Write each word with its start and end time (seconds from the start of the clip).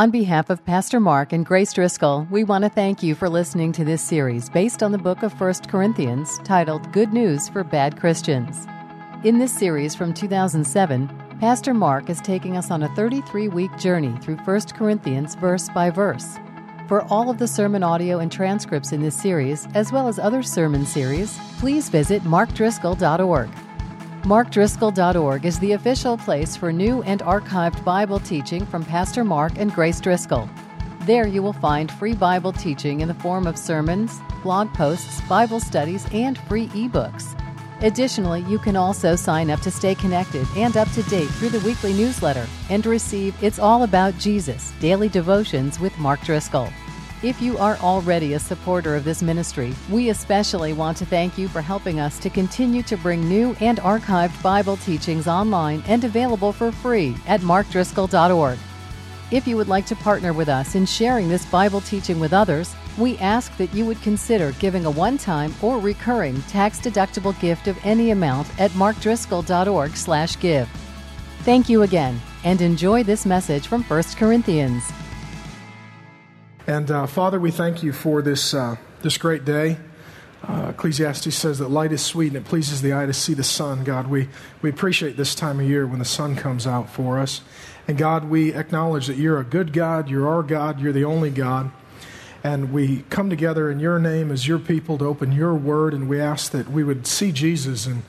On 0.00 0.10
behalf 0.10 0.48
of 0.48 0.64
Pastor 0.64 0.98
Mark 0.98 1.34
and 1.34 1.44
Grace 1.44 1.74
Driscoll, 1.74 2.26
we 2.30 2.42
want 2.42 2.64
to 2.64 2.70
thank 2.70 3.02
you 3.02 3.14
for 3.14 3.28
listening 3.28 3.70
to 3.72 3.84
this 3.84 4.00
series 4.00 4.48
based 4.48 4.82
on 4.82 4.92
the 4.92 4.96
book 4.96 5.22
of 5.22 5.38
1 5.38 5.52
Corinthians 5.68 6.38
titled 6.42 6.90
Good 6.90 7.12
News 7.12 7.50
for 7.50 7.62
Bad 7.62 8.00
Christians. 8.00 8.66
In 9.24 9.38
this 9.38 9.52
series 9.52 9.94
from 9.94 10.14
2007, 10.14 11.36
Pastor 11.38 11.74
Mark 11.74 12.08
is 12.08 12.22
taking 12.22 12.56
us 12.56 12.70
on 12.70 12.84
a 12.84 12.94
33 12.96 13.48
week 13.48 13.76
journey 13.76 14.16
through 14.22 14.38
1 14.38 14.60
Corinthians 14.74 15.34
verse 15.34 15.68
by 15.68 15.90
verse. 15.90 16.38
For 16.88 17.02
all 17.12 17.28
of 17.28 17.36
the 17.36 17.46
sermon 17.46 17.82
audio 17.82 18.20
and 18.20 18.32
transcripts 18.32 18.92
in 18.92 19.02
this 19.02 19.20
series, 19.20 19.68
as 19.74 19.92
well 19.92 20.08
as 20.08 20.18
other 20.18 20.42
sermon 20.42 20.86
series, 20.86 21.38
please 21.58 21.90
visit 21.90 22.22
markdriscoll.org. 22.22 23.50
MarkDriscoll.org 24.24 25.46
is 25.46 25.58
the 25.60 25.72
official 25.72 26.18
place 26.18 26.54
for 26.54 26.70
new 26.70 27.02
and 27.04 27.22
archived 27.22 27.82
Bible 27.84 28.20
teaching 28.20 28.66
from 28.66 28.84
Pastor 28.84 29.24
Mark 29.24 29.52
and 29.56 29.72
Grace 29.72 29.98
Driscoll. 29.98 30.48
There 31.06 31.26
you 31.26 31.42
will 31.42 31.54
find 31.54 31.90
free 31.90 32.14
Bible 32.14 32.52
teaching 32.52 33.00
in 33.00 33.08
the 33.08 33.14
form 33.14 33.46
of 33.46 33.56
sermons, 33.56 34.20
blog 34.42 34.72
posts, 34.74 35.22
Bible 35.22 35.58
studies, 35.58 36.06
and 36.12 36.36
free 36.36 36.66
ebooks. 36.68 37.34
Additionally, 37.82 38.42
you 38.42 38.58
can 38.58 38.76
also 38.76 39.16
sign 39.16 39.48
up 39.48 39.60
to 39.60 39.70
stay 39.70 39.94
connected 39.94 40.46
and 40.54 40.76
up 40.76 40.90
to 40.92 41.02
date 41.04 41.30
through 41.30 41.48
the 41.48 41.60
weekly 41.60 41.94
newsletter 41.94 42.46
and 42.68 42.84
receive 42.84 43.34
It's 43.42 43.58
All 43.58 43.84
About 43.84 44.18
Jesus 44.18 44.74
Daily 44.80 45.08
Devotions 45.08 45.80
with 45.80 45.98
Mark 45.98 46.20
Driscoll. 46.20 46.70
If 47.22 47.42
you 47.42 47.58
are 47.58 47.76
already 47.76 48.32
a 48.32 48.38
supporter 48.38 48.96
of 48.96 49.04
this 49.04 49.20
ministry, 49.20 49.74
we 49.90 50.08
especially 50.08 50.72
want 50.72 50.96
to 50.96 51.04
thank 51.04 51.36
you 51.36 51.48
for 51.48 51.60
helping 51.60 52.00
us 52.00 52.18
to 52.20 52.30
continue 52.30 52.82
to 52.84 52.96
bring 52.96 53.28
new 53.28 53.54
and 53.60 53.78
archived 53.80 54.42
Bible 54.42 54.78
teachings 54.78 55.28
online 55.28 55.82
and 55.86 56.02
available 56.02 56.50
for 56.50 56.72
free 56.72 57.14
at 57.26 57.42
markdriscoll.org. 57.42 58.58
If 59.30 59.46
you 59.46 59.58
would 59.58 59.68
like 59.68 59.84
to 59.86 59.96
partner 59.96 60.32
with 60.32 60.48
us 60.48 60.74
in 60.74 60.86
sharing 60.86 61.28
this 61.28 61.44
Bible 61.44 61.82
teaching 61.82 62.18
with 62.18 62.32
others, 62.32 62.74
we 62.96 63.18
ask 63.18 63.54
that 63.58 63.74
you 63.74 63.84
would 63.84 64.00
consider 64.00 64.52
giving 64.52 64.86
a 64.86 64.90
one-time 64.90 65.54
or 65.60 65.78
recurring 65.78 66.40
tax-deductible 66.44 67.38
gift 67.38 67.68
of 67.68 67.76
any 67.84 68.12
amount 68.12 68.48
at 68.58 68.70
markdriscoll.org/give. 68.70 70.68
Thank 71.40 71.68
you 71.68 71.82
again 71.82 72.18
and 72.44 72.62
enjoy 72.62 73.02
this 73.02 73.26
message 73.26 73.66
from 73.66 73.82
1 73.82 74.16
Corinthians. 74.16 74.90
And 76.70 76.88
uh, 76.88 77.06
Father, 77.08 77.40
we 77.40 77.50
thank 77.50 77.82
you 77.82 77.92
for 77.92 78.22
this, 78.22 78.54
uh, 78.54 78.76
this 79.02 79.18
great 79.18 79.44
day. 79.44 79.76
Uh, 80.44 80.66
Ecclesiastes 80.68 81.34
says 81.34 81.58
that 81.58 81.66
light 81.66 81.90
is 81.90 82.00
sweet 82.00 82.28
and 82.28 82.36
it 82.36 82.44
pleases 82.44 82.80
the 82.80 82.94
eye 82.94 83.06
to 83.06 83.12
see 83.12 83.34
the 83.34 83.42
sun. 83.42 83.82
God, 83.82 84.06
we, 84.06 84.28
we 84.62 84.70
appreciate 84.70 85.16
this 85.16 85.34
time 85.34 85.58
of 85.58 85.68
year 85.68 85.84
when 85.84 85.98
the 85.98 86.04
sun 86.04 86.36
comes 86.36 86.68
out 86.68 86.88
for 86.88 87.18
us. 87.18 87.40
And 87.88 87.98
God, 87.98 88.26
we 88.30 88.54
acknowledge 88.54 89.08
that 89.08 89.16
you're 89.16 89.40
a 89.40 89.44
good 89.44 89.72
God, 89.72 90.08
you're 90.08 90.28
our 90.28 90.44
God, 90.44 90.78
you're 90.78 90.92
the 90.92 91.02
only 91.02 91.30
God. 91.30 91.72
And 92.44 92.72
we 92.72 93.02
come 93.10 93.30
together 93.30 93.68
in 93.68 93.80
your 93.80 93.98
name 93.98 94.30
as 94.30 94.46
your 94.46 94.60
people 94.60 94.96
to 94.98 95.06
open 95.06 95.32
your 95.32 95.56
word, 95.56 95.92
and 95.92 96.08
we 96.08 96.20
ask 96.20 96.52
that 96.52 96.70
we 96.70 96.84
would 96.84 97.04
see 97.04 97.32
Jesus 97.32 97.84
and 97.84 98.04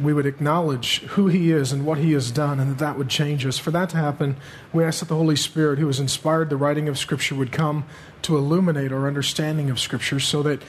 we 0.00 0.12
would 0.12 0.26
acknowledge 0.26 1.00
who 1.00 1.28
He 1.28 1.52
is 1.52 1.72
and 1.72 1.84
what 1.84 1.98
He 1.98 2.12
has 2.12 2.30
done, 2.30 2.60
and 2.60 2.70
that 2.70 2.78
that 2.78 2.98
would 2.98 3.08
change 3.08 3.44
us. 3.44 3.58
For 3.58 3.70
that 3.70 3.90
to 3.90 3.96
happen, 3.96 4.36
we 4.72 4.84
ask 4.84 5.00
that 5.00 5.08
the 5.08 5.16
Holy 5.16 5.36
Spirit, 5.36 5.78
who 5.78 5.86
has 5.86 6.00
inspired 6.00 6.50
the 6.50 6.56
writing 6.56 6.88
of 6.88 6.98
Scripture, 6.98 7.34
would 7.34 7.52
come 7.52 7.84
to 8.22 8.36
illuminate 8.36 8.92
our 8.92 9.06
understanding 9.06 9.70
of 9.70 9.80
Scripture 9.80 10.20
so 10.20 10.42
that 10.42 10.62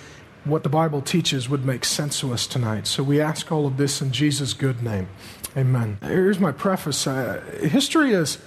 what 0.46 0.64
the 0.64 0.70
Bible 0.70 1.02
teaches 1.02 1.48
would 1.48 1.66
make 1.66 1.86
sense 1.86 2.20
to 2.20 2.34
us 2.34 2.48
tonight. 2.48 2.86
So 2.88 3.02
we 3.02 3.22
ask 3.22 3.52
all 3.52 3.66
of 3.66 3.78
this 3.78 4.02
in 4.02 4.12
Jesus' 4.12 4.54
good 4.54 4.84
name. 4.84 5.08
Amen. 5.56 6.00
Here's 6.02 6.40
my 6.40 6.52
preface 6.52 7.08
uh, 7.08 7.42
history 7.62 8.14
is 8.14 8.40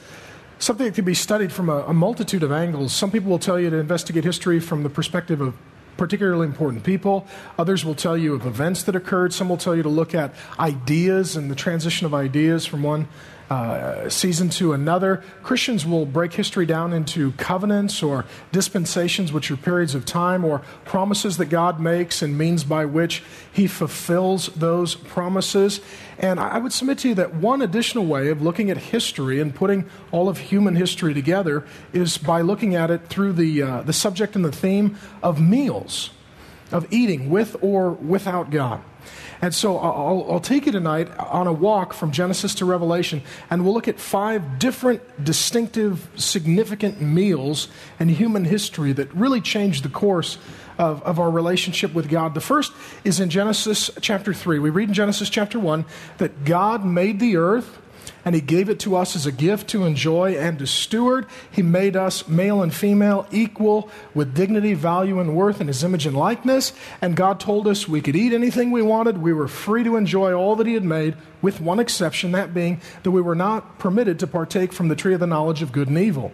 something 0.58 0.86
that 0.86 0.94
can 0.94 1.04
be 1.04 1.14
studied 1.14 1.52
from 1.52 1.68
a, 1.68 1.84
a 1.84 1.94
multitude 1.94 2.42
of 2.42 2.52
angles. 2.52 2.92
Some 2.92 3.10
people 3.10 3.30
will 3.30 3.38
tell 3.38 3.58
you 3.58 3.70
to 3.70 3.76
investigate 3.76 4.24
history 4.24 4.60
from 4.60 4.82
the 4.82 4.90
perspective 4.90 5.40
of 5.40 5.54
particularly 5.96 6.46
important 6.46 6.84
people. 6.84 7.26
Others 7.58 7.84
will 7.84 7.94
tell 7.94 8.16
you 8.16 8.34
of 8.34 8.46
events 8.46 8.82
that 8.84 8.96
occurred. 8.96 9.32
Some 9.32 9.48
will 9.48 9.56
tell 9.56 9.74
you 9.74 9.82
to 9.82 9.88
look 9.88 10.14
at 10.14 10.34
ideas 10.58 11.36
and 11.36 11.50
the 11.50 11.54
transition 11.54 12.06
of 12.06 12.14
ideas 12.14 12.66
from 12.66 12.82
one 12.82 13.08
uh, 13.50 14.08
season 14.08 14.48
to 14.50 14.72
another. 14.72 15.22
Christians 15.42 15.86
will 15.86 16.06
break 16.06 16.32
history 16.32 16.66
down 16.66 16.92
into 16.92 17.32
covenants 17.32 18.02
or 18.02 18.24
dispensations, 18.52 19.32
which 19.32 19.50
are 19.50 19.56
periods 19.56 19.94
of 19.94 20.04
time, 20.04 20.44
or 20.44 20.60
promises 20.84 21.36
that 21.36 21.46
God 21.46 21.78
makes 21.78 22.22
and 22.22 22.36
means 22.36 22.64
by 22.64 22.84
which 22.84 23.22
He 23.52 23.66
fulfills 23.66 24.48
those 24.48 24.94
promises. 24.94 25.80
And 26.18 26.40
I 26.40 26.58
would 26.58 26.72
submit 26.72 26.98
to 26.98 27.08
you 27.10 27.14
that 27.16 27.34
one 27.34 27.62
additional 27.62 28.06
way 28.06 28.28
of 28.28 28.42
looking 28.42 28.70
at 28.70 28.76
history 28.76 29.40
and 29.40 29.54
putting 29.54 29.88
all 30.10 30.28
of 30.28 30.38
human 30.38 30.74
history 30.74 31.14
together 31.14 31.64
is 31.92 32.18
by 32.18 32.40
looking 32.40 32.74
at 32.74 32.90
it 32.90 33.06
through 33.08 33.34
the, 33.34 33.62
uh, 33.62 33.82
the 33.82 33.92
subject 33.92 34.34
and 34.34 34.44
the 34.44 34.52
theme 34.52 34.96
of 35.22 35.40
meals, 35.40 36.10
of 36.72 36.86
eating 36.92 37.30
with 37.30 37.56
or 37.62 37.92
without 37.92 38.50
God. 38.50 38.82
And 39.42 39.54
so 39.54 39.78
I'll, 39.78 40.26
I'll, 40.30 40.40
take 40.40 40.66
you 40.66 40.72
tonight 40.72 41.08
on 41.18 41.46
a 41.46 41.52
walk 41.52 41.92
from 41.92 42.12
Genesis 42.12 42.54
to 42.56 42.64
Revelation, 42.64 43.22
and 43.50 43.64
we'll 43.64 43.74
look 43.74 43.88
at 43.88 44.00
five 44.00 44.58
different, 44.58 45.24
distinctive, 45.24 46.08
significant 46.16 47.00
meals 47.00 47.68
in 47.98 48.08
human 48.08 48.44
history 48.44 48.92
that 48.92 49.12
really 49.14 49.40
changed 49.40 49.82
the 49.84 49.88
course 49.88 50.38
of, 50.78 51.02
of 51.02 51.18
our 51.18 51.30
relationship 51.30 51.94
with 51.94 52.08
God. 52.08 52.34
The 52.34 52.40
first 52.40 52.72
is 53.04 53.20
in 53.20 53.30
Genesis 53.30 53.90
chapter 54.00 54.32
3. 54.32 54.58
We 54.58 54.70
read 54.70 54.88
in 54.88 54.94
Genesis 54.94 55.30
chapter 55.30 55.58
1 55.58 55.84
that 56.18 56.44
God 56.44 56.84
made 56.84 57.20
the 57.20 57.36
earth 57.36 57.78
and 58.26 58.34
He 58.34 58.40
gave 58.40 58.68
it 58.68 58.80
to 58.80 58.96
us 58.96 59.14
as 59.14 59.24
a 59.24 59.32
gift 59.32 59.68
to 59.68 59.84
enjoy 59.84 60.32
and 60.32 60.58
to 60.58 60.66
steward. 60.66 61.26
He 61.50 61.62
made 61.62 61.96
us 61.96 62.26
male 62.26 62.60
and 62.60 62.74
female 62.74 63.26
equal 63.30 63.88
with 64.14 64.34
dignity, 64.34 64.74
value, 64.74 65.20
and 65.20 65.36
worth 65.36 65.60
in 65.60 65.68
His 65.68 65.84
image 65.84 66.06
and 66.06 66.16
likeness. 66.16 66.72
And 67.00 67.16
God 67.16 67.38
told 67.38 67.68
us 67.68 67.86
we 67.86 68.00
could 68.00 68.16
eat 68.16 68.32
anything 68.32 68.72
we 68.72 68.82
wanted. 68.82 69.18
We 69.18 69.32
were 69.32 69.46
free 69.46 69.84
to 69.84 69.94
enjoy 69.96 70.34
all 70.34 70.56
that 70.56 70.66
He 70.66 70.74
had 70.74 70.84
made, 70.84 71.14
with 71.40 71.60
one 71.60 71.78
exception, 71.78 72.32
that 72.32 72.52
being 72.52 72.80
that 73.04 73.12
we 73.12 73.22
were 73.22 73.36
not 73.36 73.78
permitted 73.78 74.18
to 74.18 74.26
partake 74.26 74.72
from 74.72 74.88
the 74.88 74.96
tree 74.96 75.14
of 75.14 75.20
the 75.20 75.26
knowledge 75.28 75.62
of 75.62 75.70
good 75.70 75.86
and 75.86 75.96
evil. 75.96 76.32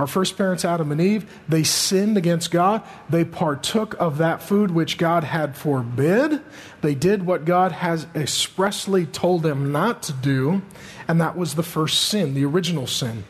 Our 0.00 0.06
first 0.06 0.38
parents, 0.38 0.64
Adam 0.64 0.92
and 0.92 0.98
Eve, 0.98 1.30
they 1.46 1.62
sinned 1.62 2.16
against 2.16 2.50
God. 2.50 2.82
They 3.10 3.22
partook 3.22 3.94
of 4.00 4.16
that 4.16 4.42
food 4.42 4.70
which 4.70 4.96
God 4.96 5.24
had 5.24 5.58
forbid. 5.58 6.40
They 6.80 6.94
did 6.94 7.26
what 7.26 7.44
God 7.44 7.72
has 7.72 8.06
expressly 8.14 9.04
told 9.04 9.42
them 9.42 9.72
not 9.72 10.02
to 10.04 10.14
do, 10.14 10.62
and 11.06 11.20
that 11.20 11.36
was 11.36 11.54
the 11.54 11.62
first 11.62 12.00
sin, 12.00 12.32
the 12.32 12.46
original 12.46 12.86
sin, 12.86 13.24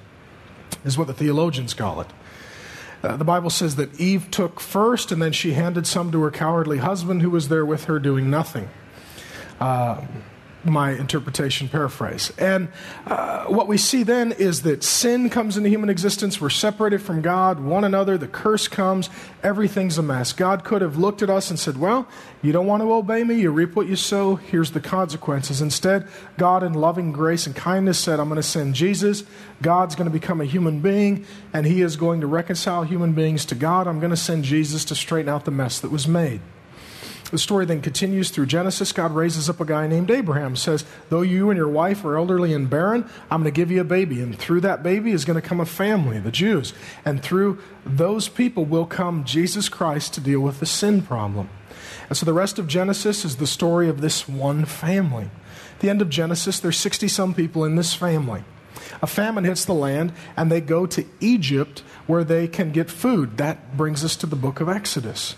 is 0.84 0.96
what 0.96 1.08
the 1.08 1.12
theologians 1.12 1.74
call 1.74 2.02
it. 2.02 2.06
Uh, 3.02 3.16
the 3.16 3.24
Bible 3.24 3.50
says 3.50 3.74
that 3.74 3.98
Eve 3.98 4.30
took 4.30 4.60
first, 4.60 5.10
and 5.10 5.20
then 5.20 5.32
she 5.32 5.54
handed 5.54 5.88
some 5.88 6.12
to 6.12 6.22
her 6.22 6.30
cowardly 6.30 6.78
husband 6.78 7.20
who 7.20 7.30
was 7.30 7.48
there 7.48 7.66
with 7.66 7.86
her 7.86 7.98
doing 7.98 8.30
nothing. 8.30 8.68
Uh, 9.58 10.02
my 10.64 10.92
interpretation 10.92 11.68
paraphrase. 11.68 12.32
And 12.38 12.68
uh, 13.06 13.44
what 13.46 13.68
we 13.68 13.76
see 13.76 14.02
then 14.02 14.32
is 14.32 14.62
that 14.62 14.84
sin 14.84 15.30
comes 15.30 15.56
into 15.56 15.68
human 15.68 15.88
existence. 15.88 16.40
We're 16.40 16.50
separated 16.50 17.00
from 17.02 17.22
God, 17.22 17.60
one 17.60 17.84
another. 17.84 18.18
The 18.18 18.28
curse 18.28 18.68
comes. 18.68 19.08
Everything's 19.42 19.98
a 19.98 20.02
mess. 20.02 20.32
God 20.32 20.64
could 20.64 20.82
have 20.82 20.98
looked 20.98 21.22
at 21.22 21.30
us 21.30 21.50
and 21.50 21.58
said, 21.58 21.78
Well, 21.78 22.06
you 22.42 22.52
don't 22.52 22.66
want 22.66 22.82
to 22.82 22.92
obey 22.92 23.24
me. 23.24 23.40
You 23.40 23.50
reap 23.50 23.74
what 23.74 23.88
you 23.88 23.96
sow. 23.96 24.36
Here's 24.36 24.72
the 24.72 24.80
consequences. 24.80 25.60
Instead, 25.60 26.08
God, 26.36 26.62
in 26.62 26.74
loving 26.74 27.12
grace 27.12 27.46
and 27.46 27.56
kindness, 27.56 27.98
said, 27.98 28.20
I'm 28.20 28.28
going 28.28 28.36
to 28.36 28.42
send 28.42 28.74
Jesus. 28.74 29.24
God's 29.62 29.94
going 29.94 30.08
to 30.08 30.12
become 30.12 30.40
a 30.40 30.46
human 30.46 30.80
being, 30.80 31.26
and 31.52 31.66
he 31.66 31.82
is 31.82 31.96
going 31.96 32.20
to 32.20 32.26
reconcile 32.26 32.82
human 32.82 33.12
beings 33.12 33.44
to 33.46 33.54
God. 33.54 33.86
I'm 33.86 34.00
going 34.00 34.10
to 34.10 34.16
send 34.16 34.44
Jesus 34.44 34.84
to 34.86 34.94
straighten 34.94 35.28
out 35.28 35.44
the 35.44 35.50
mess 35.50 35.80
that 35.80 35.90
was 35.90 36.08
made. 36.08 36.40
The 37.30 37.38
story 37.38 37.64
then 37.64 37.80
continues 37.80 38.30
through 38.30 38.46
Genesis. 38.46 38.92
God 38.92 39.14
raises 39.14 39.48
up 39.48 39.60
a 39.60 39.64
guy 39.64 39.86
named 39.86 40.10
Abraham, 40.10 40.56
says, 40.56 40.84
Though 41.10 41.22
you 41.22 41.50
and 41.50 41.56
your 41.56 41.68
wife 41.68 42.04
are 42.04 42.16
elderly 42.16 42.52
and 42.52 42.68
barren, 42.68 43.08
I'm 43.30 43.42
going 43.42 43.52
to 43.52 43.56
give 43.56 43.70
you 43.70 43.80
a 43.80 43.84
baby. 43.84 44.20
And 44.20 44.36
through 44.36 44.62
that 44.62 44.82
baby 44.82 45.12
is 45.12 45.24
going 45.24 45.40
to 45.40 45.46
come 45.46 45.60
a 45.60 45.66
family, 45.66 46.18
the 46.18 46.32
Jews. 46.32 46.72
And 47.04 47.22
through 47.22 47.58
those 47.86 48.28
people 48.28 48.64
will 48.64 48.86
come 48.86 49.24
Jesus 49.24 49.68
Christ 49.68 50.14
to 50.14 50.20
deal 50.20 50.40
with 50.40 50.60
the 50.60 50.66
sin 50.66 51.02
problem. 51.02 51.48
And 52.08 52.16
so 52.16 52.26
the 52.26 52.32
rest 52.32 52.58
of 52.58 52.66
Genesis 52.66 53.24
is 53.24 53.36
the 53.36 53.46
story 53.46 53.88
of 53.88 54.00
this 54.00 54.28
one 54.28 54.64
family. 54.64 55.30
At 55.74 55.80
the 55.80 55.90
end 55.90 56.02
of 56.02 56.10
Genesis, 56.10 56.58
there's 56.58 56.76
60 56.76 57.06
some 57.06 57.32
people 57.32 57.64
in 57.64 57.76
this 57.76 57.94
family. 57.94 58.42
A 59.02 59.06
famine 59.06 59.44
hits 59.44 59.64
the 59.64 59.72
land, 59.72 60.12
and 60.36 60.50
they 60.50 60.60
go 60.60 60.86
to 60.86 61.06
Egypt 61.20 61.82
where 62.06 62.24
they 62.24 62.48
can 62.48 62.72
get 62.72 62.90
food. 62.90 63.36
That 63.38 63.76
brings 63.76 64.04
us 64.04 64.16
to 64.16 64.26
the 64.26 64.36
book 64.36 64.60
of 64.60 64.68
Exodus. 64.68 65.36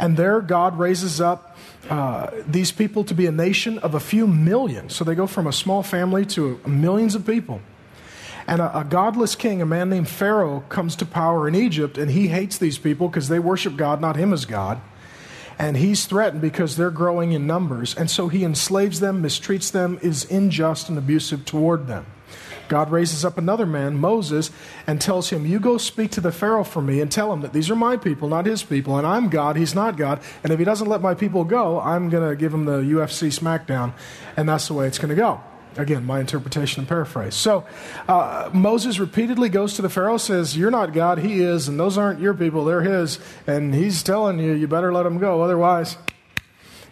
And 0.00 0.16
there, 0.16 0.40
God 0.40 0.78
raises 0.78 1.20
up 1.20 1.58
uh, 1.90 2.30
these 2.46 2.72
people 2.72 3.04
to 3.04 3.14
be 3.14 3.26
a 3.26 3.32
nation 3.32 3.78
of 3.80 3.94
a 3.94 4.00
few 4.00 4.26
million. 4.26 4.88
So 4.88 5.04
they 5.04 5.14
go 5.14 5.26
from 5.26 5.46
a 5.46 5.52
small 5.52 5.82
family 5.82 6.24
to 6.26 6.58
millions 6.66 7.14
of 7.14 7.26
people. 7.26 7.60
And 8.46 8.62
a, 8.62 8.80
a, 8.80 8.84
godless 8.84 9.34
king, 9.34 9.60
a 9.60 9.66
man 9.66 9.90
named 9.90 10.08
Pharaoh, 10.08 10.64
comes 10.70 10.96
to 10.96 11.06
power 11.06 11.46
in 11.46 11.54
Egypt, 11.54 11.98
and 11.98 12.10
he 12.10 12.28
hates 12.28 12.56
these 12.56 12.78
people 12.78 13.08
because 13.08 13.28
they 13.28 13.38
worship 13.38 13.76
God, 13.76 14.00
not 14.00 14.16
him 14.16 14.32
as 14.32 14.46
God. 14.46 14.80
And 15.58 15.76
he's 15.76 16.06
threatened 16.06 16.40
because 16.40 16.78
they're 16.78 16.90
growing 16.90 17.32
in 17.32 17.46
numbers. 17.46 17.94
And 17.94 18.10
so 18.10 18.28
he 18.28 18.42
enslaves 18.42 19.00
them, 19.00 19.22
mistreats 19.22 19.70
them, 19.70 19.98
is 20.00 20.28
unjust 20.30 20.88
and 20.88 20.96
abusive 20.96 21.44
toward 21.44 21.86
them. 21.86 22.06
God 22.70 22.90
raises 22.92 23.24
up 23.24 23.36
another 23.36 23.66
man, 23.66 23.98
Moses, 23.98 24.50
and 24.86 25.00
tells 25.00 25.30
him, 25.30 25.44
You 25.44 25.58
go 25.58 25.76
speak 25.76 26.12
to 26.12 26.20
the 26.20 26.30
Pharaoh 26.30 26.64
for 26.64 26.80
me 26.80 27.00
and 27.00 27.10
tell 27.10 27.32
him 27.32 27.40
that 27.42 27.52
these 27.52 27.68
are 27.68 27.76
my 27.76 27.96
people, 27.96 28.28
not 28.28 28.46
his 28.46 28.62
people, 28.62 28.96
and 28.96 29.06
I'm 29.06 29.28
God, 29.28 29.56
he's 29.56 29.74
not 29.74 29.96
God. 29.96 30.22
And 30.44 30.52
if 30.52 30.58
he 30.58 30.64
doesn't 30.64 30.88
let 30.88 31.02
my 31.02 31.14
people 31.14 31.42
go, 31.42 31.80
I'm 31.80 32.08
going 32.08 32.26
to 32.26 32.36
give 32.36 32.54
him 32.54 32.64
the 32.64 32.78
UFC 32.78 33.28
smackdown. 33.36 33.92
And 34.36 34.48
that's 34.48 34.68
the 34.68 34.74
way 34.74 34.86
it's 34.86 34.98
going 34.98 35.10
to 35.10 35.16
go. 35.16 35.42
Again, 35.76 36.04
my 36.04 36.20
interpretation 36.20 36.80
and 36.80 36.88
paraphrase. 36.88 37.34
So 37.34 37.66
uh, 38.08 38.50
Moses 38.52 38.98
repeatedly 39.00 39.48
goes 39.48 39.74
to 39.74 39.82
the 39.82 39.88
Pharaoh, 39.88 40.16
says, 40.16 40.56
You're 40.56 40.70
not 40.70 40.92
God, 40.92 41.18
he 41.18 41.40
is, 41.40 41.66
and 41.66 41.78
those 41.78 41.98
aren't 41.98 42.20
your 42.20 42.34
people, 42.34 42.64
they're 42.64 42.82
his. 42.82 43.18
And 43.48 43.74
he's 43.74 44.02
telling 44.04 44.38
you, 44.38 44.52
you 44.52 44.68
better 44.68 44.92
let 44.92 45.02
them 45.02 45.18
go, 45.18 45.42
otherwise, 45.42 45.96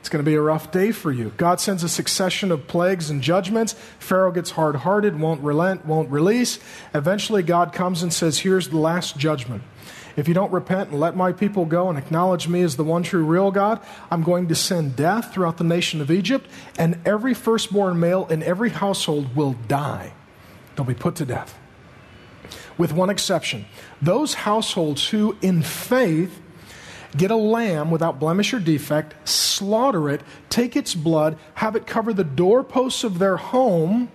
it's 0.08 0.12
going 0.14 0.25
to 0.25 0.31
be 0.31 0.37
a 0.37 0.40
rough 0.40 0.70
day 0.70 0.90
for 0.90 1.12
you. 1.12 1.34
God 1.37 1.60
sends 1.60 1.84
a 1.84 1.88
succession 1.88 2.50
of 2.50 2.66
plagues 2.66 3.10
and 3.10 3.20
judgments. 3.20 3.75
Pharaoh 3.99 4.32
gets 4.32 4.52
hard 4.52 4.76
hearted, 4.76 5.20
won't 5.20 5.43
relent, 5.43 5.84
won't 5.84 6.08
release. 6.08 6.58
Eventually, 6.94 7.43
God 7.43 7.75
comes 7.75 8.02
and 8.02 8.10
says, 8.10 8.38
Here's 8.38 8.70
the 8.70 8.78
last 8.78 9.19
judgment. 9.19 9.64
If 10.16 10.26
you 10.26 10.32
don't 10.32 10.50
repent 10.50 10.88
and 10.88 10.99
let 10.99 11.14
my 11.14 11.32
people 11.32 11.66
go 11.66 11.90
and 11.90 11.99
acknowledge 11.99 12.49
me 12.49 12.62
as 12.62 12.76
the 12.76 12.84
one 12.84 13.02
true 13.02 13.22
real 13.22 13.50
God, 13.50 13.81
I'm 14.10 14.22
going 14.22 14.49
to 14.49 14.55
send 14.55 14.96
death 14.96 15.34
throughout 15.34 15.58
the 15.58 15.64
nation 15.64 16.00
of 16.00 16.10
Egypt, 16.10 16.49
and 16.78 16.99
every 17.05 17.34
firstborn 17.34 18.00
male 18.00 18.26
in 18.28 18.43
every 18.43 18.70
household 18.70 19.37
will 19.37 19.56
die. 19.69 20.14
They'll 20.75 20.87
be 20.87 20.94
put 20.94 21.16
to 21.16 21.26
death. 21.26 21.58
With 22.78 22.94
one 22.94 23.10
exception 23.10 23.66
those 24.00 24.32
households 24.32 25.10
who, 25.10 25.37
in 25.43 25.60
faith, 25.60 26.40
get 27.16 27.31
a 27.31 27.37
lamb 27.37 27.90
without 27.90 28.20
blemish 28.20 28.52
or 28.52 28.60
defect, 28.60 29.28
slaughter 29.28 30.10
it, 30.10 30.20
take 30.50 30.76
its 30.76 30.94
blood, 30.94 31.38
have 31.55 31.75
it 31.76 31.87
cover 31.87 32.12
the 32.12 32.25
doorposts 32.25 33.05
of 33.05 33.19
their 33.19 33.37
home, 33.37 34.10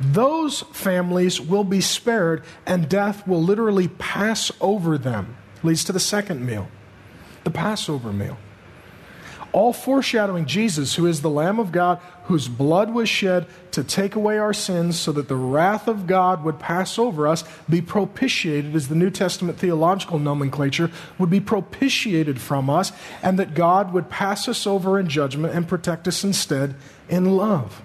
those 0.00 0.60
families 0.72 1.40
will 1.40 1.64
be 1.64 1.80
spared 1.80 2.44
and 2.66 2.88
death 2.88 3.26
will 3.26 3.42
literally 3.42 3.88
pass 3.88 4.52
over 4.60 4.96
them. 4.96 5.36
Leads 5.62 5.84
to 5.84 5.92
the 5.92 6.00
second 6.00 6.46
meal, 6.46 6.68
the 7.44 7.50
Passover 7.50 8.12
meal. 8.12 8.38
All 9.52 9.72
foreshadowing 9.72 10.46
Jesus, 10.46 10.94
who 10.94 11.06
is 11.06 11.22
the 11.22 11.30
Lamb 11.30 11.58
of 11.58 11.72
God, 11.72 12.00
whose 12.24 12.48
blood 12.48 12.92
was 12.92 13.08
shed 13.08 13.46
to 13.72 13.82
take 13.82 14.14
away 14.14 14.38
our 14.38 14.52
sins 14.52 15.00
so 15.00 15.10
that 15.12 15.28
the 15.28 15.36
wrath 15.36 15.88
of 15.88 16.06
God 16.06 16.44
would 16.44 16.58
pass 16.58 16.98
over 16.98 17.26
us, 17.26 17.44
be 17.68 17.80
propitiated, 17.80 18.74
as 18.74 18.88
the 18.88 18.94
New 18.94 19.10
Testament 19.10 19.58
theological 19.58 20.18
nomenclature 20.18 20.90
would 21.18 21.30
be 21.30 21.40
propitiated 21.40 22.40
from 22.40 22.68
us, 22.68 22.92
and 23.22 23.38
that 23.38 23.54
God 23.54 23.92
would 23.92 24.10
pass 24.10 24.48
us 24.48 24.66
over 24.66 24.98
in 24.98 25.08
judgment 25.08 25.54
and 25.54 25.66
protect 25.66 26.06
us 26.06 26.22
instead 26.22 26.74
in 27.08 27.36
love. 27.36 27.82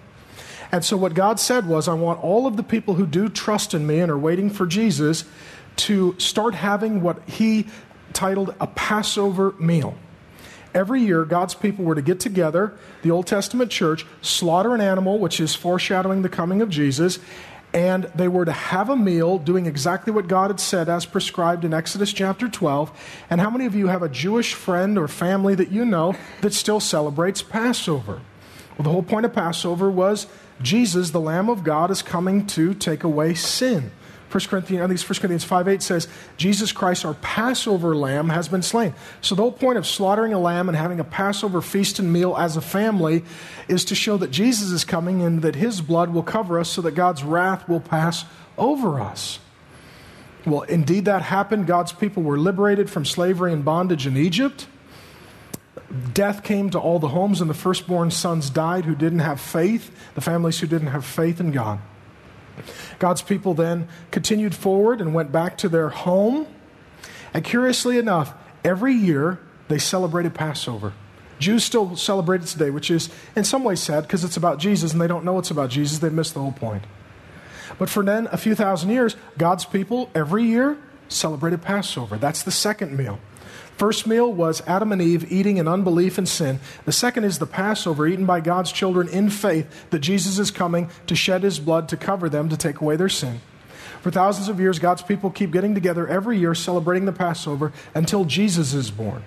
And 0.73 0.83
so, 0.83 0.97
what 0.97 1.13
God 1.13 1.39
said 1.39 1.67
was, 1.67 1.87
I 1.87 1.93
want 1.93 2.23
all 2.23 2.47
of 2.47 2.57
the 2.57 2.63
people 2.63 2.95
who 2.95 3.05
do 3.05 3.29
trust 3.29 3.73
in 3.73 3.85
me 3.85 3.99
and 3.99 4.11
are 4.11 4.17
waiting 4.17 4.49
for 4.49 4.65
Jesus 4.65 5.23
to 5.75 6.15
start 6.19 6.55
having 6.55 7.01
what 7.01 7.21
He 7.29 7.67
titled 8.11 8.55
a 8.59 8.67
Passover 8.67 9.53
meal. 9.59 9.95
Every 10.73 11.01
year, 11.01 11.23
God's 11.23 11.53
people 11.53 11.85
were 11.85 11.95
to 11.95 12.01
get 12.01 12.19
together, 12.19 12.73
the 13.03 13.11
Old 13.11 13.27
Testament 13.27 13.69
church, 13.69 14.05
slaughter 14.21 14.73
an 14.73 14.81
animal, 14.81 15.19
which 15.19 15.39
is 15.39 15.53
foreshadowing 15.53 16.23
the 16.23 16.29
coming 16.29 16.61
of 16.61 16.69
Jesus, 16.69 17.19
and 17.73 18.03
they 18.15 18.27
were 18.27 18.45
to 18.45 18.51
have 18.51 18.89
a 18.89 18.95
meal 18.95 19.39
doing 19.39 19.65
exactly 19.65 20.13
what 20.13 20.27
God 20.27 20.51
had 20.51 20.59
said 20.59 20.89
as 20.89 21.05
prescribed 21.05 21.65
in 21.65 21.73
Exodus 21.73 22.13
chapter 22.13 22.47
12. 22.47 22.91
And 23.29 23.41
how 23.41 23.49
many 23.49 23.65
of 23.65 23.73
you 23.73 23.87
have 23.87 24.03
a 24.03 24.09
Jewish 24.09 24.53
friend 24.53 24.97
or 24.97 25.07
family 25.07 25.55
that 25.55 25.71
you 25.71 25.83
know 25.83 26.15
that 26.41 26.53
still 26.53 26.79
celebrates 26.79 27.41
Passover? 27.41 28.21
Well, 28.77 28.83
the 28.83 28.91
whole 28.91 29.03
point 29.03 29.25
of 29.25 29.33
Passover 29.33 29.89
was 29.89 30.27
Jesus, 30.61 31.11
the 31.11 31.19
Lamb 31.19 31.49
of 31.49 31.63
God, 31.63 31.89
is 31.89 32.01
coming 32.01 32.45
to 32.47 32.73
take 32.73 33.03
away 33.03 33.33
sin. 33.33 33.91
1 34.33 34.45
Corinthians, 34.45 34.81
I 34.81 34.87
think 34.87 34.99
it's 34.99 35.07
1 35.07 35.19
Corinthians 35.19 35.43
5 35.43 35.67
8 35.67 35.81
says, 35.83 36.07
Jesus 36.37 36.71
Christ, 36.71 37.05
our 37.05 37.13
Passover 37.13 37.95
lamb, 37.95 38.29
has 38.29 38.47
been 38.47 38.63
slain. 38.63 38.95
So 39.21 39.35
the 39.35 39.43
whole 39.43 39.51
point 39.51 39.77
of 39.77 39.85
slaughtering 39.85 40.33
a 40.33 40.39
lamb 40.39 40.69
and 40.69 40.75
having 40.75 40.99
a 40.99 41.03
Passover 41.03 41.61
feast 41.61 41.99
and 41.99 42.11
meal 42.11 42.35
as 42.35 42.57
a 42.57 42.61
family 42.61 43.23
is 43.67 43.85
to 43.85 43.95
show 43.95 44.17
that 44.17 44.31
Jesus 44.31 44.71
is 44.71 44.83
coming 44.83 45.21
and 45.21 45.43
that 45.43 45.53
his 45.53 45.81
blood 45.81 46.09
will 46.09 46.23
cover 46.23 46.59
us 46.59 46.67
so 46.69 46.81
that 46.81 46.95
God's 46.95 47.23
wrath 47.23 47.69
will 47.69 47.79
pass 47.79 48.25
over 48.57 48.99
us. 48.99 49.37
Well, 50.47 50.63
indeed, 50.63 51.05
that 51.05 51.21
happened. 51.21 51.67
God's 51.67 51.93
people 51.93 52.23
were 52.23 52.39
liberated 52.39 52.89
from 52.89 53.05
slavery 53.05 53.53
and 53.53 53.63
bondage 53.63 54.07
in 54.07 54.17
Egypt. 54.17 54.65
Death 56.11 56.43
came 56.43 56.71
to 56.71 56.79
all 56.79 56.97
the 56.97 57.09
homes, 57.09 57.39
and 57.39 57.47
the 57.47 57.53
firstborn 57.53 58.09
sons 58.09 58.49
died 58.49 58.85
who 58.85 58.95
didn't 58.95 59.19
have 59.19 59.39
faith, 59.39 59.95
the 60.15 60.21
families 60.21 60.59
who 60.59 60.65
didn't 60.65 60.87
have 60.87 61.05
faith 61.05 61.39
in 61.39 61.51
God. 61.51 61.79
God's 62.99 63.21
people 63.21 63.53
then 63.53 63.87
continued 64.11 64.55
forward 64.55 65.01
and 65.01 65.13
went 65.13 65.31
back 65.31 65.57
to 65.59 65.69
their 65.69 65.89
home. 65.89 66.47
And 67.33 67.43
curiously 67.43 67.97
enough, 67.97 68.33
every 68.63 68.93
year 68.93 69.39
they 69.67 69.79
celebrated 69.79 70.33
Passover. 70.33 70.93
Jews 71.39 71.63
still 71.63 71.95
celebrate 71.95 72.41
it 72.41 72.47
today, 72.47 72.69
which 72.69 72.89
is 72.91 73.09
in 73.35 73.43
some 73.43 73.63
ways 73.63 73.81
sad 73.81 74.03
because 74.03 74.23
it's 74.23 74.37
about 74.37 74.59
Jesus 74.59 74.93
and 74.93 75.01
they 75.01 75.07
don't 75.07 75.25
know 75.25 75.39
it's 75.39 75.51
about 75.51 75.69
Jesus. 75.69 75.99
They 75.99 76.09
miss 76.09 76.31
the 76.31 76.39
whole 76.39 76.51
point. 76.51 76.83
But 77.77 77.89
for 77.89 78.03
then, 78.03 78.27
a 78.31 78.37
few 78.37 78.55
thousand 78.55 78.91
years, 78.91 79.15
God's 79.37 79.65
people 79.65 80.09
every 80.13 80.43
year 80.43 80.77
celebrated 81.09 81.61
Passover. 81.61 82.17
That's 82.17 82.43
the 82.43 82.51
second 82.51 82.95
meal. 82.95 83.19
First 83.77 84.05
meal 84.05 84.31
was 84.31 84.61
Adam 84.67 84.91
and 84.91 85.01
Eve 85.01 85.31
eating 85.31 85.57
in 85.57 85.67
unbelief 85.67 86.17
and 86.17 86.29
sin. 86.29 86.59
The 86.85 86.91
second 86.91 87.23
is 87.23 87.39
the 87.39 87.47
Passover, 87.47 88.05
eaten 88.05 88.25
by 88.25 88.39
God's 88.39 88.71
children 88.71 89.07
in 89.07 89.29
faith 89.29 89.89
that 89.89 89.99
Jesus 89.99 90.37
is 90.37 90.51
coming 90.51 90.89
to 91.07 91.15
shed 91.15 91.43
his 91.43 91.59
blood 91.59 91.89
to 91.89 91.97
cover 91.97 92.29
them, 92.29 92.49
to 92.49 92.57
take 92.57 92.81
away 92.81 92.95
their 92.95 93.09
sin. 93.09 93.41
For 94.01 94.11
thousands 94.11 94.49
of 94.49 94.59
years, 94.59 94.79
God's 94.79 95.01
people 95.01 95.29
keep 95.29 95.51
getting 95.51 95.73
together 95.73 96.07
every 96.07 96.37
year 96.37 96.53
celebrating 96.53 97.05
the 97.05 97.11
Passover 97.11 97.71
until 97.95 98.25
Jesus 98.25 98.73
is 98.73 98.91
born. 98.91 99.23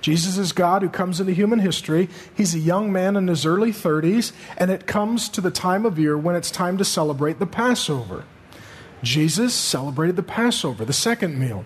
Jesus 0.00 0.38
is 0.38 0.52
God 0.52 0.82
who 0.82 0.88
comes 0.88 1.20
into 1.20 1.32
human 1.32 1.58
history. 1.58 2.08
He's 2.34 2.54
a 2.54 2.60
young 2.60 2.92
man 2.92 3.16
in 3.16 3.26
his 3.26 3.44
early 3.44 3.72
30s, 3.72 4.32
and 4.56 4.70
it 4.70 4.86
comes 4.86 5.28
to 5.30 5.40
the 5.40 5.50
time 5.50 5.84
of 5.84 5.98
year 5.98 6.16
when 6.16 6.36
it's 6.36 6.50
time 6.50 6.78
to 6.78 6.84
celebrate 6.84 7.38
the 7.38 7.46
Passover. 7.46 8.24
Jesus 9.02 9.52
celebrated 9.52 10.16
the 10.16 10.22
Passover, 10.22 10.84
the 10.84 10.92
second 10.92 11.38
meal. 11.38 11.64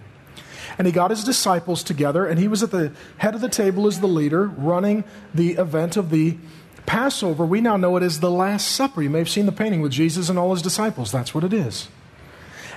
And 0.78 0.86
he 0.86 0.92
got 0.92 1.10
his 1.10 1.24
disciples 1.24 1.82
together, 1.82 2.26
and 2.26 2.38
he 2.38 2.48
was 2.48 2.62
at 2.62 2.70
the 2.70 2.92
head 3.19 3.34
of 3.34 3.40
the 3.40 3.48
table 3.48 3.86
as 3.86 4.00
the 4.00 4.06
leader, 4.06 4.46
running 4.46 5.04
the 5.34 5.52
event 5.52 5.96
of 5.96 6.10
the 6.10 6.36
Passover. 6.86 7.44
We 7.44 7.60
now 7.60 7.76
know 7.76 7.96
it 7.96 8.02
as 8.02 8.20
the 8.20 8.30
Last 8.30 8.69
Supper. 8.69 9.02
You 9.02 9.10
may 9.10 9.19
have 9.19 9.28
seen 9.28 9.46
the 9.46 9.52
painting 9.52 9.80
with 9.80 9.92
Jesus 9.92 10.28
and 10.28 10.38
all 10.38 10.52
his 10.52 10.62
disciples. 10.62 11.12
That's 11.12 11.34
what 11.34 11.44
it 11.44 11.52
is. 11.52 11.88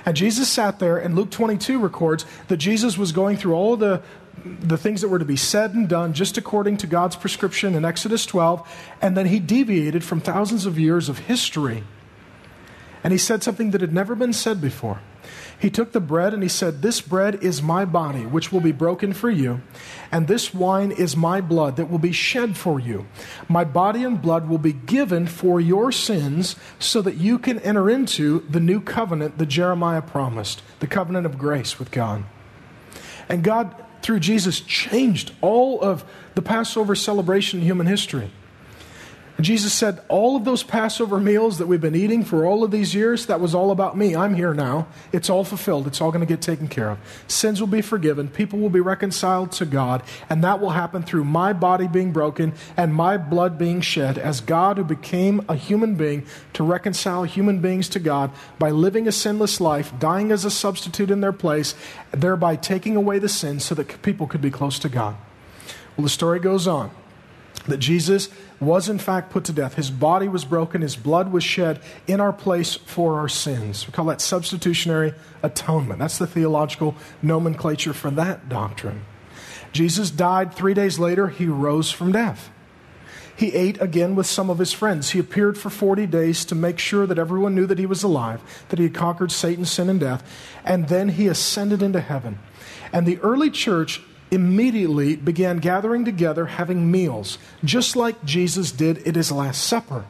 And 0.04 0.16
Jesus 0.16 0.48
sat 0.48 0.78
there, 0.78 0.96
and 0.96 1.16
Luke 1.16 1.30
22 1.30 1.80
records 1.80 2.24
that 2.46 2.58
Jesus 2.58 2.96
was 2.96 3.10
going 3.10 3.36
through 3.36 3.54
all 3.54 3.76
the, 3.76 4.02
the 4.44 4.78
things 4.78 5.00
that 5.00 5.08
were 5.08 5.18
to 5.18 5.24
be 5.24 5.36
said 5.36 5.74
and 5.74 5.88
done 5.88 6.12
just 6.12 6.38
according 6.38 6.76
to 6.78 6.86
God's 6.86 7.16
prescription 7.16 7.74
in 7.74 7.84
Exodus 7.84 8.24
12, 8.24 8.66
and 9.02 9.16
then 9.16 9.26
he 9.26 9.40
deviated 9.40 10.04
from 10.04 10.20
thousands 10.20 10.64
of 10.64 10.78
years 10.78 11.08
of 11.08 11.18
history. 11.18 11.82
And 13.02 13.12
he 13.12 13.18
said 13.18 13.42
something 13.42 13.72
that 13.72 13.80
had 13.80 13.92
never 13.92 14.14
been 14.14 14.32
said 14.32 14.60
before. 14.60 15.00
He 15.58 15.70
took 15.70 15.92
the 15.92 16.00
bread 16.00 16.34
and 16.34 16.42
he 16.42 16.48
said, 16.48 16.82
This 16.82 17.00
bread 17.00 17.42
is 17.42 17.62
my 17.62 17.84
body, 17.84 18.26
which 18.26 18.52
will 18.52 18.60
be 18.60 18.72
broken 18.72 19.12
for 19.12 19.30
you, 19.30 19.62
and 20.12 20.28
this 20.28 20.52
wine 20.52 20.92
is 20.92 21.16
my 21.16 21.40
blood 21.40 21.76
that 21.76 21.90
will 21.90 21.98
be 21.98 22.12
shed 22.12 22.56
for 22.56 22.78
you. 22.78 23.06
My 23.48 23.64
body 23.64 24.04
and 24.04 24.20
blood 24.20 24.48
will 24.48 24.58
be 24.58 24.74
given 24.74 25.26
for 25.26 25.60
your 25.60 25.90
sins 25.90 26.56
so 26.78 27.00
that 27.02 27.16
you 27.16 27.38
can 27.38 27.58
enter 27.60 27.88
into 27.88 28.40
the 28.50 28.60
new 28.60 28.80
covenant 28.80 29.38
that 29.38 29.46
Jeremiah 29.46 30.02
promised, 30.02 30.62
the 30.80 30.86
covenant 30.86 31.24
of 31.24 31.38
grace 31.38 31.78
with 31.78 31.90
God. 31.90 32.24
And 33.28 33.42
God, 33.42 33.74
through 34.02 34.20
Jesus, 34.20 34.60
changed 34.60 35.32
all 35.40 35.80
of 35.80 36.04
the 36.34 36.42
Passover 36.42 36.94
celebration 36.94 37.60
in 37.60 37.66
human 37.66 37.86
history. 37.86 38.30
Jesus 39.44 39.74
said, 39.74 40.00
All 40.08 40.34
of 40.34 40.46
those 40.46 40.62
Passover 40.62 41.20
meals 41.20 41.58
that 41.58 41.66
we've 41.66 41.80
been 41.80 41.94
eating 41.94 42.24
for 42.24 42.46
all 42.46 42.64
of 42.64 42.70
these 42.70 42.94
years, 42.94 43.26
that 43.26 43.38
was 43.38 43.54
all 43.54 43.70
about 43.70 43.94
me. 43.96 44.16
I'm 44.16 44.34
here 44.34 44.54
now. 44.54 44.86
It's 45.12 45.28
all 45.28 45.44
fulfilled. 45.44 45.86
It's 45.86 46.00
all 46.00 46.10
going 46.10 46.26
to 46.26 46.32
get 46.32 46.40
taken 46.40 46.68
care 46.68 46.88
of. 46.88 46.98
Sins 47.28 47.60
will 47.60 47.66
be 47.66 47.82
forgiven. 47.82 48.28
People 48.28 48.58
will 48.58 48.70
be 48.70 48.80
reconciled 48.80 49.52
to 49.52 49.66
God. 49.66 50.02
And 50.30 50.42
that 50.42 50.58
will 50.58 50.70
happen 50.70 51.02
through 51.02 51.24
my 51.24 51.52
body 51.52 51.86
being 51.86 52.12
broken 52.12 52.54
and 52.78 52.94
my 52.94 53.18
blood 53.18 53.58
being 53.58 53.82
shed 53.82 54.16
as 54.16 54.40
God, 54.40 54.78
who 54.78 54.84
became 54.84 55.44
a 55.50 55.54
human 55.54 55.96
being 55.96 56.24
to 56.54 56.64
reconcile 56.64 57.24
human 57.24 57.60
beings 57.60 57.90
to 57.90 57.98
God 57.98 58.30
by 58.58 58.70
living 58.70 59.06
a 59.06 59.12
sinless 59.12 59.60
life, 59.60 59.92
dying 59.98 60.32
as 60.32 60.46
a 60.46 60.50
substitute 60.50 61.10
in 61.10 61.20
their 61.20 61.32
place, 61.32 61.74
thereby 62.10 62.56
taking 62.56 62.96
away 62.96 63.18
the 63.18 63.28
sins 63.28 63.66
so 63.66 63.74
that 63.74 64.00
people 64.00 64.26
could 64.26 64.40
be 64.40 64.50
close 64.50 64.78
to 64.78 64.88
God. 64.88 65.14
Well, 65.94 66.04
the 66.04 66.10
story 66.10 66.40
goes 66.40 66.66
on 66.66 66.90
that 67.66 67.78
Jesus 67.78 68.28
was 68.60 68.88
in 68.88 68.98
fact 68.98 69.30
put 69.30 69.44
to 69.44 69.52
death. 69.52 69.74
His 69.74 69.90
body 69.90 70.28
was 70.28 70.44
broken, 70.44 70.80
his 70.80 70.96
blood 70.96 71.30
was 71.32 71.44
shed 71.44 71.80
in 72.06 72.20
our 72.20 72.32
place 72.32 72.74
for 72.74 73.18
our 73.18 73.28
sins. 73.28 73.86
We 73.86 73.92
call 73.92 74.06
that 74.06 74.20
substitutionary 74.20 75.14
atonement. 75.42 75.98
That's 75.98 76.18
the 76.18 76.26
theological 76.26 76.94
nomenclature 77.22 77.92
for 77.92 78.10
that 78.12 78.48
doctrine. 78.48 79.04
Jesus 79.72 80.10
died 80.10 80.54
three 80.54 80.74
days 80.74 80.98
later, 80.98 81.28
he 81.28 81.46
rose 81.46 81.90
from 81.90 82.12
death. 82.12 82.50
he 83.36 83.52
ate 83.52 83.78
again 83.82 84.14
with 84.14 84.26
some 84.26 84.48
of 84.48 84.58
his 84.58 84.72
friends. 84.72 85.10
He 85.10 85.18
appeared 85.18 85.58
for 85.58 85.68
40 85.68 86.06
days 86.06 86.46
to 86.46 86.54
make 86.54 86.78
sure 86.78 87.06
that 87.06 87.18
everyone 87.18 87.54
knew 87.54 87.66
that 87.66 87.78
he 87.78 87.84
was 87.84 88.02
alive, 88.02 88.40
that 88.70 88.78
he 88.78 88.86
had 88.86 88.94
conquered 88.94 89.30
Satan, 89.30 89.66
sin, 89.66 89.90
and 89.90 90.00
death, 90.00 90.24
and 90.64 90.88
then 90.88 91.10
he 91.10 91.26
ascended 91.26 91.82
into 91.82 92.00
heaven. 92.00 92.38
And 92.94 93.06
the 93.06 93.18
early 93.18 93.50
church 93.50 94.00
immediately 94.30 95.16
began 95.16 95.58
gathering 95.58 96.04
together, 96.04 96.46
having 96.46 96.90
meals, 96.90 97.38
just 97.64 97.96
like 97.96 98.24
Jesus 98.24 98.72
did 98.72 99.06
at 99.06 99.14
his 99.14 99.30
Last 99.30 99.64
Supper. 99.64 100.04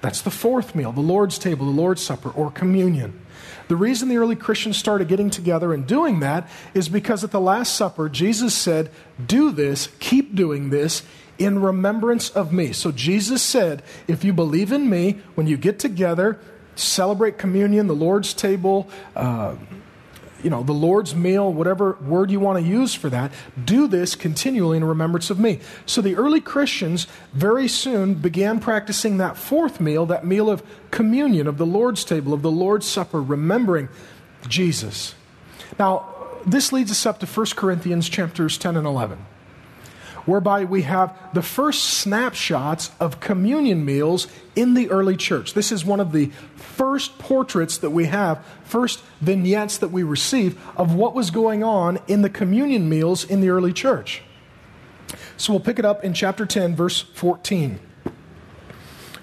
That's 0.00 0.20
the 0.20 0.30
fourth 0.30 0.74
meal, 0.74 0.92
the 0.92 1.00
Lord's 1.00 1.38
table, 1.38 1.66
the 1.66 1.72
Lord's 1.72 2.02
Supper, 2.02 2.30
or 2.30 2.50
communion. 2.50 3.20
The 3.68 3.76
reason 3.76 4.08
the 4.08 4.16
early 4.16 4.36
Christians 4.36 4.76
started 4.76 5.08
getting 5.08 5.30
together 5.30 5.72
and 5.72 5.86
doing 5.86 6.20
that 6.20 6.48
is 6.74 6.88
because 6.88 7.24
at 7.24 7.30
the 7.30 7.40
Last 7.40 7.74
Supper, 7.74 8.08
Jesus 8.08 8.54
said, 8.54 8.90
Do 9.24 9.50
this, 9.50 9.88
keep 9.98 10.34
doing 10.34 10.70
this 10.70 11.02
in 11.38 11.60
remembrance 11.60 12.30
of 12.30 12.52
me. 12.52 12.72
So 12.72 12.92
Jesus 12.92 13.42
said, 13.42 13.82
If 14.06 14.24
you 14.24 14.32
believe 14.32 14.72
in 14.72 14.90
me, 14.90 15.20
when 15.34 15.46
you 15.46 15.56
get 15.56 15.78
together, 15.78 16.38
celebrate 16.74 17.38
communion, 17.38 17.86
the 17.86 17.94
Lord's 17.94 18.34
table, 18.34 18.88
uh, 19.14 19.54
you 20.42 20.50
know, 20.50 20.62
the 20.62 20.72
Lord's 20.72 21.14
meal, 21.14 21.52
whatever 21.52 21.92
word 22.02 22.30
you 22.30 22.40
want 22.40 22.58
to 22.58 22.68
use 22.68 22.94
for 22.94 23.08
that, 23.10 23.32
do 23.64 23.86
this 23.86 24.14
continually 24.14 24.76
in 24.76 24.84
remembrance 24.84 25.30
of 25.30 25.38
me. 25.38 25.60
So 25.86 26.00
the 26.00 26.16
early 26.16 26.40
Christians 26.40 27.06
very 27.32 27.68
soon 27.68 28.14
began 28.14 28.60
practicing 28.60 29.18
that 29.18 29.36
fourth 29.36 29.80
meal, 29.80 30.06
that 30.06 30.26
meal 30.26 30.50
of 30.50 30.62
communion, 30.90 31.46
of 31.46 31.58
the 31.58 31.66
Lord's 31.66 32.04
table, 32.04 32.32
of 32.34 32.42
the 32.42 32.50
Lord's 32.50 32.86
supper, 32.86 33.22
remembering 33.22 33.88
Jesus. 34.48 35.14
Now, 35.78 36.08
this 36.44 36.72
leads 36.72 36.90
us 36.90 37.06
up 37.06 37.20
to 37.20 37.26
1 37.26 37.46
Corinthians 37.54 38.08
chapters 38.08 38.58
10 38.58 38.76
and 38.76 38.86
11 38.86 39.24
whereby 40.26 40.64
we 40.64 40.82
have 40.82 41.16
the 41.34 41.42
first 41.42 41.84
snapshots 41.84 42.90
of 43.00 43.20
communion 43.20 43.84
meals 43.84 44.26
in 44.54 44.74
the 44.74 44.90
early 44.90 45.16
church. 45.16 45.54
This 45.54 45.72
is 45.72 45.84
one 45.84 46.00
of 46.00 46.12
the 46.12 46.26
first 46.54 47.18
portraits 47.18 47.78
that 47.78 47.90
we 47.90 48.06
have, 48.06 48.44
first 48.64 49.02
vignettes 49.20 49.78
that 49.78 49.88
we 49.88 50.02
receive 50.02 50.60
of 50.76 50.94
what 50.94 51.14
was 51.14 51.30
going 51.30 51.62
on 51.62 51.98
in 52.06 52.22
the 52.22 52.30
communion 52.30 52.88
meals 52.88 53.24
in 53.24 53.40
the 53.40 53.50
early 53.50 53.72
church. 53.72 54.22
So 55.36 55.52
we'll 55.52 55.60
pick 55.60 55.78
it 55.78 55.84
up 55.84 56.04
in 56.04 56.14
chapter 56.14 56.46
10, 56.46 56.76
verse 56.76 57.00
14 57.00 57.80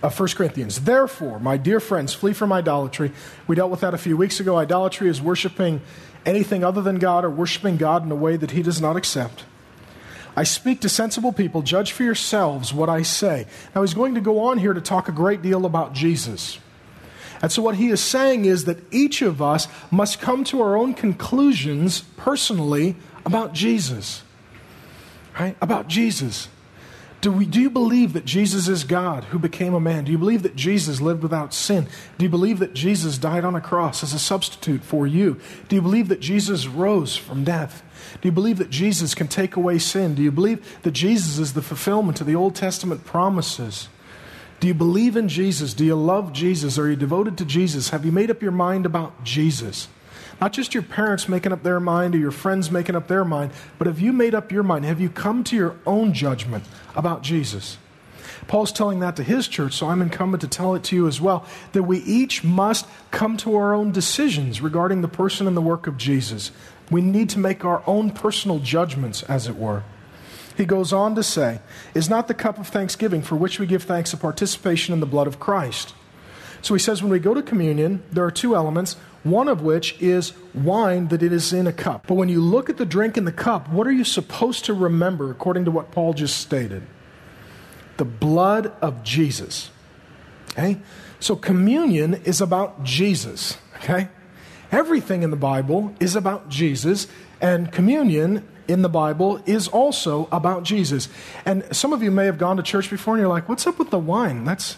of 0.02 0.18
1 0.18 0.30
Corinthians. 0.30 0.82
Therefore, 0.82 1.40
my 1.40 1.58
dear 1.58 1.80
friends, 1.80 2.14
flee 2.14 2.34
from 2.34 2.54
idolatry. 2.54 3.12
We 3.48 3.56
dealt 3.56 3.72
with 3.72 3.82
that 3.82 3.94
a 3.94 3.98
few 3.98 4.16
weeks 4.16 4.40
ago. 4.40 4.58
Idolatry 4.58 5.10
is 5.10 5.22
worshiping 5.22 5.82
anything 6.26 6.64
other 6.64 6.82
than 6.82 7.00
God 7.00 7.26
or 7.26 7.30
worshiping 7.30 7.78
God 7.78 8.04
in 8.04 8.12
a 8.12 8.16
way 8.16 8.38
that 8.38 8.52
He 8.52 8.62
does 8.62 8.82
not 8.82 8.96
accept. 8.96 9.46
I 10.36 10.44
speak 10.44 10.82
to 10.82 10.90
sensible 10.90 11.34
people. 11.34 11.62
Judge 11.62 11.92
for 11.92 12.04
yourselves 12.04 12.74
what 12.74 12.90
I 12.90 13.02
say. 13.02 13.46
Now, 13.76 13.82
he's 13.82 13.94
going 13.94 14.16
to 14.16 14.22
go 14.22 14.40
on 14.40 14.58
here 14.58 14.74
to 14.74 14.82
talk 14.82 15.10
a 15.10 15.12
great 15.12 15.42
deal 15.42 15.66
about 15.66 15.94
Jesus. 15.94 16.60
And 17.42 17.52
so, 17.52 17.62
what 17.62 17.76
he 17.76 17.90
is 17.90 18.02
saying 18.02 18.46
is 18.46 18.66
that 18.66 18.78
each 18.92 19.22
of 19.22 19.42
us 19.42 19.68
must 19.92 20.20
come 20.20 20.44
to 20.46 20.62
our 20.62 20.76
own 20.76 20.94
conclusions 20.94 22.02
personally 22.18 22.96
about 23.26 23.54
Jesus. 23.54 24.24
Right? 25.40 25.56
About 25.62 25.88
Jesus. 25.88 26.50
Do, 27.22 27.34
we, 27.34 27.46
do 27.46 27.60
you 27.60 27.70
believe 27.70 28.14
that 28.14 28.24
Jesus 28.24 28.70
is 28.70 28.86
God 28.86 29.26
who 29.26 29.40
became 29.40 29.74
a 29.74 29.80
man? 29.80 30.06
Do 30.06 30.12
you 30.12 30.18
believe 30.18 30.44
that 30.44 30.56
Jesus 30.56 31.02
lived 31.02 31.22
without 31.22 31.54
sin? 31.54 31.88
Do 32.18 32.24
you 32.24 32.30
believe 32.30 32.60
that 32.60 32.74
Jesus 32.74 33.18
died 33.18 33.44
on 33.44 33.56
a 33.56 33.62
cross 33.62 34.04
as 34.04 34.14
a 34.14 34.20
substitute 34.20 34.84
for 34.84 35.06
you? 35.06 35.38
Do 35.68 35.76
you 35.76 35.82
believe 35.82 36.08
that 36.08 36.22
Jesus 36.22 36.66
rose 36.66 37.18
from 37.18 37.44
death? 37.44 37.84
Do 38.22 38.30
you 38.30 38.32
believe 38.32 38.58
that 38.60 38.70
Jesus 38.70 39.14
can 39.14 39.28
take 39.28 39.58
away 39.58 39.80
sin? 39.80 40.16
Do 40.16 40.24
you 40.24 40.32
believe 40.32 40.82
that 40.84 40.92
Jesus 40.92 41.40
is 41.40 41.54
the 41.54 41.62
fulfillment 41.62 42.22
of 42.22 42.28
the 42.28 42.36
Old 42.36 42.56
Testament 42.56 43.04
promises? 43.04 43.90
Do 44.62 44.68
you 44.68 44.74
believe 44.74 45.18
in 45.18 45.28
Jesus? 45.28 45.74
Do 45.74 45.86
you 45.86 45.96
love 45.96 46.32
Jesus? 46.32 46.78
Are 46.78 46.90
you 46.90 46.96
devoted 46.96 47.38
to 47.38 47.46
Jesus? 47.46 47.90
Have 47.90 48.06
you 48.06 48.14
made 48.14 48.32
up 48.32 48.42
your 48.42 48.52
mind 48.52 48.86
about 48.86 49.26
Jesus? 49.26 49.90
Not 50.40 50.54
just 50.54 50.74
your 50.74 50.84
parents 50.84 51.28
making 51.28 51.52
up 51.52 51.64
their 51.64 51.80
mind 51.80 52.16
or 52.16 52.18
your 52.18 52.32
friends 52.32 52.72
making 52.72 52.96
up 52.96 53.08
their 53.08 53.26
mind, 53.26 53.52
but 53.78 53.88
have 53.88 54.00
you 54.00 54.14
made 54.14 54.34
up 54.34 54.52
your 54.52 54.64
mind? 54.64 54.86
Have 54.86 55.02
you 55.02 55.10
come 55.10 55.44
to 55.46 55.56
your 55.56 55.76
own 55.86 56.14
judgment 56.14 56.64
about 56.96 57.24
Jesus? 57.24 57.78
Paul's 58.48 58.72
telling 58.72 59.00
that 59.02 59.16
to 59.18 59.24
his 59.24 59.48
church, 59.48 59.74
so 59.74 59.88
I'm 59.90 60.02
incumbent 60.02 60.42
to 60.42 60.48
tell 60.48 60.74
it 60.76 60.84
to 60.86 60.96
you 60.96 61.08
as 61.08 61.20
well 61.20 61.46
that 61.74 61.84
we 61.84 62.00
each 62.00 62.44
must 62.44 62.88
come 63.12 63.38
to 63.38 63.56
our 63.56 63.74
own 63.74 63.92
decisions 63.92 64.62
regarding 64.62 65.02
the 65.02 65.08
person 65.08 65.46
and 65.46 65.58
the 65.58 65.62
work 65.62 65.88
of 65.88 65.98
Jesus. 65.98 66.52
We 66.90 67.02
need 67.02 67.30
to 67.32 67.40
make 67.40 67.66
our 67.66 67.84
own 67.86 68.12
personal 68.12 68.60
judgments, 68.60 69.24
as 69.24 69.48
it 69.48 69.56
were. 69.56 69.84
He 70.56 70.66
goes 70.66 70.92
on 70.92 71.16
to 71.16 71.24
say, 71.24 71.60
Is 71.94 72.10
not 72.10 72.28
the 72.28 72.34
cup 72.34 72.58
of 72.58 72.68
thanksgiving 72.68 73.22
for 73.22 73.36
which 73.36 73.60
we 73.60 73.68
give 73.68 73.84
thanks 73.84 74.14
a 74.14 74.18
participation 74.18 74.94
in 74.94 75.00
the 75.00 75.06
blood 75.06 75.28
of 75.28 75.40
Christ? 75.40 75.94
So 76.62 76.74
he 76.74 76.80
says, 76.80 77.02
when 77.02 77.12
we 77.12 77.20
go 77.20 77.34
to 77.34 77.42
communion, 77.42 78.04
there 78.12 78.26
are 78.26 78.32
two 78.32 78.56
elements, 78.56 78.98
one 79.24 79.48
of 79.48 79.62
which 79.62 80.00
is 80.02 80.34
wine 80.54 81.10
that 81.10 81.22
it 81.22 81.34
is 81.34 81.52
in 81.52 81.68
a 81.68 81.74
cup. 81.74 82.08
But 82.08 82.16
when 82.16 82.30
you 82.30 82.42
look 82.42 82.70
at 82.70 82.78
the 82.78 82.86
drink 82.86 83.18
in 83.18 83.26
the 83.26 83.32
cup, 83.32 83.70
what 83.70 83.88
are 83.88 83.92
you 83.92 84.04
supposed 84.04 84.66
to 84.66 84.74
remember 84.74 85.30
according 85.30 85.66
to 85.66 85.72
what 85.72 85.92
Paul 85.92 86.14
just 86.14 86.38
stated? 86.38 86.84
The 87.98 88.06
blood 88.06 88.74
of 88.82 89.04
Jesus. 89.04 89.72
Okay? 90.52 90.80
So 91.20 91.36
communion 91.36 92.14
is 92.14 92.40
about 92.40 92.84
Jesus. 92.84 93.58
Okay? 93.78 94.08
Everything 94.72 95.24
in 95.24 95.32
the 95.32 95.38
Bible 95.38 95.96
is 96.00 96.16
about 96.16 96.48
Jesus, 96.48 97.08
and 97.42 97.72
communion 97.72 98.48
in 98.68 98.84
the 98.84 98.90
Bible 98.90 99.42
is 99.48 99.68
also 99.68 100.30
about 100.32 100.64
Jesus. 100.64 101.10
And 101.44 101.66
some 101.76 101.92
of 101.92 102.04
you 102.04 102.12
may 102.12 102.26
have 102.26 102.38
gone 102.38 102.58
to 102.58 102.64
church 102.64 102.90
before 102.90 103.16
and 103.16 103.22
you're 103.22 103.30
like, 103.30 103.50
what's 103.50 103.66
up 103.66 103.80
with 103.80 103.90
the 103.90 103.98
wine? 103.98 104.44
That's 104.44 104.78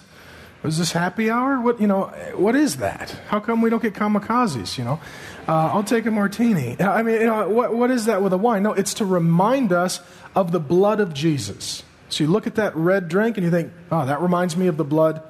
was 0.64 0.78
this 0.78 0.92
happy 0.92 1.30
hour? 1.30 1.60
What 1.60 1.82
you 1.82 1.88
know? 1.88 2.06
What 2.36 2.56
is 2.56 2.78
that? 2.78 3.12
How 3.28 3.40
come 3.40 3.62
we 3.62 3.70
don't 3.70 3.82
get 3.82 3.94
kamikazes? 3.94 4.78
You 4.78 4.84
know, 4.84 5.00
uh, 5.48 5.72
I'll 5.74 5.84
take 5.84 6.06
a 6.06 6.12
martini. 6.12 6.80
I 6.80 7.02
mean, 7.02 7.22
you 7.22 7.26
know, 7.26 7.50
what 7.50 7.74
what 7.76 7.92
is 7.92 8.06
that 8.06 8.22
with 8.22 8.34
a 8.34 8.38
wine? 8.38 8.64
No, 8.64 8.74
it's 8.74 8.94
to 8.96 9.06
remind 9.06 9.74
us 9.74 10.00
of 10.36 10.52
the 10.52 10.60
blood 10.60 11.00
of 11.00 11.14
Jesus. 11.14 11.84
So 12.10 12.24
you 12.24 12.30
look 12.30 12.46
at 12.46 12.56
that 12.56 12.76
red 12.76 13.08
drink 13.08 13.38
and 13.38 13.46
you 13.46 13.52
think, 13.52 13.72
oh, 13.92 14.06
that 14.06 14.22
reminds 14.22 14.58
me 14.58 14.68
of 14.68 14.78
the 14.78 14.84
blood 14.84 15.24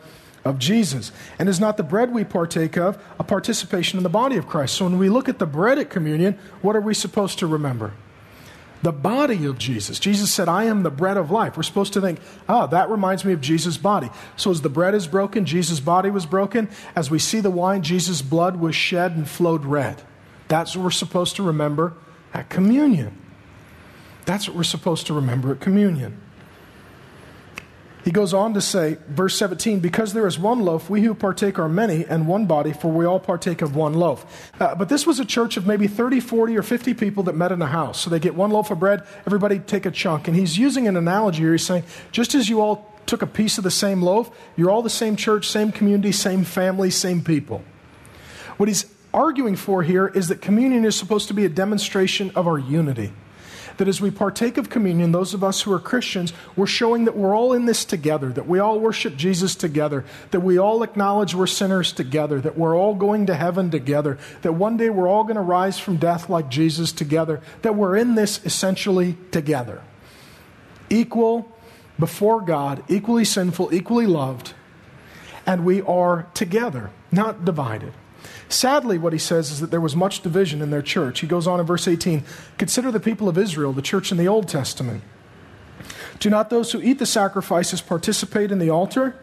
of 0.43 0.57
Jesus. 0.57 1.11
And 1.37 1.47
is 1.47 1.59
not 1.59 1.77
the 1.77 1.83
bread 1.83 2.11
we 2.11 2.23
partake 2.23 2.75
of 2.75 3.01
a 3.19 3.23
participation 3.23 3.97
in 3.97 4.03
the 4.03 4.09
body 4.09 4.35
of 4.37 4.47
Christ? 4.47 4.75
So 4.75 4.85
when 4.85 4.97
we 4.97 5.09
look 5.09 5.29
at 5.29 5.37
the 5.37 5.45
bread 5.45 5.77
at 5.77 5.89
communion, 5.89 6.39
what 6.61 6.75
are 6.75 6.81
we 6.81 6.95
supposed 6.95 7.39
to 7.39 7.47
remember? 7.47 7.93
The 8.83 8.91
body 8.91 9.45
of 9.45 9.59
Jesus. 9.59 9.99
Jesus 9.99 10.31
said, 10.31 10.49
I 10.49 10.63
am 10.63 10.81
the 10.81 10.89
bread 10.89 11.17
of 11.17 11.29
life. 11.29 11.55
We're 11.55 11.63
supposed 11.63 11.93
to 11.93 12.01
think, 12.01 12.19
oh, 12.49 12.65
that 12.67 12.89
reminds 12.89 13.23
me 13.23 13.31
of 13.33 13.41
Jesus' 13.41 13.77
body. 13.77 14.09
So 14.35 14.49
as 14.49 14.61
the 14.61 14.69
bread 14.69 14.95
is 14.95 15.05
broken, 15.07 15.45
Jesus' 15.45 15.79
body 15.79 16.09
was 16.09 16.25
broken. 16.25 16.67
As 16.95 17.11
we 17.11 17.19
see 17.19 17.41
the 17.41 17.51
wine, 17.51 17.83
Jesus' 17.83 18.23
blood 18.23 18.55
was 18.55 18.75
shed 18.75 19.11
and 19.11 19.29
flowed 19.29 19.65
red. 19.65 20.01
That's 20.47 20.75
what 20.75 20.83
we're 20.83 20.91
supposed 20.91 21.35
to 21.35 21.43
remember 21.43 21.93
at 22.33 22.49
communion. 22.49 23.17
That's 24.25 24.47
what 24.47 24.57
we're 24.57 24.63
supposed 24.63 25.07
to 25.07 25.13
remember 25.13 25.51
at 25.51 25.59
communion. 25.59 26.19
He 28.03 28.11
goes 28.11 28.33
on 28.33 28.55
to 28.55 28.61
say, 28.61 28.97
verse 29.07 29.37
17, 29.37 29.79
because 29.79 30.13
there 30.13 30.25
is 30.25 30.39
one 30.39 30.61
loaf, 30.61 30.89
we 30.89 31.01
who 31.01 31.13
partake 31.13 31.59
are 31.59 31.69
many, 31.69 32.03
and 32.05 32.27
one 32.27 32.47
body, 32.47 32.73
for 32.73 32.91
we 32.91 33.05
all 33.05 33.19
partake 33.19 33.61
of 33.61 33.75
one 33.75 33.93
loaf. 33.93 34.51
Uh, 34.59 34.73
but 34.73 34.89
this 34.89 35.05
was 35.05 35.19
a 35.19 35.25
church 35.25 35.55
of 35.55 35.67
maybe 35.67 35.87
30, 35.87 36.19
40, 36.19 36.57
or 36.57 36.63
50 36.63 36.95
people 36.95 37.23
that 37.23 37.35
met 37.35 37.51
in 37.51 37.61
a 37.61 37.67
house. 37.67 37.99
So 38.01 38.09
they 38.09 38.19
get 38.19 38.33
one 38.33 38.49
loaf 38.49 38.71
of 38.71 38.79
bread, 38.79 39.05
everybody 39.27 39.59
take 39.59 39.85
a 39.85 39.91
chunk. 39.91 40.27
And 40.27 40.35
he's 40.35 40.57
using 40.57 40.87
an 40.87 40.97
analogy 40.97 41.43
here. 41.43 41.51
He's 41.51 41.65
saying, 41.65 41.83
just 42.11 42.33
as 42.33 42.49
you 42.49 42.59
all 42.59 42.91
took 43.05 43.21
a 43.21 43.27
piece 43.27 43.57
of 43.57 43.63
the 43.63 43.71
same 43.71 44.01
loaf, 44.01 44.31
you're 44.55 44.71
all 44.71 44.81
the 44.81 44.89
same 44.89 45.15
church, 45.15 45.47
same 45.47 45.71
community, 45.71 46.11
same 46.11 46.43
family, 46.43 46.89
same 46.89 47.23
people. 47.23 47.63
What 48.57 48.67
he's 48.67 48.85
arguing 49.13 49.55
for 49.55 49.83
here 49.83 50.07
is 50.07 50.27
that 50.29 50.41
communion 50.41 50.85
is 50.85 50.95
supposed 50.95 51.27
to 51.27 51.33
be 51.33 51.45
a 51.45 51.49
demonstration 51.49 52.31
of 52.35 52.47
our 52.47 52.57
unity 52.57 53.11
that 53.77 53.87
as 53.87 54.01
we 54.01 54.11
partake 54.11 54.57
of 54.57 54.69
communion, 54.69 55.11
those 55.11 55.33
of 55.33 55.43
us 55.43 55.61
who 55.61 55.73
are 55.73 55.79
Christians, 55.79 56.33
we're 56.55 56.67
showing 56.67 57.05
that 57.05 57.15
we're 57.15 57.35
all 57.35 57.53
in 57.53 57.65
this 57.65 57.85
together, 57.85 58.29
that 58.29 58.47
we 58.47 58.59
all 58.59 58.79
worship 58.79 59.15
Jesus 59.15 59.55
together, 59.55 60.05
that 60.31 60.41
we 60.41 60.57
all 60.57 60.83
acknowledge 60.83 61.35
we're 61.35 61.47
sinners 61.47 61.91
together, 61.91 62.39
that 62.41 62.57
we're 62.57 62.75
all 62.75 62.95
going 62.95 63.25
to 63.27 63.35
heaven 63.35 63.71
together, 63.71 64.17
that 64.41 64.53
one 64.53 64.77
day 64.77 64.89
we're 64.89 65.07
all 65.07 65.23
going 65.23 65.35
to 65.35 65.41
rise 65.41 65.79
from 65.79 65.97
death 65.97 66.29
like 66.29 66.49
Jesus 66.49 66.91
together, 66.91 67.41
that 67.61 67.75
we're 67.75 67.95
in 67.95 68.15
this 68.15 68.43
essentially 68.45 69.17
together. 69.31 69.81
Equal 70.89 71.51
before 71.97 72.41
God, 72.41 72.83
equally 72.87 73.25
sinful, 73.25 73.73
equally 73.73 74.07
loved, 74.07 74.53
and 75.45 75.63
we 75.65 75.81
are 75.81 76.27
together, 76.33 76.91
not 77.11 77.45
divided. 77.45 77.93
Sadly, 78.51 78.97
what 78.97 79.13
he 79.13 79.19
says 79.19 79.49
is 79.49 79.61
that 79.61 79.71
there 79.71 79.81
was 79.81 79.95
much 79.95 80.21
division 80.21 80.61
in 80.61 80.71
their 80.71 80.81
church. 80.81 81.21
He 81.21 81.27
goes 81.27 81.47
on 81.47 81.59
in 81.59 81.65
verse 81.65 81.87
18 81.87 82.23
Consider 82.57 82.91
the 82.91 82.99
people 82.99 83.29
of 83.29 83.37
Israel, 83.37 83.71
the 83.73 83.81
church 83.81 84.11
in 84.11 84.17
the 84.17 84.27
Old 84.27 84.47
Testament. 84.47 85.03
Do 86.19 86.29
not 86.29 86.49
those 86.49 86.71
who 86.71 86.81
eat 86.81 86.99
the 86.99 87.05
sacrifices 87.05 87.81
participate 87.81 88.51
in 88.51 88.59
the 88.59 88.69
altar? 88.69 89.15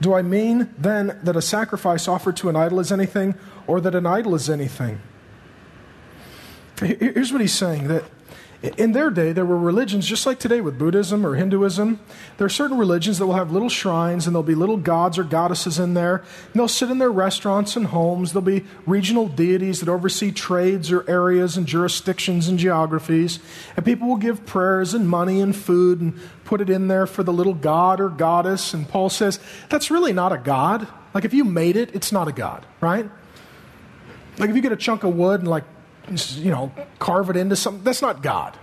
Do 0.00 0.14
I 0.14 0.22
mean 0.22 0.72
then 0.78 1.18
that 1.22 1.36
a 1.36 1.42
sacrifice 1.42 2.06
offered 2.06 2.36
to 2.38 2.48
an 2.48 2.56
idol 2.56 2.80
is 2.80 2.92
anything, 2.92 3.34
or 3.66 3.80
that 3.80 3.94
an 3.94 4.06
idol 4.06 4.34
is 4.34 4.48
anything? 4.48 5.00
Here's 6.78 7.32
what 7.32 7.40
he's 7.40 7.54
saying 7.54 7.88
that 7.88 8.04
In 8.62 8.92
their 8.92 9.10
day, 9.10 9.32
there 9.32 9.44
were 9.44 9.58
religions 9.58 10.06
just 10.06 10.24
like 10.24 10.38
today 10.38 10.62
with 10.62 10.78
Buddhism 10.78 11.26
or 11.26 11.34
Hinduism. 11.34 12.00
There 12.38 12.46
are 12.46 12.50
certain 12.50 12.78
religions 12.78 13.18
that 13.18 13.26
will 13.26 13.34
have 13.34 13.52
little 13.52 13.68
shrines 13.68 14.26
and 14.26 14.34
there'll 14.34 14.42
be 14.42 14.54
little 14.54 14.78
gods 14.78 15.18
or 15.18 15.24
goddesses 15.24 15.78
in 15.78 15.92
there. 15.92 16.16
And 16.16 16.54
they'll 16.54 16.66
sit 16.66 16.90
in 16.90 16.96
their 16.96 17.12
restaurants 17.12 17.76
and 17.76 17.88
homes. 17.88 18.32
There'll 18.32 18.46
be 18.46 18.64
regional 18.86 19.28
deities 19.28 19.80
that 19.80 19.90
oversee 19.90 20.32
trades 20.32 20.90
or 20.90 21.08
areas 21.08 21.58
and 21.58 21.66
jurisdictions 21.66 22.48
and 22.48 22.58
geographies. 22.58 23.40
And 23.76 23.84
people 23.84 24.08
will 24.08 24.16
give 24.16 24.46
prayers 24.46 24.94
and 24.94 25.06
money 25.06 25.40
and 25.42 25.54
food 25.54 26.00
and 26.00 26.18
put 26.44 26.62
it 26.62 26.70
in 26.70 26.88
there 26.88 27.06
for 27.06 27.22
the 27.22 27.34
little 27.34 27.54
god 27.54 28.00
or 28.00 28.08
goddess. 28.08 28.72
And 28.72 28.88
Paul 28.88 29.10
says 29.10 29.38
that's 29.68 29.90
really 29.90 30.14
not 30.14 30.32
a 30.32 30.38
god. 30.38 30.88
Like 31.12 31.26
if 31.26 31.34
you 31.34 31.44
made 31.44 31.76
it, 31.76 31.94
it's 31.94 32.10
not 32.10 32.26
a 32.26 32.32
god, 32.32 32.64
right? 32.80 33.08
Like 34.38 34.48
if 34.48 34.56
you 34.56 34.62
get 34.62 34.72
a 34.72 34.76
chunk 34.76 35.04
of 35.04 35.14
wood 35.14 35.40
and 35.40 35.48
like 35.48 35.64
you 36.08 36.50
know, 36.50 36.72
carve 36.98 37.30
it 37.30 37.36
into 37.36 37.56
something. 37.56 37.82
That's 37.84 38.02
not 38.02 38.22
God, 38.22 38.56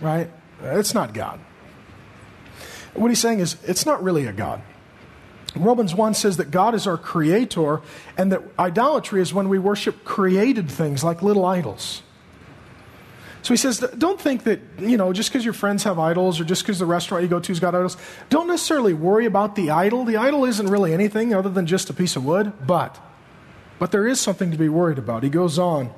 right? 0.00 0.30
It's 0.62 0.94
not 0.94 1.14
God. 1.14 1.40
What 2.94 3.08
he's 3.08 3.20
saying 3.20 3.40
is, 3.40 3.56
it's 3.64 3.86
not 3.86 4.02
really 4.02 4.26
a 4.26 4.32
God. 4.32 4.60
Romans 5.54 5.94
1 5.94 6.14
says 6.14 6.36
that 6.36 6.50
God 6.50 6.74
is 6.74 6.86
our 6.86 6.98
creator, 6.98 7.80
and 8.16 8.32
that 8.32 8.42
idolatry 8.58 9.20
is 9.20 9.32
when 9.32 9.48
we 9.48 9.58
worship 9.58 10.04
created 10.04 10.70
things 10.70 11.02
like 11.02 11.22
little 11.22 11.44
idols. 11.44 12.02
So 13.42 13.54
he 13.54 13.56
says, 13.56 13.78
don't 13.96 14.20
think 14.20 14.44
that, 14.44 14.60
you 14.78 14.96
know, 14.96 15.12
just 15.12 15.30
because 15.30 15.44
your 15.44 15.54
friends 15.54 15.84
have 15.84 15.98
idols 15.98 16.40
or 16.40 16.44
just 16.44 16.62
because 16.62 16.80
the 16.80 16.86
restaurant 16.86 17.22
you 17.22 17.30
go 17.30 17.40
to's 17.40 17.60
got 17.60 17.74
idols, 17.74 17.96
don't 18.28 18.46
necessarily 18.46 18.92
worry 18.92 19.26
about 19.26 19.54
the 19.54 19.70
idol. 19.70 20.04
The 20.04 20.16
idol 20.16 20.44
isn't 20.44 20.66
really 20.66 20.92
anything 20.92 21.32
other 21.32 21.48
than 21.48 21.66
just 21.66 21.88
a 21.88 21.94
piece 21.94 22.16
of 22.16 22.24
wood, 22.24 22.52
but, 22.66 22.98
but 23.78 23.90
there 23.90 24.06
is 24.06 24.20
something 24.20 24.50
to 24.50 24.58
be 24.58 24.68
worried 24.68 24.98
about. 24.98 25.22
He 25.22 25.30
goes 25.30 25.58
on. 25.58 25.94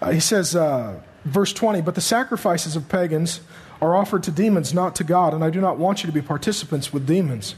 Uh, 0.00 0.10
he 0.10 0.20
says, 0.20 0.54
uh, 0.54 1.00
verse 1.24 1.52
20, 1.52 1.80
but 1.80 1.94
the 1.94 2.00
sacrifices 2.00 2.76
of 2.76 2.88
pagans 2.88 3.40
are 3.80 3.96
offered 3.96 4.22
to 4.24 4.30
demons, 4.30 4.72
not 4.72 4.94
to 4.96 5.04
God, 5.04 5.34
and 5.34 5.42
I 5.44 5.50
do 5.50 5.60
not 5.60 5.78
want 5.78 6.02
you 6.02 6.06
to 6.06 6.12
be 6.12 6.22
participants 6.22 6.92
with 6.92 7.06
demons. 7.06 7.54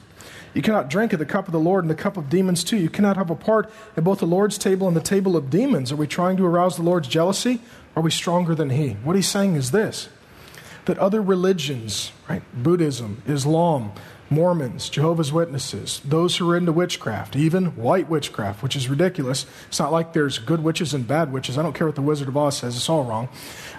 You 0.54 0.62
cannot 0.62 0.88
drink 0.88 1.12
at 1.12 1.18
the 1.18 1.26
cup 1.26 1.46
of 1.46 1.52
the 1.52 1.60
Lord 1.60 1.84
and 1.84 1.90
the 1.90 1.94
cup 1.94 2.16
of 2.16 2.30
demons 2.30 2.64
too. 2.64 2.78
You 2.78 2.88
cannot 2.88 3.18
have 3.18 3.30
a 3.30 3.34
part 3.34 3.70
in 3.94 4.04
both 4.04 4.20
the 4.20 4.26
Lord's 4.26 4.56
table 4.56 4.88
and 4.88 4.96
the 4.96 5.02
table 5.02 5.36
of 5.36 5.50
demons. 5.50 5.92
Are 5.92 5.96
we 5.96 6.06
trying 6.06 6.38
to 6.38 6.46
arouse 6.46 6.76
the 6.76 6.82
Lord's 6.82 7.08
jealousy? 7.08 7.60
Are 7.94 8.02
we 8.02 8.10
stronger 8.10 8.54
than 8.54 8.70
He? 8.70 8.92
What 9.04 9.16
he's 9.16 9.28
saying 9.28 9.56
is 9.56 9.70
this 9.70 10.08
that 10.86 10.98
other 10.98 11.20
religions, 11.20 12.12
right, 12.28 12.42
Buddhism, 12.54 13.20
Islam, 13.26 13.92
Mormons, 14.28 14.88
Jehovah's 14.88 15.32
Witnesses, 15.32 16.00
those 16.04 16.36
who 16.36 16.50
are 16.50 16.56
into 16.56 16.72
witchcraft, 16.72 17.36
even 17.36 17.76
white 17.76 18.08
witchcraft, 18.08 18.62
which 18.62 18.74
is 18.74 18.88
ridiculous. 18.88 19.46
It's 19.68 19.78
not 19.78 19.92
like 19.92 20.12
there's 20.12 20.38
good 20.38 20.62
witches 20.64 20.92
and 20.92 21.06
bad 21.06 21.32
witches. 21.32 21.56
I 21.56 21.62
don't 21.62 21.74
care 21.74 21.86
what 21.86 21.94
the 21.96 22.02
Wizard 22.02 22.28
of 22.28 22.36
Oz 22.36 22.58
says, 22.58 22.76
it's 22.76 22.88
all 22.88 23.04
wrong. 23.04 23.28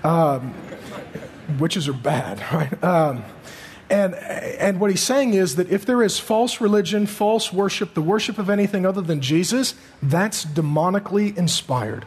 Um, 0.03 0.53
witches 1.59 1.87
are 1.87 1.93
bad, 1.93 2.39
right? 2.53 2.83
Um, 2.83 3.23
and, 3.89 4.15
and 4.15 4.79
what 4.79 4.89
he's 4.89 5.01
saying 5.01 5.33
is 5.33 5.55
that 5.55 5.69
if 5.69 5.85
there 5.85 6.01
is 6.03 6.19
false 6.19 6.59
religion, 6.59 7.07
false 7.07 7.53
worship, 7.53 7.93
the 7.93 8.01
worship 8.01 8.37
of 8.37 8.49
anything 8.49 8.85
other 8.85 9.01
than 9.01 9.21
Jesus, 9.21 9.75
that's 10.01 10.45
demonically 10.45 11.37
inspired. 11.37 12.05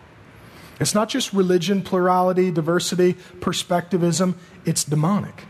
It's 0.79 0.95
not 0.95 1.11
just 1.11 1.33
religion, 1.33 1.83
plurality, 1.83 2.51
diversity, 2.51 3.15
perspectivism, 3.41 4.35
it's 4.65 4.83
demonic. 4.85 5.45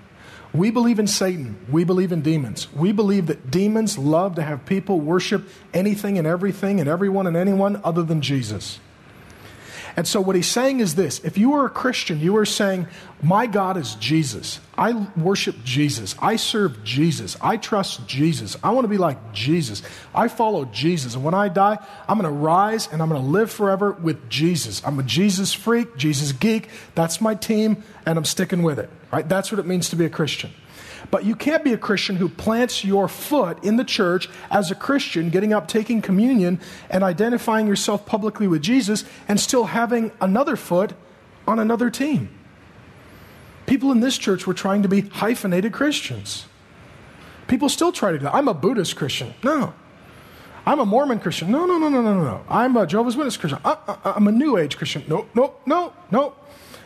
We 0.53 0.71
believe 0.71 0.99
in 0.99 1.07
Satan. 1.07 1.57
We 1.71 1.85
believe 1.85 2.11
in 2.11 2.23
demons. 2.23 2.73
We 2.73 2.93
believe 2.93 3.27
that 3.27 3.51
demons 3.51 3.97
love 3.97 4.35
to 4.35 4.43
have 4.43 4.67
people 4.67 5.01
worship 5.01 5.49
anything 5.73 6.19
and 6.19 6.27
everything 6.27 6.81
and 6.81 6.89
everyone 6.89 7.27
and 7.27 7.37
anyone 7.37 7.81
other 7.85 8.03
than 8.03 8.21
Jesus. 8.21 8.81
And 10.01 10.09
so, 10.09 10.23
what 10.23 10.35
he's 10.35 10.49
saying 10.49 10.81
is 10.81 10.95
this 10.95 11.19
if 11.25 11.37
you 11.37 11.53
are 11.53 11.67
a 11.67 11.69
Christian, 11.69 12.21
you 12.21 12.39
are 12.39 12.47
saying, 12.47 12.87
My 13.23 13.45
God 13.47 13.77
is 13.77 13.97
Jesus. 13.97 14.59
I 14.79 14.95
worship 15.15 15.57
Jesus. 15.63 16.15
I 16.23 16.37
serve 16.37 16.83
Jesus. 16.83 17.37
I 17.43 17.59
trust 17.59 18.09
Jesus. 18.09 18.57
I 18.65 18.71
want 18.71 18.85
to 18.85 18.89
be 18.89 18.97
like 18.97 19.35
Jesus. 19.35 19.83
I 20.15 20.29
follow 20.29 20.65
Jesus. 20.65 21.17
And 21.17 21.23
when 21.23 21.35
I 21.35 21.51
die, 21.51 21.77
I'm 22.09 22.19
going 22.19 22.33
to 22.33 22.41
rise 22.41 22.89
and 22.91 23.03
I'm 23.03 23.11
going 23.11 23.21
to 23.21 23.29
live 23.29 23.53
forever 23.53 23.93
with 23.93 24.31
Jesus. 24.31 24.81
I'm 24.87 24.99
a 24.99 25.03
Jesus 25.03 25.53
freak, 25.53 25.95
Jesus 25.99 26.33
geek. 26.33 26.71
That's 26.95 27.21
my 27.21 27.35
team, 27.35 27.85
and 28.07 28.17
I'm 28.17 28.25
sticking 28.25 28.63
with 28.63 28.79
it. 28.79 28.89
Right? 29.13 29.29
That's 29.29 29.53
what 29.53 29.59
it 29.59 29.67
means 29.67 29.91
to 29.91 29.97
be 29.97 30.07
a 30.07 30.11
Christian. 30.11 30.51
But 31.11 31.25
you 31.25 31.35
can't 31.35 31.65
be 31.65 31.73
a 31.73 31.79
Christian 31.79 32.17
who 32.17 32.29
plants 32.29 32.85
your 32.85 33.09
foot 33.09 33.63
in 33.65 33.77
the 33.77 33.85
church 33.85 34.29
as 34.51 34.71
a 34.71 34.75
Christian, 34.75 35.31
getting 35.31 35.53
up, 35.53 35.69
taking 35.69 36.03
communion, 36.03 36.61
and 36.89 37.03
identifying 37.03 37.67
yourself 37.67 38.07
publicly 38.07 38.47
with 38.47 38.63
Jesus, 38.63 39.05
and 39.29 39.39
still 39.39 39.65
having 39.65 40.13
another 40.21 40.57
foot 40.57 40.93
on 41.47 41.59
another 41.59 41.91
team. 41.91 42.29
People 43.67 43.93
in 43.93 44.01
this 44.01 44.19
church 44.19 44.47
were 44.47 44.55
trying 44.55 44.83
to 44.83 44.89
be 44.89 45.03
hyphenated 45.03 45.73
Christians. 45.73 46.47
People 47.47 47.69
still 47.69 47.93
try 47.93 48.13
to 48.13 48.19
do 48.19 48.25
that. 48.25 48.35
I'm 48.35 48.49
a 48.49 48.55
Buddhist 48.55 48.97
Christian. 48.97 49.35
No. 49.43 49.75
I'm 50.67 50.79
a 50.79 50.87
Mormon 50.87 51.21
Christian. 51.21 51.51
No, 51.51 51.67
no, 51.67 51.79
no, 51.79 51.89
no, 51.89 52.03
no, 52.03 52.23
no. 52.23 52.45
I'm 52.49 52.77
a 52.77 52.87
Jehovah's 52.87 53.17
Witness 53.17 53.37
Christian. 53.37 53.61
I, 53.65 53.71
uh, 53.71 53.77
I, 53.87 53.93
uh, 53.93 53.97
uh, 54.05 54.13
I'm 54.17 54.29
a 54.29 54.33
New 54.33 54.57
Age 54.57 54.77
Christian. 54.77 55.05
No, 55.09 55.27
no, 55.35 55.55
no, 55.67 55.93
no. 56.11 56.35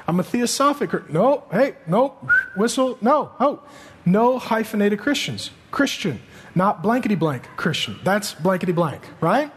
I'm 0.06 0.20
a 0.20 0.22
Theosophic. 0.22 1.10
No, 1.10 1.44
hey, 1.50 1.76
no, 1.86 2.16
whistle, 2.56 2.98
no, 3.00 3.32
oh. 3.40 3.62
No 4.06 4.38
hyphenated 4.38 4.98
Christians. 4.98 5.50
Christian, 5.70 6.20
not 6.54 6.82
blankety 6.82 7.14
blank 7.14 7.48
Christian. 7.56 7.98
That's 8.04 8.34
blankety 8.34 8.72
blank, 8.72 9.02
right? 9.20 9.50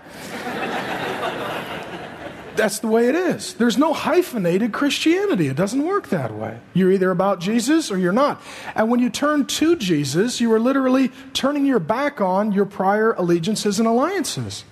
That's 2.56 2.80
the 2.80 2.88
way 2.88 3.08
it 3.08 3.14
is. 3.14 3.54
There's 3.54 3.78
no 3.78 3.94
hyphenated 3.94 4.74
Christianity. 4.74 5.48
It 5.48 5.56
doesn't 5.56 5.86
work 5.86 6.10
that 6.10 6.34
way. 6.34 6.60
You're 6.74 6.92
either 6.92 7.12
about 7.12 7.40
Jesus 7.40 7.92
or 7.92 8.00
you're 8.00 8.12
not. 8.12 8.42
And 8.74 8.90
when 8.90 9.00
you 9.00 9.12
turn 9.12 9.46
to 9.46 9.76
Jesus, 9.76 10.42
you 10.42 10.52
are 10.52 10.60
literally 10.60 11.12
turning 11.34 11.68
your 11.68 11.78
back 11.78 12.20
on 12.20 12.52
your 12.52 12.66
prior 12.66 13.12
allegiances 13.12 13.78
and 13.78 13.88
alliances. 13.88 14.64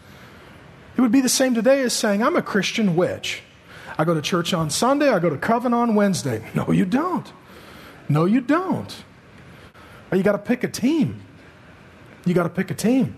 It 0.98 1.02
would 1.02 1.12
be 1.12 1.22
the 1.22 1.30
same 1.30 1.54
today 1.54 1.82
as 1.82 1.94
saying, 1.94 2.24
I'm 2.24 2.36
a 2.36 2.42
Christian 2.42 2.96
witch. 2.96 3.44
I 4.00 4.04
go 4.04 4.16
to 4.16 4.22
church 4.22 4.52
on 4.52 4.72
Sunday, 4.72 5.10
I 5.10 5.20
go 5.20 5.30
to 5.30 5.38
Coven 5.38 5.74
on 5.74 5.94
Wednesday. 5.94 6.44
No, 6.56 6.72
you 6.72 6.86
don't. 6.86 7.32
No, 8.10 8.26
you 8.26 8.42
don't. 8.42 9.05
You 10.12 10.24
got 10.24 10.34
to 10.34 10.38
pick 10.38 10.64
a 10.64 10.68
team. 10.68 11.22
You 12.26 12.34
got 12.34 12.44
to 12.44 12.50
pick 12.50 12.72
a 12.72 12.74
team. 12.74 13.18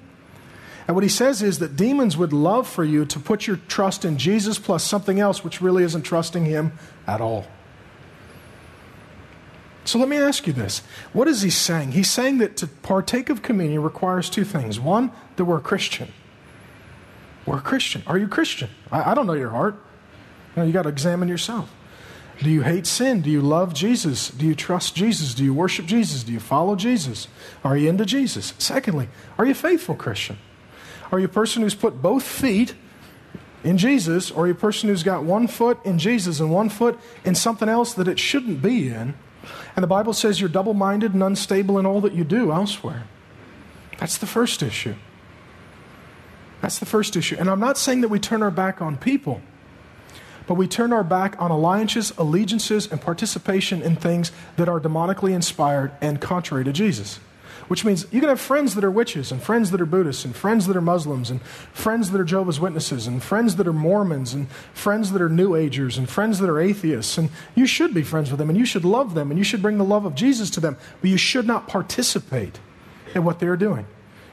And 0.88 0.95
what 0.95 1.04
he 1.04 1.10
says 1.10 1.41
is 1.41 1.60
that 1.60 1.76
demons 1.76 2.15
would 2.15 2.32
love 2.32 2.67
for 2.67 2.84
you 2.84 3.06
to 3.06 3.19
put 3.19 3.45
your 3.45 3.58
trust 3.67 4.06
in 4.06 4.17
Jesus 4.17 4.58
plus 4.58 4.84
something 4.84 5.19
else, 5.19 5.43
which 5.43 5.62
really 5.62 5.84
isn't 5.84 6.04
trusting 6.04 6.45
him 6.45 6.71
at 7.06 7.19
all. 7.19 7.45
So 9.84 10.00
let 10.00 10.10
me 10.10 10.17
ask 10.17 10.47
you 10.47 10.54
this. 10.54 10.82
What 11.13 11.28
is 11.28 11.41
he 11.41 11.50
saying? 11.50 11.93
He's 11.93 12.10
saying 12.10 12.39
that 12.39 12.58
to 12.58 12.67
partake 12.67 13.30
of 13.30 13.41
communion 13.41 13.82
requires 13.84 14.30
two 14.30 14.43
things. 14.43 14.80
One, 14.80 15.12
that 15.36 15.45
we're 15.45 15.58
a 15.58 15.62
Christian. 15.62 16.12
We're 17.45 17.58
a 17.58 17.62
Christian. 17.62 18.04
Are 18.06 18.17
you 18.17 18.28
Christian? 18.28 18.69
I, 18.91 19.12
I 19.12 19.13
don't 19.13 19.28
know 19.28 19.34
your 19.34 19.50
heart. 19.50 19.76
You, 20.56 20.62
know, 20.62 20.67
you 20.67 20.73
got 20.73 20.84
to 20.84 20.89
examine 20.89 21.30
yourself. 21.30 21.73
Do 22.39 22.52
you 22.52 22.62
hate 22.62 22.86
sin? 22.86 23.21
Do 23.21 23.30
you 23.32 23.41
love 23.41 23.73
Jesus? 23.73 24.30
Do 24.30 24.45
you 24.45 24.54
trust 24.54 24.95
Jesus? 24.95 25.34
Do 25.34 25.43
you 25.43 25.54
worship 25.54 25.86
Jesus? 25.86 26.23
Do 26.23 26.32
you 26.32 26.39
follow 26.39 26.76
Jesus? 26.76 27.28
Are 27.63 27.76
you 27.76 27.89
into 27.89 28.06
Jesus? 28.06 28.54
Secondly, 28.60 29.10
are 29.38 29.45
you 29.45 29.52
a 29.52 29.56
faithful 29.56 29.95
Christian? 29.95 30.38
Are 31.12 31.19
you 31.19 31.26
a 31.26 31.30
person 31.30 31.63
who's 31.63 31.73
put 31.73 32.02
both 32.02 32.23
feet 32.23 32.76
in 33.63 33.78
Jesus, 33.78 34.30
or 34.30 34.43
are 34.43 34.47
you 34.47 34.54
a 34.54 34.56
person 34.56 34.88
who's 34.88 35.04
got 35.04 35.23
one 35.23 35.47
foot 35.47 35.84
in 35.84 35.97
Jesus 35.97 36.39
and 36.39 36.52
one 36.52 36.69
foot 36.69 37.00
in 37.26 37.34
something 37.34 37.67
else 37.67 37.93
that 37.93 38.08
it 38.08 38.19
shouldn't 38.19 38.62
be 38.62 38.89
in? 38.89 39.15
And 39.76 39.84
the 39.84 39.88
Bible 39.88 40.13
says 40.13 40.39
you're 40.39 40.50
double 40.50 40.73
minded 40.73 41.13
and 41.13 41.23
unstable 41.23 41.80
in 41.80 41.86
all 41.86 42.02
that 42.02 42.13
you 42.13 42.23
do 42.23 42.52
elsewhere. 42.52 43.06
That's 44.00 44.17
the 44.17 44.28
first 44.28 44.62
issue. 44.62 44.95
That's 46.62 46.78
the 46.78 46.86
first 46.86 47.15
issue. 47.15 47.36
And 47.39 47.50
I'm 47.50 47.60
not 47.60 47.78
saying 47.78 48.02
that 48.02 48.10
we 48.10 48.19
turn 48.19 48.43
our 48.43 48.52
back 48.52 48.82
on 48.82 48.97
people 48.97 49.41
but 50.47 50.55
we 50.55 50.67
turn 50.67 50.93
our 50.93 51.03
back 51.03 51.39
on 51.39 51.51
alliances, 51.51 52.12
allegiances, 52.17 52.91
and 52.91 53.01
participation 53.01 53.81
in 53.81 53.95
things 53.95 54.31
that 54.55 54.69
are 54.69 54.79
demonically 54.79 55.33
inspired 55.33 55.91
and 56.01 56.19
contrary 56.19 56.63
to 56.63 56.73
Jesus. 56.73 57.19
Which 57.67 57.83
means 57.83 58.05
you 58.12 58.21
can 58.21 58.29
have 58.29 58.39
friends 58.39 58.75
that 58.75 58.86
are 58.86 58.91
witches, 58.91 59.29
and 59.29 59.43
friends 59.43 59.71
that 59.71 59.81
are 59.81 59.86
Buddhists, 59.86 60.23
and 60.23 60.33
friends 60.33 60.67
that 60.67 60.77
are 60.77 60.81
Muslims, 60.81 61.29
and 61.29 61.41
friends 61.41 62.12
that 62.12 62.21
are 62.21 62.23
Jehovah's 62.23 62.62
Witnesses, 62.62 63.07
and 63.07 63.21
friends 63.21 63.57
that 63.57 63.67
are 63.67 63.73
Mormons, 63.73 64.33
and 64.33 64.49
friends 64.73 65.12
that 65.12 65.21
are 65.21 65.27
New 65.27 65.53
Agers, 65.53 65.97
and 65.97 66.10
friends 66.10 66.39
that 66.39 66.49
are 66.49 66.62
atheists. 66.62 67.17
And 67.17 67.29
you 67.55 67.65
should 67.65 67.93
be 67.93 68.03
friends 68.03 68.31
with 68.31 68.39
them, 68.39 68.49
and 68.49 68.57
you 68.57 68.65
should 68.65 68.86
love 68.86 69.15
them, 69.15 69.31
and 69.31 69.38
you 69.38 69.43
should 69.43 69.62
bring 69.62 69.77
the 69.77 69.83
love 69.83 70.05
of 70.05 70.15
Jesus 70.15 70.49
to 70.51 70.62
them, 70.62 70.77
but 71.01 71.10
you 71.10 71.17
should 71.17 71.45
not 71.45 71.67
participate 71.67 72.57
in 73.13 73.25
what 73.25 73.39
they're 73.39 73.57
doing. 73.57 73.86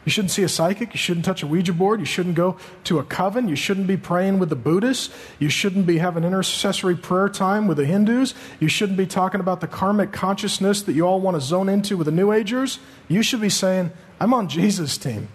You 0.05 0.11
shouldn't 0.11 0.33
see 0.33 0.43
a 0.43 0.49
psychic. 0.49 0.93
You 0.93 0.99
shouldn't 0.99 1.25
touch 1.25 1.43
a 1.43 1.47
Ouija 1.47 1.73
board. 1.73 2.01
You 2.01 2.07
shouldn't 2.07 2.35
go 2.35 2.57
to 2.85 2.99
a 2.99 3.05
coven. 3.05 3.49
You 3.49 3.57
shouldn't 3.57 3.87
be 3.87 3.97
praying 3.97 4.39
with 4.39 4.51
the 4.51 4.57
Buddhists. 4.57 5.15
You 5.39 5.49
shouldn't 5.49 5.87
be 5.87 5.99
having 5.99 6.25
intercessory 6.25 6.95
prayer 6.95 7.29
time 7.29 7.67
with 7.67 7.79
the 7.79 7.87
Hindus. 7.87 8.35
You 8.61 8.69
shouldn't 8.69 8.99
be 8.99 9.07
talking 9.07 9.41
about 9.41 9.61
the 9.61 9.67
karmic 9.67 10.13
consciousness 10.13 10.83
that 10.83 10.93
you 10.93 11.07
all 11.07 11.21
want 11.21 11.37
to 11.37 11.41
zone 11.41 11.69
into 11.69 11.97
with 11.97 12.05
the 12.05 12.13
New 12.13 12.33
Agers. 12.33 12.79
You 13.09 13.23
should 13.23 13.41
be 13.41 13.49
saying, 13.49 13.93
I'm 14.21 14.35
on 14.35 14.49
Jesus' 14.49 14.99
team. 14.99 15.29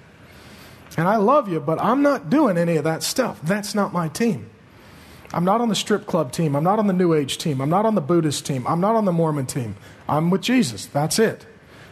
And 0.98 1.08
I 1.08 1.16
love 1.16 1.48
you, 1.48 1.60
but 1.60 1.80
I'm 1.80 2.02
not 2.02 2.30
doing 2.30 2.58
any 2.58 2.76
of 2.76 2.84
that 2.84 3.04
stuff. 3.04 3.40
That's 3.42 3.74
not 3.74 3.94
my 3.94 4.08
team. 4.08 4.50
I'm 5.32 5.46
not 5.46 5.62
on 5.62 5.70
the 5.70 5.76
strip 5.76 6.06
club 6.06 6.32
team. 6.32 6.56
I'm 6.56 6.64
not 6.64 6.80
on 6.80 6.88
the 6.88 6.94
New 6.94 7.14
Age 7.14 7.38
team. 7.38 7.62
I'm 7.62 7.70
not 7.70 7.86
on 7.86 7.96
the 7.96 8.02
Buddhist 8.02 8.46
team. 8.46 8.66
I'm 8.68 8.82
not 8.82 8.96
on 8.96 9.06
the 9.06 9.12
Mormon 9.12 9.46
team. 9.46 9.76
I'm 10.08 10.30
with 10.30 10.42
Jesus. 10.42 10.88
That's 10.88 11.20
it. 11.20 11.46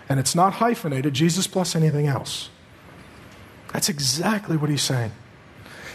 And 0.10 0.20
it's 0.20 0.36
not 0.36 0.54
hyphenated, 0.54 1.14
Jesus 1.14 1.48
plus 1.48 1.76
anything 1.76 2.08
else. 2.08 2.50
That's 3.78 3.90
exactly 3.90 4.58
what 4.58 4.72
he's 4.72 4.82
saying. 4.82 5.12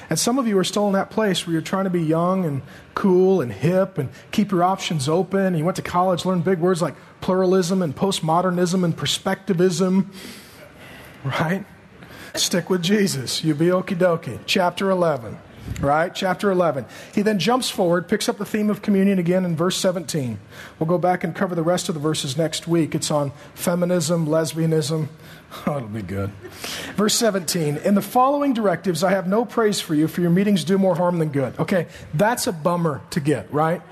And 0.09 0.17
some 0.17 0.39
of 0.39 0.47
you 0.47 0.57
are 0.57 0.63
still 0.63 0.87
in 0.87 0.93
that 0.93 1.11
place 1.11 1.45
where 1.45 1.53
you're 1.53 1.61
trying 1.61 1.83
to 1.83 1.91
be 1.91 2.01
young 2.01 2.45
and 2.45 2.63
cool 2.95 3.41
and 3.41 3.51
hip 3.51 3.99
and 3.99 4.11
keep 4.31 4.53
your 4.53 4.63
options 4.63 5.09
open. 5.09 5.57
You 5.57 5.65
went 5.65 5.75
to 5.79 5.83
college, 5.83 6.25
learned 6.25 6.45
big 6.45 6.61
words 6.61 6.81
like 6.81 6.95
pluralism 7.21 7.83
and 7.83 7.93
postmodernism 7.93 8.85
and 8.85 8.97
perspectivism, 8.97 10.13
right? 11.25 11.65
Stick 12.35 12.71
with 12.71 12.83
Jesus. 12.83 13.43
You 13.43 13.53
be 13.53 13.67
okie 13.67 13.99
dokie. 13.99 14.39
Chapter 14.47 14.89
11 14.89 15.37
right? 15.81 16.15
Chapter 16.15 16.51
11. 16.51 16.87
He 17.15 17.23
then 17.23 17.39
jumps 17.39 17.71
forward, 17.71 18.09
picks 18.09 18.29
up 18.29 18.39
the 18.39 18.45
theme 18.45 18.71
of 18.71 18.83
communion 18.83 19.19
again 19.19 19.45
in 19.45 19.57
verse 19.57 19.77
17. 19.77 20.39
We'll 20.79 20.89
go 20.89 20.99
back 20.99 21.25
and 21.25 21.35
cover 21.35 21.55
the 21.55 21.63
rest 21.63 21.89
of 21.89 21.95
the 21.95 22.01
verses 22.01 22.37
next 22.37 22.67
week. 22.67 22.95
It's 22.95 23.11
on 23.11 23.33
feminism, 23.55 24.27
lesbianism. 24.27 25.09
Oh, 25.67 25.77
it'll 25.77 25.89
be 25.89 26.01
good. 26.01 26.31
Verse 26.97 27.15
17. 27.15 27.77
In 27.77 27.95
the 27.95 28.01
following 28.01 28.55
directives, 28.55 29.05
I 29.05 29.11
have 29.11 29.27
no 29.27 29.45
praise 29.45 29.83
for 29.83 29.95
you, 29.95 30.09
for 30.09 30.23
your 30.23 30.31
meetings 30.31 30.65
do 30.65 30.79
more 30.79 30.95
harm 30.95 31.19
than 31.19 31.29
good. 31.29 31.59
Okay, 31.59 31.89
that's 32.15 32.47
a 32.47 32.53
bummer 32.53 33.03
to 33.11 33.21
get, 33.21 33.53
right? 33.53 33.83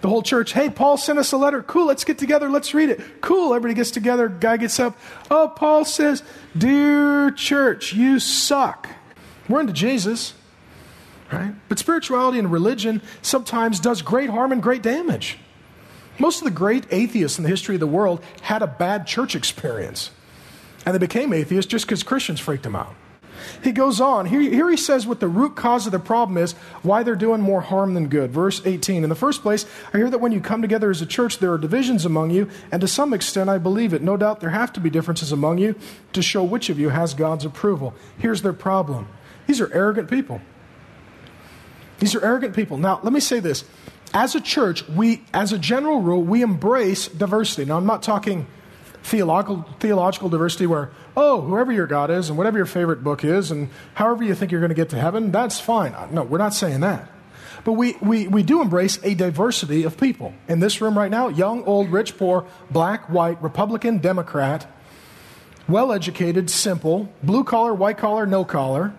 The 0.00 0.08
whole 0.08 0.22
church, 0.22 0.52
hey, 0.52 0.68
Paul 0.68 0.96
sent 0.96 1.18
us 1.18 1.32
a 1.32 1.36
letter. 1.36 1.62
Cool, 1.62 1.86
let's 1.86 2.04
get 2.04 2.18
together, 2.18 2.48
let's 2.48 2.74
read 2.74 2.90
it. 2.90 3.20
Cool, 3.20 3.54
everybody 3.54 3.74
gets 3.74 3.92
together, 3.92 4.28
guy 4.28 4.56
gets 4.56 4.80
up. 4.80 4.98
Oh, 5.30 5.52
Paul 5.54 5.84
says, 5.84 6.22
Dear 6.56 7.30
church, 7.30 7.92
you 7.92 8.18
suck. 8.18 8.88
We're 9.48 9.60
into 9.60 9.72
Jesus. 9.72 10.34
Right? 11.32 11.54
But 11.68 11.78
spirituality 11.78 12.38
and 12.38 12.50
religion 12.50 13.02
sometimes 13.20 13.80
does 13.80 14.02
great 14.02 14.30
harm 14.30 14.52
and 14.52 14.62
great 14.62 14.82
damage. 14.82 15.38
Most 16.18 16.38
of 16.38 16.44
the 16.44 16.50
great 16.50 16.86
atheists 16.90 17.38
in 17.38 17.44
the 17.44 17.50
history 17.50 17.74
of 17.74 17.80
the 17.80 17.86
world 17.86 18.22
had 18.42 18.62
a 18.62 18.66
bad 18.66 19.06
church 19.06 19.34
experience. 19.34 20.10
And 20.84 20.94
they 20.94 20.98
became 20.98 21.32
atheists 21.32 21.70
just 21.70 21.84
because 21.84 22.02
Christians 22.02 22.40
freaked 22.40 22.62
them 22.62 22.76
out. 22.76 22.94
He 23.62 23.72
goes 23.72 24.00
on. 24.00 24.26
Here, 24.26 24.40
here 24.40 24.70
he 24.70 24.76
says 24.76 25.06
what 25.06 25.20
the 25.20 25.28
root 25.28 25.56
cause 25.56 25.86
of 25.86 25.92
the 25.92 25.98
problem 25.98 26.38
is, 26.38 26.52
why 26.82 27.02
they're 27.02 27.16
doing 27.16 27.40
more 27.40 27.60
harm 27.60 27.94
than 27.94 28.08
good. 28.08 28.30
Verse 28.30 28.62
18. 28.64 29.02
In 29.02 29.08
the 29.10 29.14
first 29.14 29.42
place, 29.42 29.66
I 29.92 29.98
hear 29.98 30.10
that 30.10 30.20
when 30.20 30.32
you 30.32 30.40
come 30.40 30.62
together 30.62 30.90
as 30.90 31.02
a 31.02 31.06
church, 31.06 31.38
there 31.38 31.52
are 31.52 31.58
divisions 31.58 32.04
among 32.04 32.30
you, 32.30 32.48
and 32.72 32.80
to 32.80 32.88
some 32.88 33.12
extent, 33.12 33.50
I 33.50 33.58
believe 33.58 33.92
it. 33.92 34.02
No 34.02 34.16
doubt 34.16 34.40
there 34.40 34.50
have 34.50 34.72
to 34.74 34.80
be 34.80 34.90
differences 34.90 35.32
among 35.32 35.58
you 35.58 35.74
to 36.12 36.22
show 36.22 36.42
which 36.42 36.70
of 36.70 36.78
you 36.78 36.90
has 36.90 37.14
God's 37.14 37.44
approval. 37.44 37.94
Here's 38.18 38.42
their 38.42 38.52
problem 38.52 39.08
these 39.46 39.60
are 39.60 39.72
arrogant 39.72 40.10
people. 40.10 40.40
These 41.98 42.14
are 42.14 42.24
arrogant 42.24 42.54
people. 42.54 42.76
Now, 42.76 43.00
let 43.02 43.12
me 43.12 43.20
say 43.20 43.40
this. 43.40 43.64
As 44.12 44.34
a 44.34 44.40
church, 44.40 44.86
we, 44.88 45.22
as 45.32 45.52
a 45.52 45.58
general 45.58 46.00
rule, 46.00 46.22
we 46.22 46.42
embrace 46.42 47.08
diversity. 47.08 47.64
Now, 47.64 47.76
I'm 47.76 47.86
not 47.86 48.02
talking 48.02 48.46
theological, 49.02 49.64
theological 49.78 50.28
diversity 50.28 50.66
where, 50.66 50.90
oh, 51.16 51.40
whoever 51.40 51.72
your 51.72 51.86
God 51.86 52.10
is 52.10 52.28
and 52.28 52.36
whatever 52.36 52.56
your 52.56 52.66
favorite 52.66 53.04
book 53.04 53.24
is 53.24 53.50
and 53.50 53.70
however 53.94 54.24
you 54.24 54.34
think 54.34 54.52
you're 54.52 54.60
going 54.60 54.70
to 54.70 54.76
get 54.76 54.90
to 54.90 54.98
heaven, 54.98 55.30
that's 55.30 55.60
fine. 55.60 55.94
Uh, 55.94 56.08
no, 56.10 56.22
we're 56.22 56.38
not 56.38 56.54
saying 56.54 56.80
that. 56.80 57.10
But 57.64 57.72
we, 57.72 57.96
we, 58.00 58.28
we 58.28 58.42
do 58.42 58.60
embrace 58.60 58.98
a 59.02 59.14
diversity 59.14 59.82
of 59.82 59.98
people. 59.98 60.34
In 60.48 60.60
this 60.60 60.80
room 60.80 60.96
right 60.96 61.10
now, 61.10 61.28
young, 61.28 61.64
old, 61.64 61.90
rich, 61.90 62.16
poor, 62.16 62.46
black, 62.70 63.08
white, 63.08 63.42
Republican, 63.42 63.98
Democrat, 63.98 64.70
well 65.68 65.92
educated, 65.92 66.48
simple, 66.48 67.12
blue 67.22 67.42
collar, 67.42 67.74
white 67.74 67.98
collar, 67.98 68.24
no 68.24 68.44
collar, 68.44 68.94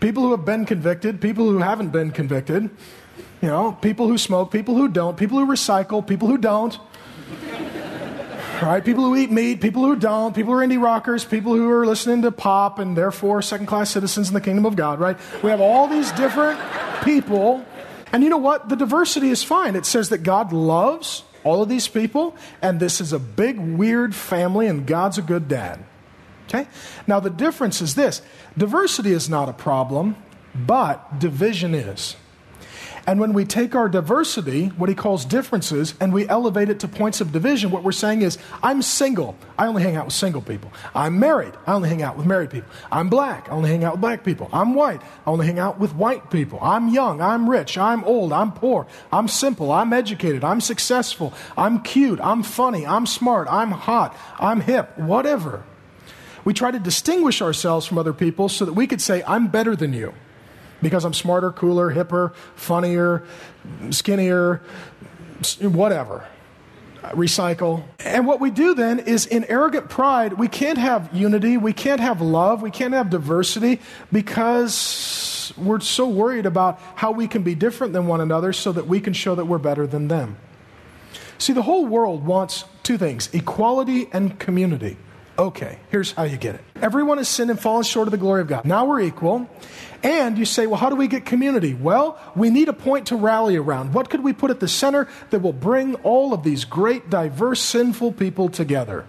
people 0.00 0.22
who 0.22 0.30
have 0.32 0.44
been 0.44 0.64
convicted, 0.64 1.20
people 1.20 1.50
who 1.50 1.58
haven't 1.58 1.90
been 1.90 2.10
convicted, 2.10 2.70
you 3.42 3.48
know, 3.48 3.72
people 3.72 4.08
who 4.08 4.18
smoke, 4.18 4.50
people 4.50 4.74
who 4.74 4.88
don't, 4.88 5.16
people 5.16 5.38
who 5.38 5.46
recycle, 5.46 6.06
people 6.06 6.28
who 6.28 6.38
don't. 6.38 6.78
Right? 8.60 8.84
People 8.84 9.04
who 9.04 9.14
eat 9.14 9.30
meat, 9.30 9.60
people 9.60 9.84
who 9.84 9.94
don't, 9.94 10.34
people 10.34 10.52
who 10.52 10.58
are 10.58 10.66
indie 10.66 10.82
rockers, 10.82 11.24
people 11.24 11.54
who 11.54 11.70
are 11.70 11.86
listening 11.86 12.22
to 12.22 12.32
pop 12.32 12.80
and 12.80 12.96
therefore 12.96 13.40
second 13.40 13.66
class 13.66 13.90
citizens 13.90 14.28
in 14.28 14.34
the 14.34 14.40
kingdom 14.40 14.66
of 14.66 14.74
God, 14.74 14.98
right? 14.98 15.16
We 15.44 15.50
have 15.50 15.60
all 15.60 15.86
these 15.86 16.10
different 16.12 16.58
people. 17.04 17.64
And 18.12 18.24
you 18.24 18.30
know 18.30 18.38
what? 18.38 18.68
The 18.68 18.74
diversity 18.74 19.30
is 19.30 19.44
fine. 19.44 19.76
It 19.76 19.86
says 19.86 20.08
that 20.08 20.24
God 20.24 20.52
loves 20.52 21.22
all 21.44 21.62
of 21.62 21.68
these 21.68 21.86
people, 21.86 22.36
and 22.60 22.80
this 22.80 23.00
is 23.00 23.12
a 23.12 23.18
big, 23.20 23.60
weird 23.60 24.12
family, 24.12 24.66
and 24.66 24.86
God's 24.86 25.18
a 25.18 25.22
good 25.22 25.46
dad. 25.46 25.78
Okay? 26.48 26.66
Now, 27.06 27.20
the 27.20 27.30
difference 27.30 27.80
is 27.80 27.94
this 27.94 28.22
diversity 28.56 29.12
is 29.12 29.28
not 29.28 29.48
a 29.48 29.52
problem, 29.52 30.16
but 30.54 31.18
division 31.18 31.74
is. 31.74 32.16
And 33.08 33.18
when 33.20 33.32
we 33.32 33.46
take 33.46 33.74
our 33.74 33.88
diversity, 33.88 34.66
what 34.66 34.90
he 34.90 34.94
calls 34.94 35.24
differences, 35.24 35.94
and 35.98 36.12
we 36.12 36.28
elevate 36.28 36.68
it 36.68 36.80
to 36.80 36.88
points 36.88 37.22
of 37.22 37.32
division, 37.32 37.70
what 37.70 37.82
we're 37.82 37.90
saying 37.90 38.20
is, 38.20 38.36
I'm 38.62 38.82
single. 38.82 39.34
I 39.56 39.66
only 39.66 39.82
hang 39.82 39.96
out 39.96 40.04
with 40.04 40.14
single 40.14 40.42
people. 40.42 40.70
I'm 40.94 41.18
married. 41.18 41.54
I 41.66 41.72
only 41.72 41.88
hang 41.88 42.02
out 42.02 42.18
with 42.18 42.26
married 42.26 42.50
people. 42.50 42.68
I'm 42.92 43.08
black. 43.08 43.48
I 43.48 43.52
only 43.52 43.70
hang 43.70 43.82
out 43.82 43.94
with 43.94 44.02
black 44.02 44.24
people. 44.24 44.50
I'm 44.52 44.74
white. 44.74 45.00
I 45.24 45.30
only 45.30 45.46
hang 45.46 45.58
out 45.58 45.78
with 45.78 45.94
white 45.94 46.30
people. 46.30 46.58
I'm 46.60 46.88
young. 46.88 47.22
I'm 47.22 47.48
rich. 47.48 47.78
I'm 47.78 48.04
old. 48.04 48.30
I'm 48.30 48.52
poor. 48.52 48.86
I'm 49.10 49.26
simple. 49.26 49.72
I'm 49.72 49.94
educated. 49.94 50.44
I'm 50.44 50.60
successful. 50.60 51.32
I'm 51.56 51.80
cute. 51.80 52.20
I'm 52.20 52.42
funny. 52.42 52.84
I'm 52.86 53.06
smart. 53.06 53.48
I'm 53.50 53.70
hot. 53.70 54.14
I'm 54.38 54.60
hip. 54.60 54.98
Whatever. 54.98 55.64
We 56.48 56.54
try 56.54 56.70
to 56.70 56.78
distinguish 56.78 57.42
ourselves 57.42 57.84
from 57.84 57.98
other 57.98 58.14
people 58.14 58.48
so 58.48 58.64
that 58.64 58.72
we 58.72 58.86
could 58.86 59.02
say, 59.02 59.22
I'm 59.26 59.48
better 59.48 59.76
than 59.76 59.92
you 59.92 60.14
because 60.80 61.04
I'm 61.04 61.12
smarter, 61.12 61.52
cooler, 61.52 61.92
hipper, 61.94 62.34
funnier, 62.54 63.24
skinnier, 63.90 64.62
whatever. 65.60 66.26
Recycle. 67.02 67.84
And 67.98 68.26
what 68.26 68.40
we 68.40 68.50
do 68.50 68.72
then 68.74 68.98
is 68.98 69.26
in 69.26 69.44
arrogant 69.44 69.90
pride, 69.90 70.32
we 70.32 70.48
can't 70.48 70.78
have 70.78 71.10
unity, 71.12 71.58
we 71.58 71.74
can't 71.74 72.00
have 72.00 72.22
love, 72.22 72.62
we 72.62 72.70
can't 72.70 72.94
have 72.94 73.10
diversity 73.10 73.82
because 74.10 75.52
we're 75.58 75.80
so 75.80 76.08
worried 76.08 76.46
about 76.46 76.80
how 76.94 77.10
we 77.10 77.28
can 77.28 77.42
be 77.42 77.54
different 77.54 77.92
than 77.92 78.06
one 78.06 78.22
another 78.22 78.54
so 78.54 78.72
that 78.72 78.86
we 78.86 79.00
can 79.00 79.12
show 79.12 79.34
that 79.34 79.44
we're 79.44 79.58
better 79.58 79.86
than 79.86 80.08
them. 80.08 80.38
See, 81.36 81.52
the 81.52 81.60
whole 81.60 81.84
world 81.84 82.24
wants 82.24 82.64
two 82.82 82.96
things 82.96 83.28
equality 83.34 84.08
and 84.14 84.38
community. 84.38 84.96
Okay, 85.38 85.78
here's 85.90 86.10
how 86.10 86.24
you 86.24 86.36
get 86.36 86.56
it. 86.56 86.64
Everyone 86.82 87.18
has 87.18 87.28
sinned 87.28 87.48
and 87.48 87.60
fallen 87.60 87.84
short 87.84 88.08
of 88.08 88.12
the 88.12 88.18
glory 88.18 88.40
of 88.40 88.48
God. 88.48 88.64
Now 88.64 88.86
we're 88.86 89.00
equal. 89.00 89.48
And 90.02 90.36
you 90.36 90.44
say, 90.44 90.66
well, 90.66 90.80
how 90.80 90.90
do 90.90 90.96
we 90.96 91.06
get 91.06 91.24
community? 91.24 91.74
Well, 91.74 92.18
we 92.34 92.50
need 92.50 92.68
a 92.68 92.72
point 92.72 93.06
to 93.08 93.16
rally 93.16 93.54
around. 93.54 93.94
What 93.94 94.10
could 94.10 94.24
we 94.24 94.32
put 94.32 94.50
at 94.50 94.58
the 94.58 94.66
center 94.66 95.06
that 95.30 95.40
will 95.40 95.52
bring 95.52 95.94
all 95.96 96.34
of 96.34 96.42
these 96.42 96.64
great, 96.64 97.08
diverse, 97.08 97.60
sinful 97.60 98.12
people 98.12 98.48
together? 98.48 99.06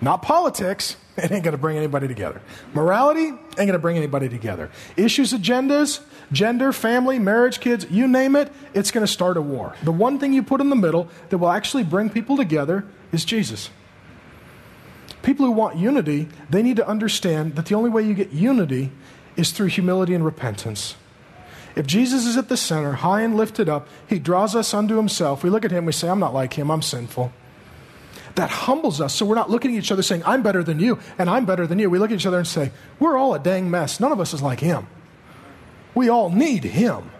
Not 0.00 0.22
politics. 0.22 0.96
It 1.16 1.32
ain't 1.32 1.44
going 1.44 1.52
to 1.52 1.58
bring 1.58 1.78
anybody 1.78 2.08
together. 2.08 2.42
Morality 2.74 3.28
ain't 3.28 3.56
going 3.56 3.72
to 3.72 3.78
bring 3.78 3.96
anybody 3.96 4.28
together. 4.28 4.70
Issues, 4.98 5.32
agendas, 5.32 6.00
gender, 6.30 6.74
family, 6.74 7.18
marriage, 7.18 7.58
kids, 7.58 7.86
you 7.90 8.06
name 8.06 8.36
it, 8.36 8.52
it's 8.74 8.90
going 8.90 9.00
to 9.00 9.10
start 9.10 9.38
a 9.38 9.40
war. 9.40 9.74
The 9.82 9.92
one 9.92 10.18
thing 10.18 10.34
you 10.34 10.42
put 10.42 10.60
in 10.60 10.68
the 10.68 10.76
middle 10.76 11.08
that 11.30 11.38
will 11.38 11.48
actually 11.48 11.84
bring 11.84 12.10
people 12.10 12.36
together 12.36 12.84
is 13.12 13.24
Jesus. 13.24 13.70
People 15.26 15.44
who 15.44 15.50
want 15.50 15.76
unity, 15.76 16.28
they 16.48 16.62
need 16.62 16.76
to 16.76 16.86
understand 16.86 17.56
that 17.56 17.66
the 17.66 17.74
only 17.74 17.90
way 17.90 18.00
you 18.00 18.14
get 18.14 18.30
unity 18.30 18.92
is 19.34 19.50
through 19.50 19.66
humility 19.66 20.14
and 20.14 20.24
repentance. 20.24 20.94
If 21.74 21.84
Jesus 21.84 22.26
is 22.26 22.36
at 22.36 22.48
the 22.48 22.56
center, 22.56 22.92
high 22.92 23.22
and 23.22 23.36
lifted 23.36 23.68
up, 23.68 23.88
he 24.06 24.20
draws 24.20 24.54
us 24.54 24.72
unto 24.72 24.94
himself. 24.94 25.42
We 25.42 25.50
look 25.50 25.64
at 25.64 25.72
him, 25.72 25.84
we 25.84 25.90
say, 25.90 26.08
I'm 26.08 26.20
not 26.20 26.32
like 26.32 26.52
him, 26.52 26.70
I'm 26.70 26.80
sinful. 26.80 27.32
That 28.36 28.50
humbles 28.50 29.00
us. 29.00 29.16
So 29.16 29.26
we're 29.26 29.34
not 29.34 29.50
looking 29.50 29.72
at 29.72 29.82
each 29.82 29.90
other 29.90 30.04
saying, 30.04 30.22
I'm 30.24 30.44
better 30.44 30.62
than 30.62 30.78
you, 30.78 31.00
and 31.18 31.28
I'm 31.28 31.44
better 31.44 31.66
than 31.66 31.80
you. 31.80 31.90
We 31.90 31.98
look 31.98 32.12
at 32.12 32.14
each 32.14 32.26
other 32.26 32.38
and 32.38 32.46
say, 32.46 32.70
We're 33.00 33.16
all 33.16 33.34
a 33.34 33.40
dang 33.40 33.68
mess. 33.68 33.98
None 33.98 34.12
of 34.12 34.20
us 34.20 34.32
is 34.32 34.42
like 34.42 34.60
him. 34.60 34.86
We 35.92 36.08
all 36.08 36.30
need 36.30 36.62
him. 36.62 37.10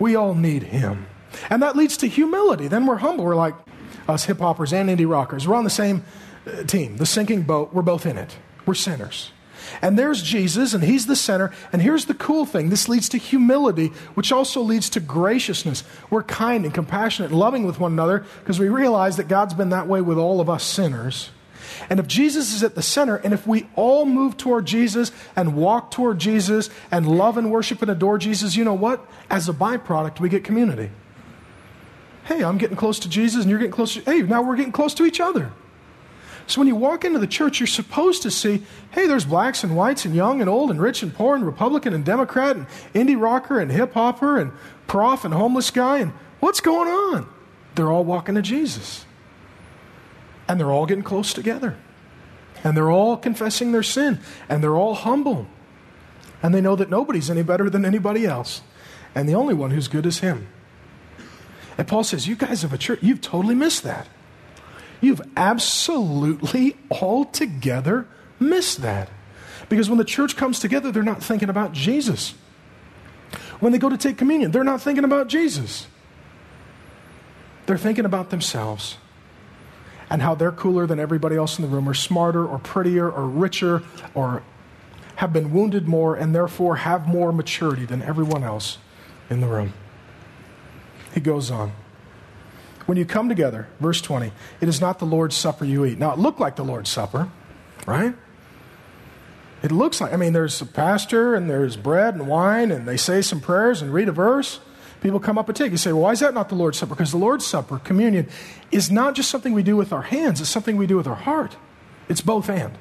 We 0.00 0.16
all 0.16 0.34
need 0.34 0.64
him. 0.64 1.06
And 1.48 1.62
that 1.62 1.76
leads 1.76 1.96
to 1.98 2.08
humility. 2.08 2.66
Then 2.66 2.86
we're 2.86 2.96
humble. 2.96 3.24
We're 3.24 3.36
like 3.36 3.54
us 4.08 4.24
hip 4.24 4.40
hoppers 4.40 4.72
and 4.72 4.88
indie 4.88 5.08
rockers. 5.08 5.46
We're 5.46 5.54
on 5.54 5.62
the 5.62 5.70
same 5.70 6.02
Uh, 6.46 6.64
team, 6.64 6.96
the 6.96 7.06
sinking 7.06 7.42
boat, 7.42 7.72
we're 7.72 7.82
both 7.82 8.06
in 8.06 8.18
it. 8.18 8.36
We're 8.66 8.74
sinners. 8.74 9.30
And 9.80 9.98
there's 9.98 10.22
Jesus, 10.22 10.74
and 10.74 10.82
He's 10.82 11.06
the 11.06 11.16
center. 11.16 11.52
And 11.72 11.80
here's 11.80 12.06
the 12.06 12.14
cool 12.14 12.44
thing 12.44 12.68
this 12.68 12.88
leads 12.88 13.08
to 13.10 13.18
humility, 13.18 13.88
which 14.14 14.32
also 14.32 14.60
leads 14.60 14.90
to 14.90 15.00
graciousness. 15.00 15.84
We're 16.10 16.24
kind 16.24 16.64
and 16.64 16.74
compassionate 16.74 17.30
and 17.30 17.38
loving 17.38 17.64
with 17.64 17.78
one 17.78 17.92
another 17.92 18.24
because 18.40 18.58
we 18.58 18.68
realize 18.68 19.16
that 19.16 19.28
God's 19.28 19.54
been 19.54 19.70
that 19.70 19.86
way 19.86 20.00
with 20.00 20.18
all 20.18 20.40
of 20.40 20.50
us 20.50 20.64
sinners. 20.64 21.30
And 21.88 22.00
if 22.00 22.06
Jesus 22.06 22.52
is 22.52 22.62
at 22.62 22.74
the 22.74 22.82
center, 22.82 23.16
and 23.16 23.32
if 23.32 23.46
we 23.46 23.68
all 23.76 24.04
move 24.04 24.36
toward 24.36 24.66
Jesus 24.66 25.12
and 25.36 25.56
walk 25.56 25.90
toward 25.90 26.18
Jesus 26.18 26.68
and 26.90 27.06
love 27.06 27.38
and 27.38 27.50
worship 27.50 27.80
and 27.82 27.90
adore 27.90 28.18
Jesus, 28.18 28.56
you 28.56 28.64
know 28.64 28.74
what? 28.74 29.06
As 29.30 29.48
a 29.48 29.52
byproduct, 29.52 30.20
we 30.20 30.28
get 30.28 30.44
community. 30.44 30.90
Hey, 32.24 32.44
I'm 32.44 32.58
getting 32.58 32.76
close 32.76 32.98
to 33.00 33.08
Jesus, 33.08 33.42
and 33.42 33.50
you're 33.50 33.58
getting 33.58 33.72
close 33.72 33.94
to, 33.94 34.00
hey, 34.02 34.22
now 34.22 34.42
we're 34.42 34.56
getting 34.56 34.72
close 34.72 34.94
to 34.94 35.04
each 35.04 35.20
other. 35.20 35.52
So 36.46 36.60
when 36.60 36.68
you 36.68 36.76
walk 36.76 37.04
into 37.04 37.18
the 37.18 37.26
church, 37.26 37.60
you're 37.60 37.66
supposed 37.66 38.22
to 38.22 38.30
see 38.30 38.62
hey, 38.92 39.06
there's 39.06 39.24
blacks 39.24 39.64
and 39.64 39.76
whites 39.76 40.04
and 40.04 40.14
young 40.14 40.40
and 40.40 40.50
old 40.50 40.70
and 40.70 40.80
rich 40.80 41.02
and 41.02 41.14
poor 41.14 41.34
and 41.34 41.46
Republican 41.46 41.94
and 41.94 42.04
Democrat 42.04 42.56
and 42.56 42.66
indie 42.94 43.20
rocker 43.20 43.58
and 43.60 43.70
hip 43.70 43.94
hopper 43.94 44.38
and 44.38 44.52
prof 44.86 45.24
and 45.24 45.32
homeless 45.32 45.70
guy. 45.70 45.98
And 45.98 46.12
what's 46.40 46.60
going 46.60 46.88
on? 46.88 47.28
They're 47.74 47.90
all 47.90 48.04
walking 48.04 48.34
to 48.34 48.42
Jesus. 48.42 49.06
And 50.48 50.60
they're 50.60 50.70
all 50.70 50.86
getting 50.86 51.04
close 51.04 51.32
together. 51.32 51.76
And 52.64 52.76
they're 52.76 52.90
all 52.90 53.16
confessing 53.16 53.72
their 53.72 53.82
sin. 53.82 54.20
And 54.48 54.62
they're 54.62 54.76
all 54.76 54.94
humble. 54.94 55.46
And 56.42 56.54
they 56.54 56.60
know 56.60 56.76
that 56.76 56.90
nobody's 56.90 57.30
any 57.30 57.42
better 57.42 57.70
than 57.70 57.84
anybody 57.84 58.26
else. 58.26 58.62
And 59.14 59.28
the 59.28 59.34
only 59.34 59.54
one 59.54 59.70
who's 59.70 59.88
good 59.88 60.06
is 60.06 60.18
Him. 60.18 60.48
And 61.78 61.86
Paul 61.86 62.04
says, 62.04 62.26
You 62.26 62.36
guys 62.36 62.62
have 62.62 62.72
a 62.72 62.78
church, 62.78 62.98
you've 63.02 63.20
totally 63.20 63.54
missed 63.54 63.82
that. 63.84 64.08
You've 65.02 65.20
absolutely 65.36 66.76
altogether 66.90 68.06
missed 68.40 68.80
that. 68.80 69.10
Because 69.68 69.90
when 69.90 69.98
the 69.98 70.04
church 70.04 70.36
comes 70.36 70.60
together, 70.60 70.90
they're 70.92 71.02
not 71.02 71.22
thinking 71.22 71.50
about 71.50 71.72
Jesus. 71.72 72.34
When 73.60 73.72
they 73.72 73.78
go 73.78 73.88
to 73.88 73.98
take 73.98 74.16
communion, 74.16 74.52
they're 74.52 74.64
not 74.64 74.80
thinking 74.80 75.04
about 75.04 75.28
Jesus. 75.28 75.88
They're 77.66 77.76
thinking 77.76 78.04
about 78.04 78.30
themselves 78.30 78.96
and 80.08 80.22
how 80.22 80.34
they're 80.34 80.52
cooler 80.52 80.86
than 80.86 81.00
everybody 81.00 81.36
else 81.36 81.58
in 81.58 81.62
the 81.62 81.68
room, 81.68 81.88
or 81.88 81.94
smarter, 81.94 82.46
or 82.46 82.58
prettier, 82.58 83.10
or 83.10 83.26
richer, 83.26 83.82
or 84.14 84.42
have 85.16 85.32
been 85.32 85.52
wounded 85.52 85.88
more, 85.88 86.14
and 86.14 86.34
therefore 86.34 86.76
have 86.76 87.08
more 87.08 87.32
maturity 87.32 87.86
than 87.86 88.02
everyone 88.02 88.44
else 88.44 88.78
in 89.30 89.40
the 89.40 89.46
room. 89.46 89.72
He 91.14 91.20
goes 91.20 91.50
on. 91.50 91.72
When 92.86 92.98
you 92.98 93.04
come 93.04 93.28
together, 93.28 93.68
verse 93.80 94.00
20, 94.00 94.32
it 94.60 94.68
is 94.68 94.80
not 94.80 94.98
the 94.98 95.04
Lord's 95.04 95.36
Supper 95.36 95.64
you 95.64 95.84
eat. 95.84 95.98
Now, 95.98 96.12
it 96.12 96.18
looked 96.18 96.40
like 96.40 96.56
the 96.56 96.64
Lord's 96.64 96.90
Supper, 96.90 97.28
right? 97.86 98.14
It 99.62 99.70
looks 99.70 100.00
like, 100.00 100.12
I 100.12 100.16
mean, 100.16 100.32
there's 100.32 100.60
a 100.60 100.66
pastor 100.66 101.34
and 101.34 101.48
there's 101.48 101.76
bread 101.76 102.14
and 102.14 102.26
wine, 102.26 102.72
and 102.72 102.86
they 102.86 102.96
say 102.96 103.22
some 103.22 103.40
prayers 103.40 103.80
and 103.80 103.94
read 103.94 104.08
a 104.08 104.12
verse. 104.12 104.58
People 105.00 105.20
come 105.20 105.38
up 105.38 105.48
and 105.48 105.56
take. 105.56 105.70
You 105.70 105.78
say, 105.78 105.92
well, 105.92 106.02
why 106.02 106.12
is 106.12 106.20
that 106.20 106.34
not 106.34 106.48
the 106.48 106.54
Lord's 106.56 106.78
Supper? 106.78 106.94
Because 106.94 107.12
the 107.12 107.18
Lord's 107.18 107.46
Supper, 107.46 107.78
communion, 107.78 108.28
is 108.72 108.90
not 108.90 109.14
just 109.14 109.30
something 109.30 109.52
we 109.52 109.62
do 109.62 109.76
with 109.76 109.92
our 109.92 110.02
hands, 110.02 110.40
it's 110.40 110.50
something 110.50 110.76
we 110.76 110.86
do 110.86 110.96
with 110.96 111.06
our 111.06 111.14
heart. 111.14 111.56
It's 112.08 112.20
both 112.20 112.50
and. 112.50 112.76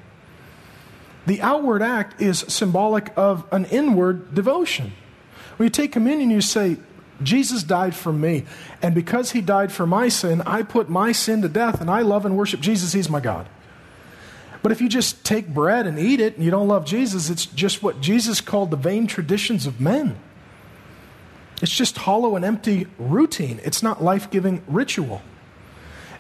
The 1.28 1.42
outward 1.42 1.84
act 1.84 2.20
is 2.20 2.40
symbolic 2.48 3.12
of 3.16 3.46
an 3.52 3.66
inward 3.66 4.34
devotion. 4.34 4.94
When 5.58 5.68
you 5.68 5.70
take 5.70 5.92
communion, 5.92 6.32
you 6.32 6.42
say, 6.42 6.78
Jesus 7.24 7.64
died 7.64 7.96
for 7.96 8.12
me. 8.12 8.46
And 8.82 8.96
because 8.96 9.32
he 9.32 9.42
died 9.42 9.72
for 9.72 9.86
my 9.86 10.10
sin, 10.10 10.42
I 10.46 10.64
put 10.64 10.90
my 10.90 11.12
sin 11.12 11.42
to 11.42 11.50
death 11.50 11.82
and 11.82 11.90
I 11.90 12.02
love 12.02 12.26
and 12.26 12.38
worship 12.38 12.60
Jesus. 12.60 12.94
He's 12.94 13.10
my 13.10 13.20
God. 13.20 13.48
But 14.62 14.72
if 14.72 14.82
you 14.82 14.90
just 14.90 15.24
take 15.24 15.48
bread 15.48 15.88
and 15.88 15.98
eat 15.98 16.20
it 16.20 16.36
and 16.36 16.46
you 16.46 16.52
don't 16.52 16.68
love 16.68 16.86
Jesus, 16.86 17.30
it's 17.30 17.46
just 17.46 17.82
what 17.82 18.00
Jesus 18.00 18.42
called 18.42 18.70
the 18.70 18.78
vain 18.78 19.08
traditions 19.08 19.66
of 19.66 19.82
men. 19.82 20.18
It's 21.62 21.76
just 21.76 21.98
hollow 21.98 22.36
and 22.36 22.44
empty 22.46 22.88
routine. 22.98 23.60
It's 23.64 23.84
not 23.84 24.04
life 24.04 24.30
giving 24.30 24.64
ritual. 24.68 25.22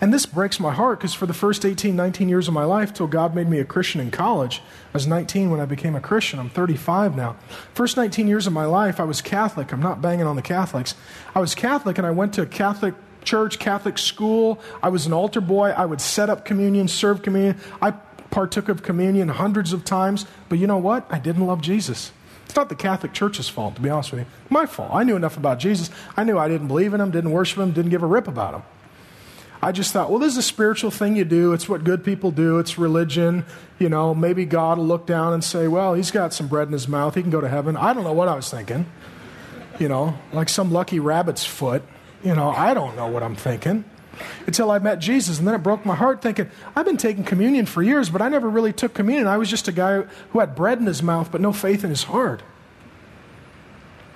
And 0.01 0.11
this 0.11 0.25
breaks 0.25 0.59
my 0.59 0.73
heart 0.73 0.99
because 0.99 1.13
for 1.13 1.27
the 1.27 1.33
first 1.33 1.63
18, 1.63 1.95
19 1.95 2.27
years 2.27 2.47
of 2.47 2.55
my 2.55 2.63
life, 2.63 2.91
till 2.91 3.05
God 3.05 3.35
made 3.35 3.47
me 3.47 3.59
a 3.59 3.65
Christian 3.65 4.01
in 4.01 4.09
college, 4.09 4.59
I 4.59 4.93
was 4.93 5.05
19 5.05 5.51
when 5.51 5.59
I 5.59 5.65
became 5.65 5.93
a 5.93 6.01
Christian. 6.01 6.39
I'm 6.39 6.49
35 6.49 7.15
now. 7.15 7.35
First 7.75 7.97
19 7.97 8.27
years 8.27 8.47
of 8.47 8.53
my 8.53 8.65
life, 8.65 8.99
I 8.99 9.03
was 9.03 9.21
Catholic. 9.21 9.71
I'm 9.71 9.79
not 9.79 10.01
banging 10.01 10.25
on 10.25 10.35
the 10.35 10.41
Catholics. 10.41 10.95
I 11.35 11.39
was 11.39 11.53
Catholic 11.53 11.99
and 11.99 12.07
I 12.07 12.11
went 12.11 12.33
to 12.33 12.41
a 12.41 12.47
Catholic 12.47 12.95
church, 13.23 13.59
Catholic 13.59 13.99
school. 13.99 14.59
I 14.81 14.89
was 14.89 15.05
an 15.05 15.13
altar 15.13 15.39
boy. 15.39 15.69
I 15.69 15.85
would 15.85 16.01
set 16.01 16.31
up 16.31 16.45
communion, 16.45 16.87
serve 16.87 17.21
communion. 17.21 17.59
I 17.79 17.91
partook 18.31 18.69
of 18.69 18.81
communion 18.81 19.29
hundreds 19.29 19.71
of 19.71 19.85
times. 19.85 20.25
But 20.49 20.57
you 20.57 20.65
know 20.65 20.79
what? 20.79 21.05
I 21.11 21.19
didn't 21.19 21.45
love 21.45 21.61
Jesus. 21.61 22.11
It's 22.45 22.55
not 22.55 22.69
the 22.69 22.75
Catholic 22.75 23.13
Church's 23.13 23.47
fault, 23.47 23.75
to 23.75 23.81
be 23.81 23.89
honest 23.89 24.11
with 24.11 24.21
you. 24.21 24.25
My 24.49 24.65
fault. 24.65 24.89
I 24.93 25.03
knew 25.03 25.15
enough 25.15 25.37
about 25.37 25.59
Jesus. 25.59 25.91
I 26.17 26.23
knew 26.23 26.39
I 26.39 26.47
didn't 26.47 26.67
believe 26.67 26.95
in 26.95 26.99
him, 26.99 27.11
didn't 27.11 27.31
worship 27.31 27.59
him, 27.59 27.71
didn't 27.71 27.91
give 27.91 28.01
a 28.01 28.07
rip 28.07 28.27
about 28.27 28.55
him. 28.55 28.63
I 29.62 29.71
just 29.71 29.93
thought, 29.93 30.10
well, 30.10 30.17
this 30.17 30.32
is 30.34 30.38
a 30.38 30.43
spiritual 30.43 30.89
thing 30.89 31.15
you 31.15 31.24
do. 31.24 31.54
It's 31.54 31.69
what 31.69 31.84
good 31.84 32.04
people 32.04 32.32
do. 32.32 32.58
It's 32.58 32.80
religion. 32.80 33.45
You 33.78 33.89
know, 33.89 34.15
maybe 34.15 34.45
God 34.45 34.80
will 34.80 34.88
look 34.88 35.06
down 35.06 35.34
and 35.34 35.43
say, 35.43 35.67
well, 35.67 35.93
he's 35.93 36.10
got 36.10 36.34
some 36.34 36.47
bread 36.47 36.67
in 36.67 36.74
his 36.74 36.88
mouth. 36.88 37.13
He 37.13 37.21
can 37.21 37.30
go 37.30 37.41
to 37.41 37.47
heaven. 37.47 37.78
I 37.78 37.93
don't 37.93 38.04
know 38.04 38.13
what 38.13 38.28
I 38.28 38.36
was 38.36 38.50
thinking. 38.50 38.88
You 39.80 39.88
know, 39.88 40.17
like 40.34 40.50
some 40.50 40.71
lucky 40.71 41.00
rabbit's 41.00 41.45
foot. 41.45 41.84
You 42.24 42.36
know, 42.36 42.50
I 42.50 42.74
don't 42.74 42.95
know 42.95 43.08
what 43.08 43.21
I'm 43.21 43.36
thinking 43.36 43.86
until 44.47 44.71
I 44.71 44.80
met 44.80 45.00
Jesus. 45.00 45.39
And 45.39 45.47
then 45.47 45.56
it 45.56 45.60
broke 45.60 45.86
my 45.86 45.95
heart 45.95 46.21
thinking, 46.21 46.50
I've 46.76 46.86
been 46.86 46.97
taking 46.97 47.24
communion 47.24 47.65
for 47.65 47.84
years, 47.84 48.10
but 48.10 48.21
I 48.21 48.30
never 48.30 48.50
really 48.50 48.74
took 48.74 48.93
communion. 48.93 49.28
I 49.28 49.38
was 49.38 49.50
just 49.50 49.67
a 49.67 49.71
guy 49.71 50.02
who 50.32 50.39
had 50.39 50.56
bread 50.56 50.80
in 50.80 50.86
his 50.86 51.04
mouth, 51.04 51.32
but 51.32 51.41
no 51.41 51.54
faith 51.54 51.84
in 51.84 51.89
his 51.89 52.04
heart. 52.04 52.41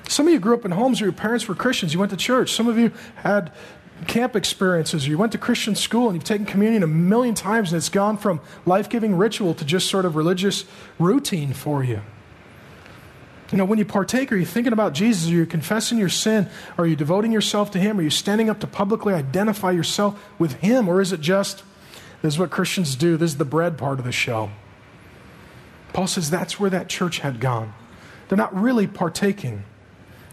Some 0.07 0.27
of 0.27 0.33
you 0.33 0.39
grew 0.39 0.53
up 0.53 0.65
in 0.65 0.71
homes 0.71 1.01
where 1.01 1.07
your 1.07 1.17
parents 1.17 1.47
were 1.47 1.55
Christians. 1.55 1.93
You 1.93 1.99
went 1.99 2.11
to 2.11 2.17
church. 2.17 2.53
Some 2.53 2.67
of 2.67 2.77
you 2.77 2.91
had 3.17 3.51
camp 4.07 4.35
experiences, 4.35 5.07
or 5.07 5.09
you 5.09 5.17
went 5.17 5.31
to 5.31 5.37
Christian 5.37 5.75
school 5.75 6.07
and 6.07 6.15
you've 6.15 6.23
taken 6.23 6.45
communion 6.45 6.83
a 6.83 6.87
million 6.87 7.33
times 7.33 7.71
and 7.71 7.77
it's 7.77 7.89
gone 7.89 8.17
from 8.17 8.41
life 8.65 8.89
giving 8.89 9.15
ritual 9.15 9.53
to 9.55 9.65
just 9.65 9.89
sort 9.89 10.05
of 10.05 10.15
religious 10.15 10.65
routine 10.99 11.53
for 11.53 11.83
you. 11.83 12.01
You 13.51 13.59
know, 13.59 13.65
when 13.65 13.79
you 13.79 13.85
partake, 13.85 14.31
are 14.31 14.35
you 14.35 14.45
thinking 14.45 14.73
about 14.73 14.93
Jesus? 14.93 15.29
Are 15.29 15.33
you 15.33 15.45
confessing 15.45 15.97
your 15.97 16.09
sin? 16.09 16.49
Are 16.77 16.85
you 16.85 16.95
devoting 16.95 17.31
yourself 17.31 17.71
to 17.71 17.79
Him? 17.79 17.99
Are 17.99 18.01
you 18.01 18.09
standing 18.09 18.49
up 18.49 18.59
to 18.61 18.67
publicly 18.67 19.13
identify 19.13 19.71
yourself 19.71 20.21
with 20.39 20.53
Him? 20.55 20.89
Or 20.89 20.99
is 20.99 21.13
it 21.13 21.21
just, 21.21 21.63
this 22.21 22.33
is 22.33 22.39
what 22.39 22.49
Christians 22.49 22.95
do, 22.95 23.17
this 23.17 23.31
is 23.31 23.37
the 23.37 23.45
bread 23.45 23.77
part 23.77 23.99
of 23.99 24.05
the 24.05 24.11
show? 24.11 24.49
Paul 25.93 26.07
says 26.07 26.29
that's 26.29 26.59
where 26.59 26.69
that 26.71 26.89
church 26.89 27.19
had 27.19 27.39
gone. 27.39 27.73
They're 28.27 28.37
not 28.37 28.53
really 28.53 28.87
partaking 28.87 29.63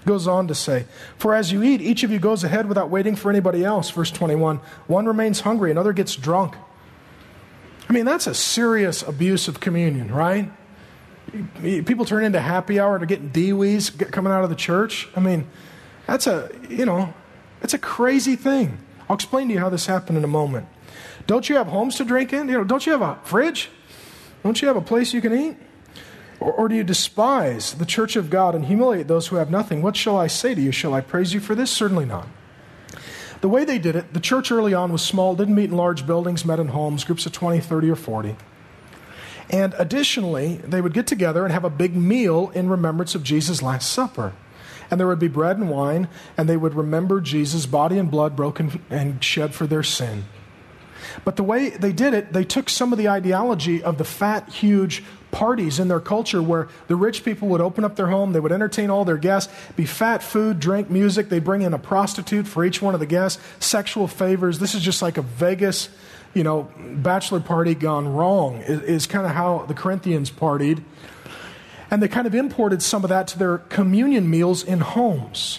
goes 0.06 0.26
on 0.26 0.48
to 0.48 0.54
say, 0.54 0.86
For 1.16 1.34
as 1.34 1.52
you 1.52 1.62
eat, 1.62 1.80
each 1.80 2.02
of 2.02 2.10
you 2.10 2.18
goes 2.18 2.44
ahead 2.44 2.68
without 2.68 2.90
waiting 2.90 3.16
for 3.16 3.30
anybody 3.30 3.64
else. 3.64 3.90
Verse 3.90 4.10
21 4.10 4.58
One 4.86 5.06
remains 5.06 5.40
hungry, 5.40 5.70
another 5.70 5.92
gets 5.92 6.16
drunk. 6.16 6.54
I 7.88 7.92
mean, 7.92 8.04
that's 8.04 8.26
a 8.26 8.34
serious 8.34 9.02
abuse 9.02 9.48
of 9.48 9.60
communion, 9.60 10.12
right? 10.12 10.50
People 11.60 12.04
turn 12.04 12.24
into 12.24 12.40
happy 12.40 12.78
hour 12.78 12.98
to 12.98 13.06
get 13.06 13.32
dewees 13.32 14.10
coming 14.10 14.32
out 14.32 14.44
of 14.44 14.50
the 14.50 14.56
church. 14.56 15.08
I 15.16 15.20
mean, 15.20 15.46
that's 16.06 16.26
a, 16.26 16.50
you 16.68 16.84
know, 16.84 17.12
that's 17.60 17.74
a 17.74 17.78
crazy 17.78 18.36
thing. 18.36 18.78
I'll 19.08 19.14
explain 19.14 19.48
to 19.48 19.54
you 19.54 19.60
how 19.60 19.68
this 19.68 19.86
happened 19.86 20.18
in 20.18 20.24
a 20.24 20.28
moment. 20.28 20.66
Don't 21.26 21.48
you 21.48 21.56
have 21.56 21.68
homes 21.68 21.96
to 21.96 22.04
drink 22.04 22.32
in? 22.32 22.48
You 22.48 22.58
know, 22.58 22.64
don't 22.64 22.84
you 22.86 22.92
have 22.92 23.02
a 23.02 23.18
fridge? 23.24 23.70
Don't 24.42 24.60
you 24.60 24.68
have 24.68 24.76
a 24.76 24.82
place 24.82 25.12
you 25.12 25.20
can 25.20 25.32
eat? 25.32 25.56
Or, 26.42 26.52
or 26.52 26.68
do 26.68 26.74
you 26.74 26.84
despise 26.84 27.74
the 27.74 27.86
church 27.86 28.16
of 28.16 28.28
God 28.28 28.54
and 28.54 28.64
humiliate 28.64 29.08
those 29.08 29.28
who 29.28 29.36
have 29.36 29.50
nothing? 29.50 29.80
What 29.80 29.96
shall 29.96 30.16
I 30.16 30.26
say 30.26 30.54
to 30.54 30.60
you? 30.60 30.72
Shall 30.72 30.92
I 30.92 31.00
praise 31.00 31.32
you 31.32 31.40
for 31.40 31.54
this? 31.54 31.70
Certainly 31.70 32.06
not. 32.06 32.26
The 33.40 33.48
way 33.48 33.64
they 33.64 33.78
did 33.78 33.96
it, 33.96 34.12
the 34.12 34.20
church 34.20 34.52
early 34.52 34.74
on 34.74 34.92
was 34.92 35.02
small, 35.02 35.34
didn't 35.34 35.54
meet 35.54 35.70
in 35.70 35.76
large 35.76 36.06
buildings, 36.06 36.44
met 36.44 36.60
in 36.60 36.68
homes, 36.68 37.04
groups 37.04 37.26
of 37.26 37.32
20, 37.32 37.60
30, 37.60 37.90
or 37.90 37.96
40. 37.96 38.36
And 39.50 39.74
additionally, 39.78 40.56
they 40.56 40.80
would 40.80 40.94
get 40.94 41.06
together 41.06 41.44
and 41.44 41.52
have 41.52 41.64
a 41.64 41.70
big 41.70 41.96
meal 41.96 42.50
in 42.54 42.68
remembrance 42.68 43.14
of 43.14 43.22
Jesus' 43.22 43.62
Last 43.62 43.92
Supper. 43.92 44.32
And 44.90 45.00
there 45.00 45.06
would 45.06 45.18
be 45.18 45.28
bread 45.28 45.58
and 45.58 45.70
wine, 45.70 46.08
and 46.36 46.48
they 46.48 46.56
would 46.56 46.74
remember 46.74 47.20
Jesus' 47.20 47.66
body 47.66 47.98
and 47.98 48.10
blood 48.10 48.36
broken 48.36 48.82
and 48.90 49.22
shed 49.22 49.54
for 49.54 49.66
their 49.66 49.82
sin. 49.82 50.24
But 51.24 51.36
the 51.36 51.42
way 51.42 51.70
they 51.70 51.92
did 51.92 52.14
it, 52.14 52.32
they 52.32 52.44
took 52.44 52.68
some 52.68 52.92
of 52.92 52.98
the 52.98 53.08
ideology 53.08 53.82
of 53.82 53.98
the 53.98 54.04
fat, 54.04 54.48
huge 54.50 55.02
parties 55.32 55.80
in 55.80 55.88
their 55.88 55.98
culture 55.98 56.40
where 56.40 56.68
the 56.86 56.94
rich 56.94 57.24
people 57.24 57.48
would 57.48 57.60
open 57.60 57.82
up 57.82 57.96
their 57.96 58.06
home, 58.06 58.32
they 58.32 58.38
would 58.38 58.52
entertain 58.52 58.90
all 58.90 59.04
their 59.04 59.16
guests, 59.16 59.52
be 59.74 59.84
fat 59.84 60.22
food, 60.22 60.60
drink, 60.60 60.88
music. 60.88 61.28
They 61.28 61.40
bring 61.40 61.62
in 61.62 61.74
a 61.74 61.78
prostitute 61.78 62.46
for 62.46 62.64
each 62.64 62.80
one 62.80 62.94
of 62.94 63.00
the 63.00 63.06
guests, 63.06 63.42
sexual 63.58 64.06
favors. 64.06 64.60
This 64.60 64.76
is 64.76 64.82
just 64.82 65.02
like 65.02 65.16
a 65.16 65.22
Vegas, 65.22 65.88
you 66.34 66.44
know, 66.44 66.70
bachelor 66.78 67.40
party 67.40 67.74
gone 67.74 68.06
wrong, 68.06 68.58
is, 68.58 68.82
is 68.82 69.06
kind 69.06 69.26
of 69.26 69.32
how 69.32 69.64
the 69.66 69.74
Corinthians 69.74 70.30
partied. 70.30 70.84
And 71.90 72.02
they 72.02 72.08
kind 72.08 72.26
of 72.26 72.34
imported 72.34 72.82
some 72.82 73.02
of 73.02 73.08
that 73.10 73.26
to 73.28 73.38
their 73.38 73.58
communion 73.58 74.30
meals 74.30 74.62
in 74.62 74.80
homes. 74.80 75.58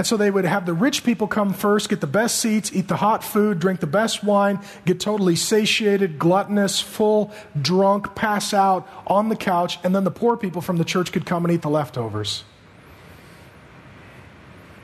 And 0.00 0.06
so 0.06 0.16
they 0.16 0.30
would 0.30 0.46
have 0.46 0.64
the 0.64 0.72
rich 0.72 1.04
people 1.04 1.26
come 1.26 1.52
first, 1.52 1.90
get 1.90 2.00
the 2.00 2.06
best 2.06 2.38
seats, 2.38 2.72
eat 2.72 2.88
the 2.88 2.96
hot 2.96 3.22
food, 3.22 3.58
drink 3.58 3.80
the 3.80 3.86
best 3.86 4.24
wine, 4.24 4.58
get 4.86 4.98
totally 4.98 5.36
satiated, 5.36 6.18
gluttonous, 6.18 6.80
full, 6.80 7.30
drunk, 7.60 8.14
pass 8.14 8.54
out 8.54 8.88
on 9.06 9.28
the 9.28 9.36
couch, 9.36 9.78
and 9.84 9.94
then 9.94 10.04
the 10.04 10.10
poor 10.10 10.38
people 10.38 10.62
from 10.62 10.78
the 10.78 10.86
church 10.86 11.12
could 11.12 11.26
come 11.26 11.44
and 11.44 11.52
eat 11.52 11.60
the 11.60 11.68
leftovers. 11.68 12.44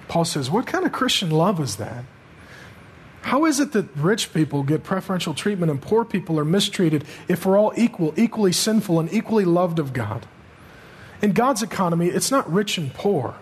Paul 0.07 0.27
says, 0.27 0.51
What 0.51 0.67
kind 0.67 0.85
of 0.85 0.93
Christian 0.93 1.31
love 1.31 1.61
is 1.61 1.77
that? 1.77 2.05
How 3.23 3.47
is 3.47 3.59
it 3.59 3.73
that 3.73 3.87
rich 3.97 4.35
people 4.35 4.65
get 4.65 4.85
preferential 4.85 5.33
treatment 5.33 5.71
and 5.71 5.81
poor 5.81 6.05
people 6.05 6.39
are 6.39 6.45
mistreated 6.45 7.07
if 7.27 7.47
we're 7.47 7.59
all 7.59 7.73
equal, 7.75 8.13
equally 8.19 8.53
sinful, 8.53 9.01
and 9.01 9.11
equally 9.11 9.47
loved 9.47 9.79
of 9.79 9.95
God? 9.95 10.27
In 11.23 11.33
God's 11.33 11.63
economy, 11.63 12.09
it's 12.09 12.31
not 12.31 12.53
rich 12.53 12.77
and 12.77 12.93
poor. 12.93 13.37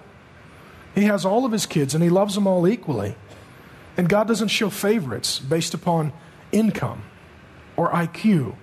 He 0.95 1.05
has 1.05 1.25
all 1.25 1.45
of 1.45 1.53
his 1.53 1.67
kids 1.67 1.95
and 1.95 2.03
he 2.03 2.11
loves 2.11 2.35
them 2.35 2.47
all 2.47 2.69
equally. 2.69 3.17
And 3.97 4.09
God 4.09 4.29
doesn't 4.29 4.49
show 4.49 4.71
favorites 4.71 5.39
based 5.39 5.75
upon 5.75 6.13
income. 6.53 7.03
or 7.77 7.91
IQ 7.91 8.55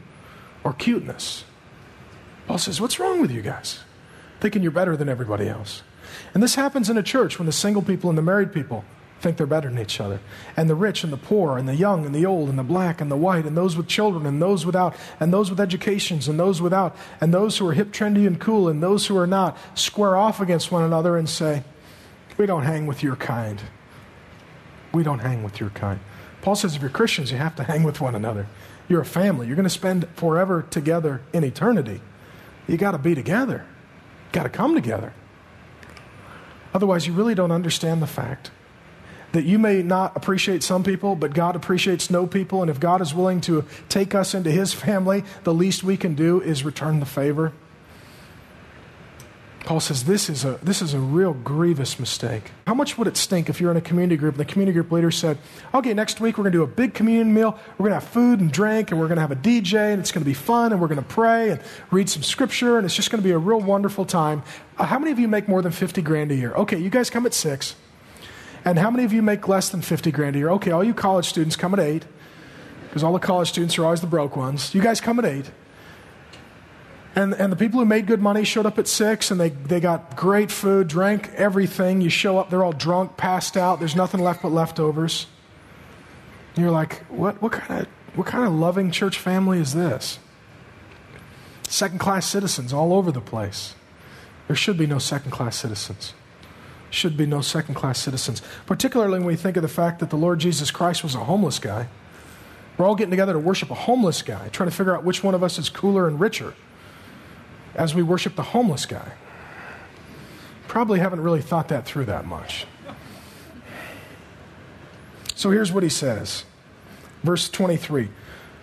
or 0.64 0.72
cuteness. 0.74 1.44
Paul 2.48 2.58
says, 2.58 2.80
What's 2.80 3.00
wrong 3.00 3.20
with 3.20 3.32
you 3.32 3.42
guys? 3.42 3.80
Thinking 4.40 4.62
you're 4.64 4.72
better 4.72 4.96
than 4.96 5.10
everybody 5.10 5.50
else. 5.50 5.84
And 6.34 6.42
this 6.42 6.56
happens 6.56 6.90
in 6.90 6.98
a 6.98 7.04
church 7.04 7.38
when 7.38 7.46
the 7.46 7.52
single 7.52 7.82
people 7.82 8.10
and 8.10 8.18
the 8.18 8.24
married 8.24 8.54
people 8.54 8.86
think 9.20 9.38
they're 9.38 9.46
better 9.46 9.70
than 9.70 9.80
each 9.80 10.02
other. 10.02 10.20
And 10.58 10.70
the 10.70 10.76
rich 10.76 11.04
and 11.04 11.14
the 11.14 11.18
poor, 11.18 11.58
and 11.58 11.68
the 11.68 11.76
young 11.76 12.06
and 12.06 12.16
the 12.16 12.26
old, 12.26 12.50
and 12.50 12.58
the 12.58 12.64
black 12.64 13.02
and 13.02 13.12
the 13.12 13.16
white, 13.16 13.46
and 13.46 13.56
those 13.56 13.78
with 13.78 13.88
children, 13.88 14.26
and 14.26 14.42
those 14.42 14.66
without, 14.66 14.96
and 15.20 15.32
those 15.32 15.50
with 15.50 15.60
educations, 15.60 16.28
and 16.28 16.40
those 16.40 16.62
without, 16.62 16.96
and 17.20 17.34
those 17.34 17.58
who 17.58 17.68
are 17.68 17.74
hip, 17.74 17.92
trendy, 17.92 18.26
and 18.26 18.40
cool, 18.40 18.68
and 18.68 18.82
those 18.82 19.08
who 19.08 19.18
are 19.18 19.28
not, 19.28 19.58
square 19.76 20.16
off 20.16 20.40
against 20.40 20.72
one 20.72 20.84
another 20.84 21.18
and 21.18 21.30
say, 21.30 21.64
We 22.38 22.46
don't 22.46 22.64
hang 22.64 22.88
with 22.88 23.04
your 23.04 23.16
kind. 23.16 23.62
We 24.94 25.04
don't 25.04 25.20
hang 25.20 25.44
with 25.44 25.60
your 25.60 25.70
kind. 25.70 26.00
Paul 26.42 26.56
says 26.56 26.76
if 26.76 26.82
you're 26.82 26.90
Christians, 26.90 27.32
you 27.32 27.38
have 27.38 27.56
to 27.58 27.64
hang 27.64 27.84
with 27.84 28.02
one 28.02 28.16
another. 28.16 28.48
You're 28.88 29.02
a 29.02 29.06
family. 29.06 29.48
You're 29.48 29.56
going 29.56 29.64
to 29.64 29.70
spend 29.70 30.08
forever 30.16 30.66
together 30.70 31.22
in 31.34 31.44
eternity. 31.44 32.02
You 32.68 32.78
got 32.78 32.92
to 32.92 32.98
be 32.98 33.16
together. 33.16 33.66
Got 34.32 34.44
to 34.44 34.50
come 34.50 34.74
together. 34.74 35.14
Otherwise, 36.74 37.06
you 37.06 37.14
really 37.14 37.36
don't 37.36 37.52
understand 37.52 38.02
the 38.02 38.08
fact 38.08 38.52
that 39.34 39.46
you 39.46 39.58
may 39.58 39.82
not 39.82 40.16
appreciate 40.16 40.64
some 40.64 40.84
people, 40.84 41.16
but 41.16 41.34
God 41.34 41.56
appreciates 41.56 42.10
no 42.10 42.28
people. 42.28 42.62
And 42.62 42.70
if 42.70 42.80
God 42.80 43.02
is 43.02 43.14
willing 43.14 43.40
to 43.42 43.66
take 43.88 44.14
us 44.14 44.34
into 44.34 44.52
his 44.52 44.74
family, 44.74 45.24
the 45.44 45.54
least 45.54 45.84
we 45.84 45.96
can 45.96 46.16
do 46.16 46.42
is 46.42 46.66
return 46.66 47.00
the 47.00 47.06
favor. 47.06 47.54
Paul 49.64 49.80
says 49.80 50.06
this 50.06 50.30
is, 50.30 50.44
a, 50.44 50.60
this 50.64 50.82
is 50.82 50.94
a 50.94 51.00
real 51.00 51.34
grievous 51.34 52.00
mistake. 52.00 52.52
How 52.66 52.74
much 52.74 52.98
would 52.98 53.08
it 53.08 53.16
stink 53.16 53.48
if 53.48 53.62
you're 53.62 53.70
in 53.70 53.78
a 53.78 53.82
community 53.82 54.18
group 54.18 54.34
and 54.34 54.40
the 54.40 54.52
community 54.52 54.74
group 54.74 54.92
leader 54.92 55.12
said, 55.12 55.38
okay, 55.74 55.94
next 55.94 56.20
week 56.20 56.38
we're 56.38 56.44
going 56.44 56.54
to 56.54 56.58
do 56.58 56.64
a 56.64 56.68
big 56.68 56.94
communion 56.94 57.34
meal. 57.34 57.58
We're 57.78 57.90
going 57.90 58.00
to 58.00 58.04
have 58.04 58.10
food 58.10 58.40
and 58.40 58.52
drink 58.52 58.92
and 58.92 59.00
we're 59.00 59.08
going 59.08 59.18
to 59.18 59.22
have 59.22 59.32
a 59.32 59.36
DJ 59.36 59.94
and 59.94 60.02
it's 60.02 60.12
going 60.12 60.24
to 60.24 60.30
be 60.30 60.34
fun 60.34 60.72
and 60.72 60.82
we're 60.82 60.88
going 60.88 61.02
to 61.02 61.08
pray 61.08 61.52
and 61.52 61.62
read 61.92 62.10
some 62.10 62.24
scripture 62.24 62.78
and 62.78 62.86
it's 62.86 62.96
just 62.96 63.12
going 63.12 63.22
to 63.22 63.28
be 63.28 63.32
a 63.32 63.38
real 63.38 63.62
wonderful 63.62 64.04
time. 64.04 64.42
Uh, 64.78 64.86
how 64.86 64.98
many 64.98 65.12
of 65.12 65.20
you 65.20 65.28
make 65.28 65.48
more 65.48 65.62
than 65.62 65.72
50 65.72 66.02
grand 66.02 66.32
a 66.32 66.36
year? 66.36 66.54
Okay, 66.54 66.78
you 66.78 66.90
guys 66.90 67.10
come 67.10 67.26
at 67.26 67.34
six. 67.34 67.76
And 68.66 68.78
how 68.80 68.92
many 68.92 69.04
of 69.04 69.14
you 69.14 69.22
make 69.22 69.48
less 69.48 69.70
than 69.70 69.82
50 69.82 70.12
grand 70.12 70.36
a 70.36 70.40
year? 70.40 70.50
Okay, 70.52 70.72
all 70.72 70.84
you 70.84 70.94
college 70.94 71.28
students 71.28 71.56
come 71.56 71.74
at 71.74 71.80
eight 71.80 72.06
because 72.84 73.04
all 73.04 73.14
the 73.14 73.20
college 73.20 73.50
students 73.50 73.78
are 73.78 73.86
always 73.86 74.02
the 74.02 74.08
broke 74.08 74.36
ones. 74.36 74.74
You 74.76 74.82
guys 74.82 75.00
come 75.00 75.20
at 75.20 75.26
eight. 75.26 75.50
And, 77.16 77.34
and 77.34 77.52
the 77.52 77.58
people 77.58 77.80
who 77.80 77.86
made 77.86 78.08
good 78.08 78.22
money 78.22 78.46
showed 78.46 78.66
up 78.66 78.80
at 78.80 78.88
six 78.88 79.32
and 79.32 79.40
they, 79.40 79.50
they 79.50 79.82
got 79.82 80.16
great 80.16 80.50
food, 80.50 80.88
drank 80.88 81.30
everything. 81.36 82.00
You 82.00 82.10
show 82.10 82.38
up, 82.38 82.50
they're 82.50 82.64
all 82.64 82.72
drunk, 82.72 83.18
passed 83.18 83.58
out, 83.58 83.80
there's 83.80 83.96
nothing 83.96 84.22
left 84.22 84.42
but 84.42 84.52
leftovers. 84.52 85.28
And 86.56 86.64
you're 86.64 86.72
like, 86.72 87.04
what, 87.08 87.42
what, 87.42 87.52
kind 87.52 87.82
of, 87.82 87.88
what 88.16 88.28
kind 88.28 88.46
of 88.46 88.54
loving 88.54 88.92
church 88.92 89.20
family 89.20 89.60
is 89.60 89.74
this? 89.74 90.20
Second 91.68 92.00
class 92.00 92.26
citizens 92.26 92.72
all 92.72 92.94
over 92.94 93.12
the 93.12 93.22
place. 93.22 93.76
There 94.48 94.56
should 94.56 94.78
be 94.78 94.88
no 94.88 95.00
second 95.00 95.32
class 95.32 95.58
citizens. 95.58 96.14
Should 96.90 97.16
be 97.16 97.26
no 97.26 97.42
second 97.42 97.76
class 97.76 98.00
citizens. 98.00 98.42
Particularly 98.66 99.20
when 99.20 99.28
we 99.28 99.36
think 99.36 99.58
of 99.58 99.64
the 99.64 99.70
fact 99.70 100.00
that 100.00 100.10
the 100.10 100.18
Lord 100.18 100.40
Jesus 100.40 100.72
Christ 100.72 101.04
was 101.04 101.16
a 101.16 101.24
homeless 101.26 101.60
guy. 101.60 101.88
We're 102.78 102.86
all 102.86 102.96
getting 102.96 103.12
together 103.12 103.34
to 103.34 103.40
worship 103.40 103.70
a 103.70 103.76
homeless 103.76 104.22
guy, 104.22 104.48
trying 104.50 104.70
to 104.70 104.76
figure 104.76 104.96
out 104.96 105.04
which 105.04 105.24
one 105.24 105.36
of 105.36 105.44
us 105.44 105.58
is 105.58 105.70
cooler 105.70 106.08
and 106.08 106.20
richer 106.20 106.54
as 107.76 107.96
we 107.96 108.04
worship 108.04 108.36
the 108.36 108.44
homeless 108.44 108.86
guy. 108.86 109.14
Probably 110.68 111.00
haven't 111.00 111.22
really 111.22 111.42
thought 111.42 111.68
that 111.70 111.86
through 111.86 112.06
that 112.06 112.26
much. 112.26 112.66
So 115.36 115.52
here's 115.52 115.72
what 115.72 115.84
he 115.84 115.90
says. 115.90 116.46
Verse 117.24 117.50
23 117.50 118.10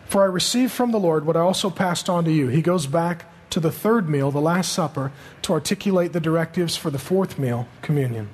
For 0.07 0.23
I 0.23 0.27
received 0.27 0.73
from 0.73 0.91
the 0.91 1.01
Lord 1.01 1.27
what 1.27 1.37
I 1.37 1.41
also 1.41 1.71
passed 1.71 2.09
on 2.09 2.25
to 2.25 2.33
you. 2.33 2.49
He 2.49 2.63
goes 2.63 2.87
back 2.87 3.27
to 3.51 3.61
the 3.61 3.73
third 3.73 4.09
meal, 4.09 4.31
the 4.31 4.41
Last 4.41 4.73
Supper, 4.73 5.13
to 5.43 5.53
articulate 5.53 6.13
the 6.13 6.21
directives 6.21 6.77
for 6.77 6.91
the 6.91 6.99
fourth 6.99 7.39
meal, 7.39 7.67
communion. 7.83 8.29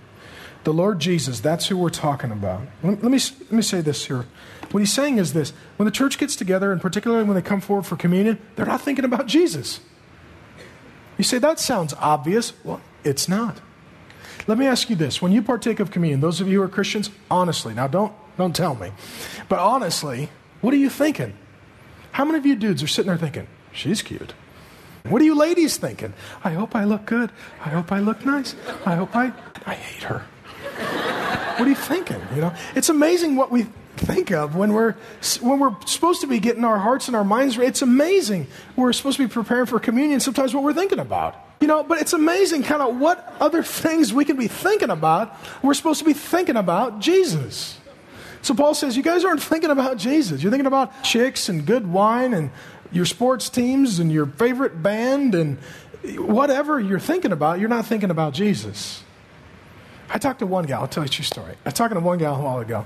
The 0.64 0.72
Lord 0.72 0.98
Jesus, 0.98 1.40
that's 1.40 1.66
who 1.66 1.76
we're 1.76 1.90
talking 1.90 2.30
about. 2.30 2.62
Let, 2.82 3.02
me, 3.02 3.18
let 3.18 3.52
me 3.52 3.62
say 3.62 3.80
this 3.80 4.06
here. 4.06 4.24
What 4.70 4.80
he's 4.80 4.92
saying 4.92 5.18
is 5.18 5.34
this 5.34 5.52
when 5.76 5.84
the 5.84 5.90
church 5.90 6.18
gets 6.18 6.36
together, 6.36 6.72
and 6.72 6.80
particularly 6.80 7.24
when 7.24 7.34
they 7.34 7.42
come 7.42 7.60
forward 7.60 7.86
for 7.86 7.96
communion, 7.96 8.38
they're 8.56 8.66
not 8.66 8.80
thinking 8.80 9.04
about 9.04 9.26
Jesus. 9.26 9.80
You 11.18 11.24
say, 11.24 11.38
that 11.38 11.60
sounds 11.60 11.94
obvious. 11.94 12.52
Well, 12.64 12.80
it's 13.04 13.28
not. 13.28 13.60
Let 14.46 14.58
me 14.58 14.66
ask 14.66 14.90
you 14.90 14.96
this. 14.96 15.22
When 15.22 15.32
you 15.32 15.42
partake 15.42 15.80
of 15.80 15.90
communion, 15.90 16.20
those 16.20 16.40
of 16.40 16.48
you 16.48 16.58
who 16.58 16.64
are 16.64 16.68
Christians, 16.68 17.10
honestly, 17.30 17.72
now 17.74 17.86
don't, 17.86 18.12
don't 18.36 18.54
tell 18.54 18.74
me, 18.74 18.92
but 19.48 19.58
honestly, 19.58 20.28
what 20.60 20.74
are 20.74 20.78
you 20.78 20.90
thinking? 20.90 21.34
How 22.12 22.24
many 22.24 22.38
of 22.38 22.46
you 22.46 22.56
dudes 22.56 22.82
are 22.82 22.86
sitting 22.86 23.08
there 23.08 23.16
thinking, 23.16 23.46
she's 23.72 24.02
cute? 24.02 24.34
What 25.08 25.20
are 25.20 25.24
you 25.24 25.34
ladies 25.34 25.76
thinking? 25.76 26.14
I 26.42 26.50
hope 26.50 26.74
I 26.74 26.84
look 26.84 27.04
good. 27.06 27.30
I 27.60 27.68
hope 27.70 27.92
I 27.92 28.00
look 28.00 28.24
nice. 28.24 28.54
I 28.86 28.94
hope 28.94 29.14
I, 29.14 29.32
I 29.66 29.74
hate 29.74 30.02
her. 30.04 30.24
what 31.58 31.66
are 31.66 31.68
you 31.68 31.74
thinking? 31.74 32.20
You 32.34 32.42
know, 32.42 32.54
it's 32.74 32.88
amazing 32.88 33.36
what 33.36 33.50
we 33.50 33.66
think 33.96 34.30
of 34.30 34.56
when 34.56 34.72
we're 34.72 34.92
when 35.40 35.58
we're 35.58 35.74
supposed 35.86 36.20
to 36.20 36.26
be 36.26 36.38
getting 36.38 36.64
our 36.64 36.78
hearts 36.78 37.08
and 37.08 37.16
our 37.16 37.24
minds 37.24 37.56
it's 37.58 37.82
amazing. 37.82 38.46
We're 38.76 38.92
supposed 38.92 39.16
to 39.18 39.26
be 39.26 39.32
preparing 39.32 39.66
for 39.66 39.78
communion 39.78 40.20
sometimes 40.20 40.54
what 40.54 40.62
we're 40.64 40.74
thinking 40.74 40.98
about. 40.98 41.36
You 41.60 41.68
know 41.68 41.82
but 41.82 42.00
it's 42.00 42.12
amazing 42.12 42.62
kind 42.64 42.82
of 42.82 42.98
what 42.98 43.34
other 43.40 43.62
things 43.62 44.12
we 44.12 44.24
can 44.24 44.36
be 44.36 44.48
thinking 44.48 44.90
about 44.90 45.36
we're 45.62 45.74
supposed 45.74 46.00
to 46.00 46.04
be 46.04 46.12
thinking 46.12 46.56
about 46.56 47.00
jesus. 47.00 47.78
So 48.42 48.54
paul 48.54 48.74
says 48.74 48.96
you 48.96 49.02
guys 49.02 49.24
aren't 49.24 49.42
thinking 49.42 49.70
about 49.70 49.96
jesus. 49.96 50.42
You're 50.42 50.50
thinking 50.50 50.66
about 50.66 51.02
chicks 51.02 51.48
and 51.48 51.64
good 51.64 51.86
wine 51.86 52.34
and 52.34 52.50
your 52.92 53.06
sports 53.06 53.48
teams 53.48 53.98
and 53.98 54.12
your 54.12 54.26
favorite 54.26 54.82
band 54.82 55.34
and 55.34 55.58
whatever 56.18 56.78
you're 56.78 57.00
thinking 57.00 57.32
about 57.32 57.60
you're 57.60 57.68
not 57.68 57.86
thinking 57.86 58.10
about 58.10 58.34
jesus. 58.34 59.02
I 60.10 60.18
talked 60.18 60.40
to 60.40 60.46
one 60.46 60.66
gal 60.66 60.82
i'll 60.82 60.88
tell 60.88 61.04
you 61.04 61.06
a 61.06 61.10
true 61.10 61.24
story. 61.24 61.52
I 61.64 61.68
was 61.68 61.74
talking 61.74 61.94
to 61.94 62.02
one 62.02 62.18
gal 62.18 62.36
a 62.36 62.42
while 62.42 62.58
ago 62.58 62.84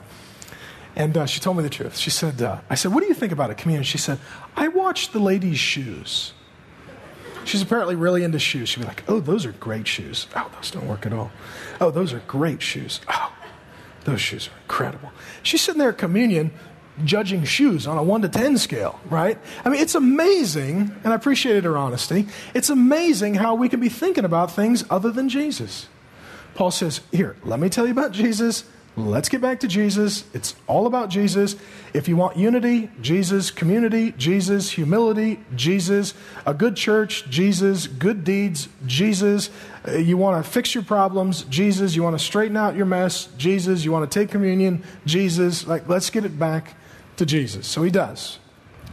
and 0.99 1.17
uh, 1.17 1.27
she 1.27 1.39
told 1.39 1.57
me 1.57 1.63
the 1.63 1.71
truth. 1.71 1.97
She 1.97 2.11
said, 2.11 2.43
uh, 2.43 2.59
I 2.69 2.75
said, 2.75 2.93
what 2.93 3.03
do 3.03 3.07
you 3.07 3.15
think 3.15 3.31
about 3.31 3.51
a 3.51 3.55
communion? 3.55 3.85
She 3.85 3.99
said, 3.99 4.19
I 4.57 4.67
watch 4.67 5.13
the 5.13 5.21
ladies' 5.21 5.61
shoes. 5.61 6.33
She's 7.45 7.63
apparently 7.63 7.95
really 7.95 8.25
into 8.25 8.41
shoes. 8.41 8.69
She'd 8.69 8.81
be 8.81 8.87
like, 8.87 9.05
oh, 9.07 9.21
those 9.21 9.47
are 9.47 9.53
great 9.53 9.87
shoes. 9.87 10.27
Oh, 10.35 10.51
those 10.57 10.73
don't 10.73 10.89
work 10.89 11.07
at 11.07 11.13
all. 11.13 11.31
Oh, 11.81 11.93
those 11.93 12.13
are 12.13 12.19
great 12.27 12.61
shoes. 12.61 13.01
Oh, 13.09 13.33
those 14.05 14.21
shoes 14.21 14.49
are 14.49 14.59
incredible. 14.63 15.13
She's 15.45 15.61
sitting 15.61 15.79
there 15.79 15.91
at 15.91 15.99
communion 15.99 16.51
judging 17.05 17.45
shoes 17.45 17.87
on 17.87 17.97
a 17.97 18.03
1 18.03 18.23
to 18.23 18.29
10 18.29 18.59
scale, 18.59 18.99
right? 19.09 19.39
I 19.65 19.69
mean, 19.69 19.81
it's 19.81 19.95
amazing, 19.95 20.97
and 21.05 21.13
I 21.13 21.15
appreciated 21.15 21.63
her 21.63 21.79
honesty. 21.79 22.27
It's 22.55 22.71
amazing 22.71 23.37
how 23.37 23.55
we 23.55 23.69
can 23.69 23.79
be 23.79 23.89
thinking 23.89 24.25
about 24.25 24.51
things 24.51 24.85
other 24.91 25.13
than 25.13 25.29
Jesus. 25.29 25.87
Paul 26.57 26.73
says, 26.73 27.03
Here, 27.13 27.37
let 27.45 27.61
me 27.61 27.69
tell 27.69 27.87
you 27.87 27.93
about 27.93 28.11
Jesus. 28.11 28.65
Let's 28.99 29.29
get 29.29 29.41
back 29.41 29.61
to 29.61 29.69
Jesus. 29.69 30.25
It's 30.35 30.57
all 30.67 30.89
about 30.89 31.09
Jesus. 31.09 31.55
If 31.95 32.09
you 32.09 32.17
want 32.17 32.37
unity, 32.37 32.91
Jesus, 33.01 33.53
community, 33.53 34.11
Jesus, 34.13 34.71
humility, 34.71 35.39
Jesus, 35.55 36.15
a 36.45 36.53
good 36.53 36.75
church, 36.75 37.25
Jesus, 37.31 37.87
good 37.87 38.25
deeds, 38.25 38.69
Jesus. 38.87 39.51
Uh, 39.87 39.93
you 39.93 40.17
want 40.17 40.45
to 40.45 40.51
fix 40.51 40.75
your 40.75 40.83
problems, 40.83 41.45
Jesus. 41.45 41.95
You 41.95 42.03
want 42.03 42.19
to 42.19 42.25
straighten 42.25 42.57
out 42.57 42.75
your 42.75 42.87
mess, 42.87 43.29
Jesus. 43.39 43.85
You 43.85 43.93
want 43.93 44.11
to 44.11 44.19
take 44.19 44.31
communion, 44.31 44.83
Jesus. 45.07 45.65
Like, 45.65 45.89
let's 45.89 46.11
get 46.11 46.25
it 46.25 46.37
back 46.37 46.75
to 47.19 47.25
Jesus. 47.25 47.69
So 47.69 47.85
he 47.85 47.93
does. 47.93 48.41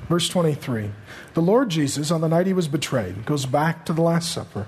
Verse 0.08 0.30
23 0.30 0.92
The 1.34 1.42
Lord 1.42 1.70
Jesus, 1.70 2.12
on 2.12 2.22
the 2.22 2.28
night 2.28 2.46
he 2.46 2.54
was 2.54 2.68
betrayed, 2.68 3.26
goes 3.26 3.48
back 3.48 3.86
to 3.86 3.94
the 3.94 4.04
Last 4.04 4.32
Supper 4.32 4.68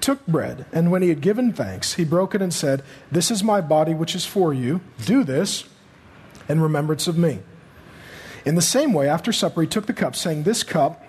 took 0.00 0.26
bread, 0.26 0.66
and 0.72 0.90
when 0.90 1.02
he 1.02 1.08
had 1.08 1.20
given 1.20 1.52
thanks, 1.52 1.94
he 1.94 2.04
broke 2.04 2.34
it 2.34 2.42
and 2.42 2.52
said, 2.52 2.82
This 3.10 3.30
is 3.30 3.42
my 3.42 3.60
body 3.60 3.94
which 3.94 4.14
is 4.14 4.24
for 4.24 4.52
you. 4.52 4.80
Do 5.04 5.24
this 5.24 5.64
in 6.48 6.60
remembrance 6.60 7.06
of 7.06 7.16
me. 7.16 7.40
In 8.44 8.54
the 8.54 8.62
same 8.62 8.92
way, 8.92 9.08
after 9.08 9.32
supper, 9.32 9.62
he 9.62 9.66
took 9.66 9.86
the 9.86 9.92
cup, 9.92 10.16
saying, 10.16 10.42
This 10.42 10.62
cup 10.62 11.04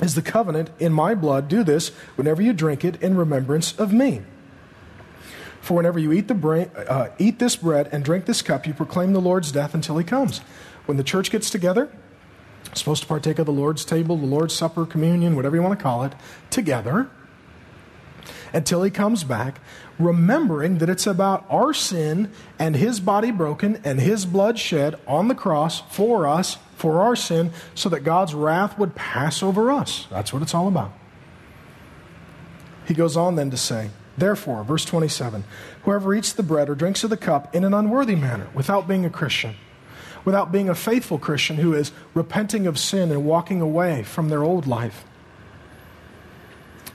is 0.00 0.14
the 0.14 0.22
covenant 0.22 0.70
in 0.78 0.92
my 0.92 1.14
blood. 1.14 1.48
Do 1.48 1.62
this 1.64 1.88
whenever 2.16 2.42
you 2.42 2.52
drink 2.52 2.84
it 2.84 3.00
in 3.02 3.16
remembrance 3.16 3.78
of 3.78 3.92
me. 3.92 4.22
For 5.60 5.74
whenever 5.74 5.98
you 5.98 6.12
eat, 6.12 6.28
the 6.28 6.34
bre- 6.34 6.62
uh, 6.88 7.10
eat 7.18 7.38
this 7.38 7.56
bread 7.56 7.88
and 7.92 8.04
drink 8.04 8.26
this 8.26 8.42
cup, 8.42 8.66
you 8.66 8.74
proclaim 8.74 9.12
the 9.12 9.20
Lord's 9.20 9.52
death 9.52 9.74
until 9.74 9.96
he 9.98 10.04
comes. 10.04 10.38
When 10.86 10.96
the 10.96 11.04
church 11.04 11.30
gets 11.30 11.50
together, 11.50 11.88
supposed 12.74 13.02
to 13.02 13.08
partake 13.08 13.38
of 13.38 13.46
the 13.46 13.52
Lord's 13.52 13.84
table, 13.84 14.16
the 14.16 14.26
Lord's 14.26 14.54
supper, 14.54 14.84
communion, 14.84 15.36
whatever 15.36 15.54
you 15.54 15.62
want 15.62 15.78
to 15.78 15.82
call 15.82 16.02
it, 16.02 16.14
together 16.50 17.08
until 18.52 18.82
he 18.82 18.90
comes 18.90 19.24
back, 19.24 19.60
remembering 19.98 20.78
that 20.78 20.90
it's 20.90 21.06
about 21.06 21.44
our 21.48 21.72
sin 21.72 22.30
and 22.58 22.76
his 22.76 23.00
body 23.00 23.30
broken 23.30 23.80
and 23.84 24.00
his 24.00 24.26
blood 24.26 24.58
shed 24.58 24.98
on 25.06 25.28
the 25.28 25.34
cross 25.34 25.80
for 25.90 26.26
us, 26.26 26.58
for 26.76 27.00
our 27.00 27.16
sin, 27.16 27.52
so 27.74 27.88
that 27.88 28.00
God's 28.00 28.34
wrath 28.34 28.78
would 28.78 28.94
pass 28.94 29.42
over 29.42 29.70
us. 29.70 30.06
That's 30.10 30.32
what 30.32 30.42
it's 30.42 30.54
all 30.54 30.68
about. 30.68 30.92
He 32.86 32.94
goes 32.94 33.16
on 33.16 33.36
then 33.36 33.50
to 33.50 33.56
say, 33.56 33.90
Therefore, 34.18 34.62
verse 34.62 34.84
27 34.84 35.44
whoever 35.84 36.14
eats 36.14 36.32
the 36.32 36.42
bread 36.42 36.68
or 36.68 36.74
drinks 36.74 37.02
of 37.02 37.10
the 37.10 37.16
cup 37.16 37.54
in 37.54 37.64
an 37.64 37.74
unworthy 37.74 38.14
manner 38.14 38.48
without 38.54 38.86
being 38.86 39.04
a 39.04 39.10
Christian, 39.10 39.54
without 40.24 40.52
being 40.52 40.68
a 40.68 40.74
faithful 40.74 41.18
Christian 41.18 41.56
who 41.56 41.72
is 41.74 41.92
repenting 42.12 42.66
of 42.66 42.78
sin 42.78 43.10
and 43.10 43.24
walking 43.24 43.60
away 43.60 44.02
from 44.02 44.28
their 44.28 44.42
old 44.42 44.66
life 44.66 45.04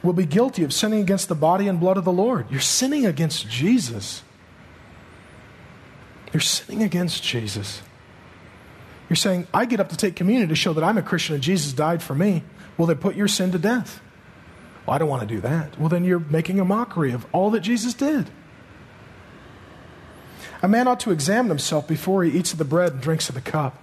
will 0.08 0.14
be 0.14 0.26
guilty 0.26 0.64
of 0.64 0.74
sinning 0.74 1.02
against 1.02 1.28
the 1.28 1.36
body 1.36 1.68
and 1.68 1.82
blood 1.82 1.98
of 1.98 2.06
the 2.06 2.14
Lord. 2.14 2.50
You're 2.50 2.62
sinning 2.62 3.06
against 3.06 3.50
Jesus. 3.50 4.24
You're 6.32 6.40
sinning 6.40 6.82
against 6.82 7.22
Jesus. 7.22 7.82
You're 9.10 9.18
saying, 9.18 9.48
I 9.54 9.66
get 9.66 9.82
up 9.82 9.90
to 9.90 9.98
take 9.98 10.16
communion 10.16 10.48
to 10.48 10.56
show 10.56 10.72
that 10.72 10.84
I'm 10.84 10.98
a 10.98 11.02
Christian 11.02 11.36
and 11.36 11.44
Jesus 11.44 11.74
died 11.74 12.02
for 12.02 12.16
me. 12.16 12.44
Well, 12.78 12.88
they 12.88 12.96
put 12.96 13.18
your 13.18 13.28
sin 13.28 13.52
to 13.52 13.60
death. 13.60 14.00
Well, 14.86 14.96
I 14.96 14.98
don't 14.98 15.10
want 15.10 15.28
to 15.28 15.28
do 15.28 15.42
that. 15.42 15.78
Well, 15.78 15.90
then 15.90 16.06
you're 16.06 16.20
making 16.20 16.62
a 16.62 16.66
mockery 16.66 17.12
of 17.12 17.26
all 17.34 17.52
that 17.52 17.60
Jesus 17.60 17.94
did. 17.94 18.30
A 20.62 20.70
man 20.70 20.88
ought 20.88 21.02
to 21.02 21.12
examine 21.12 21.50
himself 21.50 21.86
before 21.86 22.24
he 22.24 22.32
eats 22.32 22.54
of 22.54 22.60
the 22.60 22.66
bread 22.66 22.94
and 22.94 23.02
drinks 23.02 23.28
of 23.28 23.36
the 23.36 23.42
cup. 23.42 23.78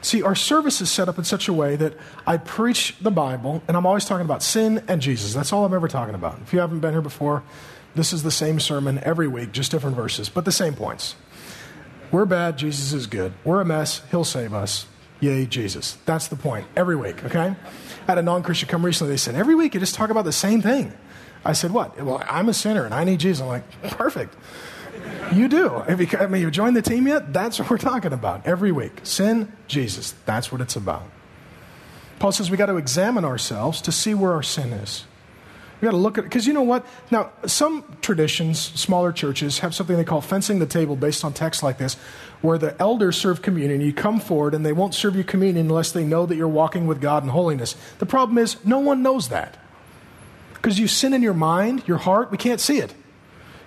See, 0.00 0.22
our 0.22 0.34
service 0.34 0.80
is 0.80 0.90
set 0.90 1.08
up 1.08 1.18
in 1.18 1.24
such 1.24 1.48
a 1.48 1.52
way 1.52 1.76
that 1.76 1.94
I 2.26 2.36
preach 2.36 2.96
the 3.00 3.10
Bible, 3.10 3.62
and 3.66 3.76
I'm 3.76 3.84
always 3.84 4.04
talking 4.04 4.24
about 4.24 4.42
sin 4.42 4.82
and 4.88 5.02
Jesus. 5.02 5.34
That's 5.34 5.52
all 5.52 5.64
I'm 5.64 5.74
ever 5.74 5.88
talking 5.88 6.14
about. 6.14 6.38
If 6.42 6.52
you 6.52 6.60
haven't 6.60 6.80
been 6.80 6.92
here 6.92 7.02
before, 7.02 7.42
this 7.94 8.12
is 8.12 8.22
the 8.22 8.30
same 8.30 8.60
sermon 8.60 9.00
every 9.02 9.26
week, 9.26 9.52
just 9.52 9.72
different 9.72 9.96
verses, 9.96 10.28
but 10.28 10.44
the 10.44 10.52
same 10.52 10.74
points. 10.74 11.16
We're 12.12 12.26
bad, 12.26 12.56
Jesus 12.56 12.92
is 12.92 13.06
good. 13.06 13.32
We're 13.44 13.60
a 13.60 13.64
mess, 13.64 14.02
He'll 14.10 14.24
save 14.24 14.54
us. 14.54 14.86
Yay, 15.20 15.46
Jesus. 15.46 15.98
That's 16.06 16.28
the 16.28 16.36
point 16.36 16.66
every 16.76 16.94
week, 16.94 17.24
okay? 17.24 17.48
I 17.48 17.56
had 18.06 18.18
a 18.18 18.22
non 18.22 18.42
Christian 18.42 18.68
come 18.68 18.84
recently. 18.84 19.12
They 19.12 19.18
said, 19.18 19.34
Every 19.34 19.54
week 19.54 19.74
you 19.74 19.80
just 19.80 19.94
talk 19.94 20.10
about 20.10 20.24
the 20.24 20.32
same 20.32 20.62
thing. 20.62 20.92
I 21.44 21.54
said, 21.54 21.72
What? 21.72 22.00
Well, 22.00 22.22
I'm 22.26 22.48
a 22.48 22.54
sinner 22.54 22.84
and 22.84 22.94
I 22.94 23.04
need 23.04 23.18
Jesus. 23.18 23.42
I'm 23.42 23.48
like, 23.48 23.82
Perfect. 23.82 24.34
You 25.32 25.48
do. 25.48 25.82
You, 25.88 26.08
I 26.18 26.26
mean, 26.26 26.42
you 26.42 26.50
joined 26.50 26.76
the 26.76 26.82
team 26.82 27.06
yet? 27.06 27.32
That's 27.32 27.58
what 27.58 27.70
we're 27.70 27.78
talking 27.78 28.12
about 28.12 28.46
every 28.46 28.72
week. 28.72 29.00
Sin, 29.02 29.52
Jesus. 29.66 30.14
That's 30.24 30.50
what 30.50 30.60
it's 30.60 30.76
about. 30.76 31.04
Paul 32.18 32.32
says 32.32 32.50
we 32.50 32.56
got 32.56 32.66
to 32.66 32.76
examine 32.76 33.24
ourselves 33.24 33.80
to 33.82 33.92
see 33.92 34.14
where 34.14 34.32
our 34.32 34.42
sin 34.42 34.72
is. 34.72 35.04
We 35.80 35.86
got 35.86 35.92
to 35.92 35.98
look 35.98 36.18
at 36.18 36.24
because 36.24 36.46
you 36.46 36.52
know 36.52 36.62
what? 36.62 36.84
Now, 37.10 37.30
some 37.46 37.84
traditions, 38.00 38.58
smaller 38.58 39.12
churches, 39.12 39.60
have 39.60 39.74
something 39.74 39.96
they 39.96 40.04
call 40.04 40.20
fencing 40.20 40.58
the 40.58 40.66
table 40.66 40.96
based 40.96 41.24
on 41.24 41.32
texts 41.32 41.62
like 41.62 41.78
this, 41.78 41.94
where 42.40 42.58
the 42.58 42.74
elders 42.80 43.16
serve 43.16 43.42
communion. 43.42 43.80
You 43.80 43.92
come 43.92 44.18
forward 44.18 44.54
and 44.54 44.66
they 44.66 44.72
won't 44.72 44.94
serve 44.94 45.14
you 45.14 45.22
communion 45.22 45.66
unless 45.66 45.92
they 45.92 46.04
know 46.04 46.26
that 46.26 46.34
you're 46.34 46.48
walking 46.48 46.88
with 46.88 47.00
God 47.00 47.22
in 47.22 47.28
holiness. 47.28 47.76
The 47.98 48.06
problem 48.06 48.38
is, 48.38 48.56
no 48.64 48.80
one 48.80 49.02
knows 49.02 49.28
that 49.28 49.56
because 50.54 50.80
you 50.80 50.88
sin 50.88 51.14
in 51.14 51.22
your 51.22 51.34
mind, 51.34 51.84
your 51.86 51.98
heart. 51.98 52.32
We 52.32 52.38
can't 52.38 52.60
see 52.60 52.78
it. 52.78 52.92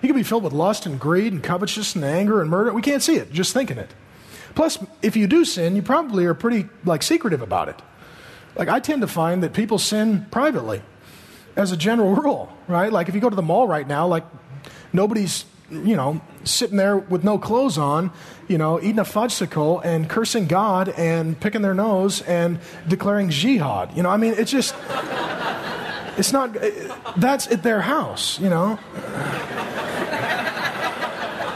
You 0.02 0.08
can 0.08 0.16
be 0.16 0.24
filled 0.24 0.42
with 0.42 0.52
lust 0.52 0.84
and 0.84 0.98
greed 0.98 1.32
and 1.32 1.42
covetousness 1.42 1.94
and 1.94 2.04
anger 2.04 2.40
and 2.40 2.50
murder. 2.50 2.72
We 2.72 2.82
can't 2.82 3.02
see 3.02 3.16
it, 3.16 3.32
just 3.32 3.52
thinking 3.52 3.78
it. 3.78 3.94
Plus, 4.54 4.78
if 5.00 5.16
you 5.16 5.28
do 5.28 5.44
sin, 5.44 5.76
you 5.76 5.82
probably 5.82 6.26
are 6.26 6.34
pretty 6.34 6.68
like 6.84 7.02
secretive 7.02 7.40
about 7.40 7.68
it. 7.68 7.80
Like 8.56 8.68
I 8.68 8.80
tend 8.80 9.02
to 9.02 9.06
find 9.06 9.42
that 9.44 9.52
people 9.52 9.78
sin 9.78 10.26
privately 10.30 10.82
as 11.56 11.72
a 11.72 11.76
general 11.76 12.14
rule, 12.16 12.52
right? 12.66 12.92
Like 12.92 13.08
if 13.08 13.14
you 13.14 13.20
go 13.20 13.30
to 13.30 13.36
the 13.36 13.42
mall 13.42 13.68
right 13.68 13.86
now, 13.86 14.06
like 14.08 14.24
nobody's, 14.92 15.44
you 15.70 15.96
know, 15.96 16.20
sitting 16.44 16.76
there 16.76 16.96
with 16.96 17.22
no 17.22 17.38
clothes 17.38 17.78
on, 17.78 18.10
you 18.48 18.58
know, 18.58 18.80
eating 18.80 18.98
a 18.98 19.04
fudgesicle 19.04 19.84
and 19.84 20.10
cursing 20.10 20.48
God 20.48 20.88
and 20.90 21.38
picking 21.38 21.62
their 21.62 21.74
nose 21.74 22.22
and 22.22 22.58
declaring 22.88 23.30
jihad. 23.30 23.96
You 23.96 24.02
know, 24.02 24.10
I 24.10 24.16
mean, 24.16 24.34
it's 24.36 24.50
just, 24.50 24.74
it's 26.18 26.32
not, 26.32 26.56
that's 27.16 27.46
at 27.46 27.62
their 27.62 27.80
house, 27.80 28.38
you 28.40 28.50
know. 28.50 28.78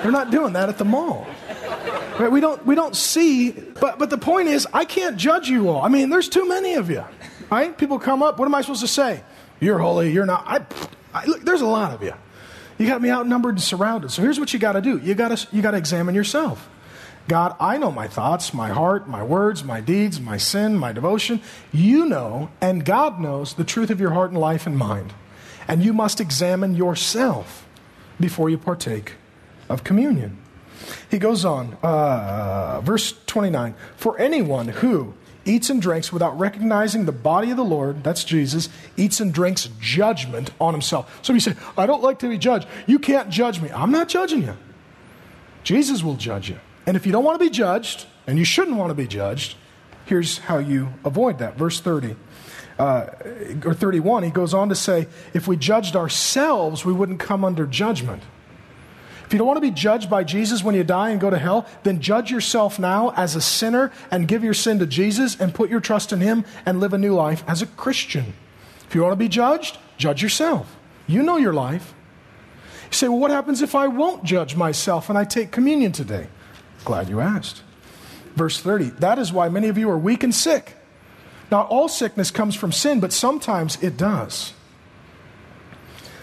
They're 0.07 0.13
not 0.13 0.31
doing 0.31 0.53
that 0.53 0.69
at 0.69 0.79
the 0.79 0.85
mall. 0.85 1.27
Right? 2.17 2.31
We 2.31 2.41
don't, 2.41 2.65
we 2.65 2.77
don't 2.77 2.95
see, 2.95 3.51
but, 3.51 3.99
but 3.99 4.09
the 4.09 4.17
point 4.17 4.47
is, 4.47 4.65
I 4.73 4.85
can't 4.85 5.17
judge 5.17 5.49
you 5.49 5.69
all. 5.69 5.83
I 5.83 5.89
mean, 5.89 6.11
there's 6.11 6.29
too 6.29 6.47
many 6.47 6.75
of 6.75 6.89
you. 6.89 7.05
Right? 7.51 7.77
People 7.77 7.99
come 7.99 8.23
up, 8.23 8.39
what 8.39 8.47
am 8.47 8.55
I 8.55 8.61
supposed 8.61 8.83
to 8.83 8.87
say? 8.87 9.25
You're 9.59 9.81
holy, 9.81 10.13
you're 10.13 10.25
not. 10.25 10.45
I, 10.47 10.65
I, 11.13 11.25
look, 11.25 11.43
there's 11.43 11.61
a 11.61 11.67
lot 11.67 11.93
of 11.93 12.05
you. 12.05 12.15
You 12.79 12.87
got 12.87 13.03
me 13.03 13.11
outnumbered 13.11 13.57
and 13.57 13.61
surrounded. 13.61 14.13
So 14.13 14.23
here's 14.23 14.39
what 14.39 14.53
you 14.53 14.61
got 14.61 14.75
to 14.75 14.81
do 14.81 14.99
you 14.99 15.17
got 15.17 15.53
you 15.53 15.61
got 15.61 15.73
to 15.73 15.77
examine 15.77 16.15
yourself. 16.15 16.71
God, 17.27 17.57
I 17.59 17.77
know 17.77 17.91
my 17.91 18.07
thoughts, 18.07 18.55
my 18.55 18.69
heart, 18.69 19.09
my 19.09 19.25
words, 19.25 19.65
my 19.65 19.81
deeds, 19.81 20.21
my 20.21 20.37
sin, 20.37 20.77
my 20.77 20.93
devotion. 20.93 21.41
You 21.73 22.07
know, 22.07 22.51
and 22.61 22.85
God 22.85 23.19
knows 23.19 23.55
the 23.55 23.65
truth 23.65 23.91
of 23.91 24.01
your 24.01 24.11
heart 24.11 24.31
and 24.31 24.39
life 24.39 24.69
and 24.69 24.79
mind. 24.79 25.15
And 25.67 25.85
you 25.85 25.93
must 25.93 26.21
examine 26.21 26.77
yourself 26.77 27.67
before 28.21 28.49
you 28.49 28.57
partake 28.57 29.15
of 29.69 29.85
communion. 29.85 30.39
He 31.11 31.19
goes 31.19 31.45
on, 31.45 31.77
uh, 31.83 32.81
verse 32.83 33.15
29 33.27 33.75
For 33.97 34.19
anyone 34.19 34.69
who 34.69 35.15
eats 35.45 35.71
and 35.71 35.81
drinks 35.81 36.13
without 36.13 36.39
recognizing 36.39 37.05
the 37.05 37.13
body 37.13 37.51
of 37.51 37.57
the 37.57 37.65
Lord, 37.65 38.03
that's 38.03 38.25
Jesus, 38.25 38.69
eats 38.97 39.21
and 39.21 39.33
drinks 39.33 39.69
judgment 39.81 40.51
on 40.61 40.75
himself. 40.75 41.21
So 41.23 41.33
you 41.33 41.41
say, 41.41 41.55
I 41.79 41.87
don't 41.87 42.03
like 42.03 42.19
to 42.21 42.29
be 42.29 42.39
judged. 42.39 42.67
You 42.87 42.99
can't 42.99 43.31
judge 43.31 43.61
me. 43.61 43.71
I'm 43.71 43.93
not 43.93 44.09
judging 44.09 44.43
you. 44.43 44.57
Jesus 45.63 46.03
will 46.03 46.17
judge 46.17 46.49
you. 46.49 46.59
And 46.87 46.97
if 46.97 47.07
you 47.07 47.13
don't 47.13 47.25
want 47.25 47.39
to 47.39 47.45
be 47.45 47.51
judged, 47.51 48.07
and 48.27 48.39
you 48.39 48.45
shouldn't 48.45 48.77
want 48.77 48.91
to 48.91 48.95
be 48.95 49.07
judged, 49.07 49.57
here's 50.05 50.39
how 50.39 50.59
you 50.59 50.89
avoid 51.05 51.39
that. 51.39 51.57
Verse 51.57 51.81
30. 51.81 52.17
Uh, 52.79 53.07
or 53.65 53.73
31, 53.73 54.23
he 54.23 54.31
goes 54.31 54.53
on 54.53 54.69
to 54.69 54.75
say, 54.75 55.07
if 55.33 55.49
we 55.49 55.57
judged 55.57 55.97
ourselves, 55.97 56.85
we 56.85 56.93
wouldn't 56.93 57.19
come 57.19 57.45
under 57.45 57.67
judgment. 57.67 58.23
If 59.27 59.33
you 59.33 59.39
don't 59.39 59.49
want 59.49 59.57
to 59.57 59.61
be 59.61 59.73
judged 59.73 60.09
by 60.09 60.23
Jesus 60.23 60.63
when 60.63 60.77
you 60.77 60.85
die 60.85 61.11
and 61.11 61.21
go 61.21 61.31
to 61.31 61.39
hell, 61.39 61.67
then 61.83 62.01
judge 62.01 62.31
yourself 62.31 62.79
now 62.79 63.13
as 63.17 63.35
a 63.35 63.41
sinner 63.41 63.91
and 64.09 64.29
give 64.29 64.45
your 64.45 64.55
sin 64.55 64.79
to 64.79 64.87
Jesus 64.87 65.39
and 65.41 65.53
put 65.53 65.69
your 65.69 65.81
trust 65.81 66.13
in 66.13 66.21
Him 66.21 66.45
and 66.65 66.79
live 66.79 66.93
a 66.93 66.99
new 66.99 67.13
life 67.13 67.43
as 67.49 67.61
a 67.61 67.67
Christian. 67.67 68.35
If 68.89 68.95
you 68.95 69.03
want 69.03 69.13
to 69.13 69.17
be 69.17 69.29
judged, 69.29 69.79
judge 69.99 70.23
yourself. 70.23 70.77
You 71.09 71.25
know 71.25 71.39
your 71.39 71.53
life. 71.53 71.93
You 72.85 72.93
say, 72.93 73.09
well, 73.09 73.19
what 73.19 73.33
happens 73.33 73.63
if 73.63 73.75
I 73.75 73.89
won't 73.89 74.23
judge 74.23 74.55
myself 74.55 75.09
and 75.09 75.19
I 75.19 75.25
take 75.25 75.51
communion 75.51 75.91
today? 75.91 76.29
Glad 76.85 77.09
you 77.09 77.19
asked. 77.19 77.63
Verse 78.37 78.61
30 78.61 78.91
That 79.01 79.19
is 79.19 79.33
why 79.33 79.49
many 79.49 79.67
of 79.67 79.77
you 79.77 79.91
are 79.91 79.99
weak 79.99 80.23
and 80.23 80.33
sick. 80.33 80.77
Not 81.51 81.67
all 81.69 81.89
sickness 81.89 82.31
comes 82.31 82.55
from 82.55 82.71
sin, 82.71 83.01
but 83.01 83.13
sometimes 83.13 83.83
it 83.83 83.97
does. 83.97 84.53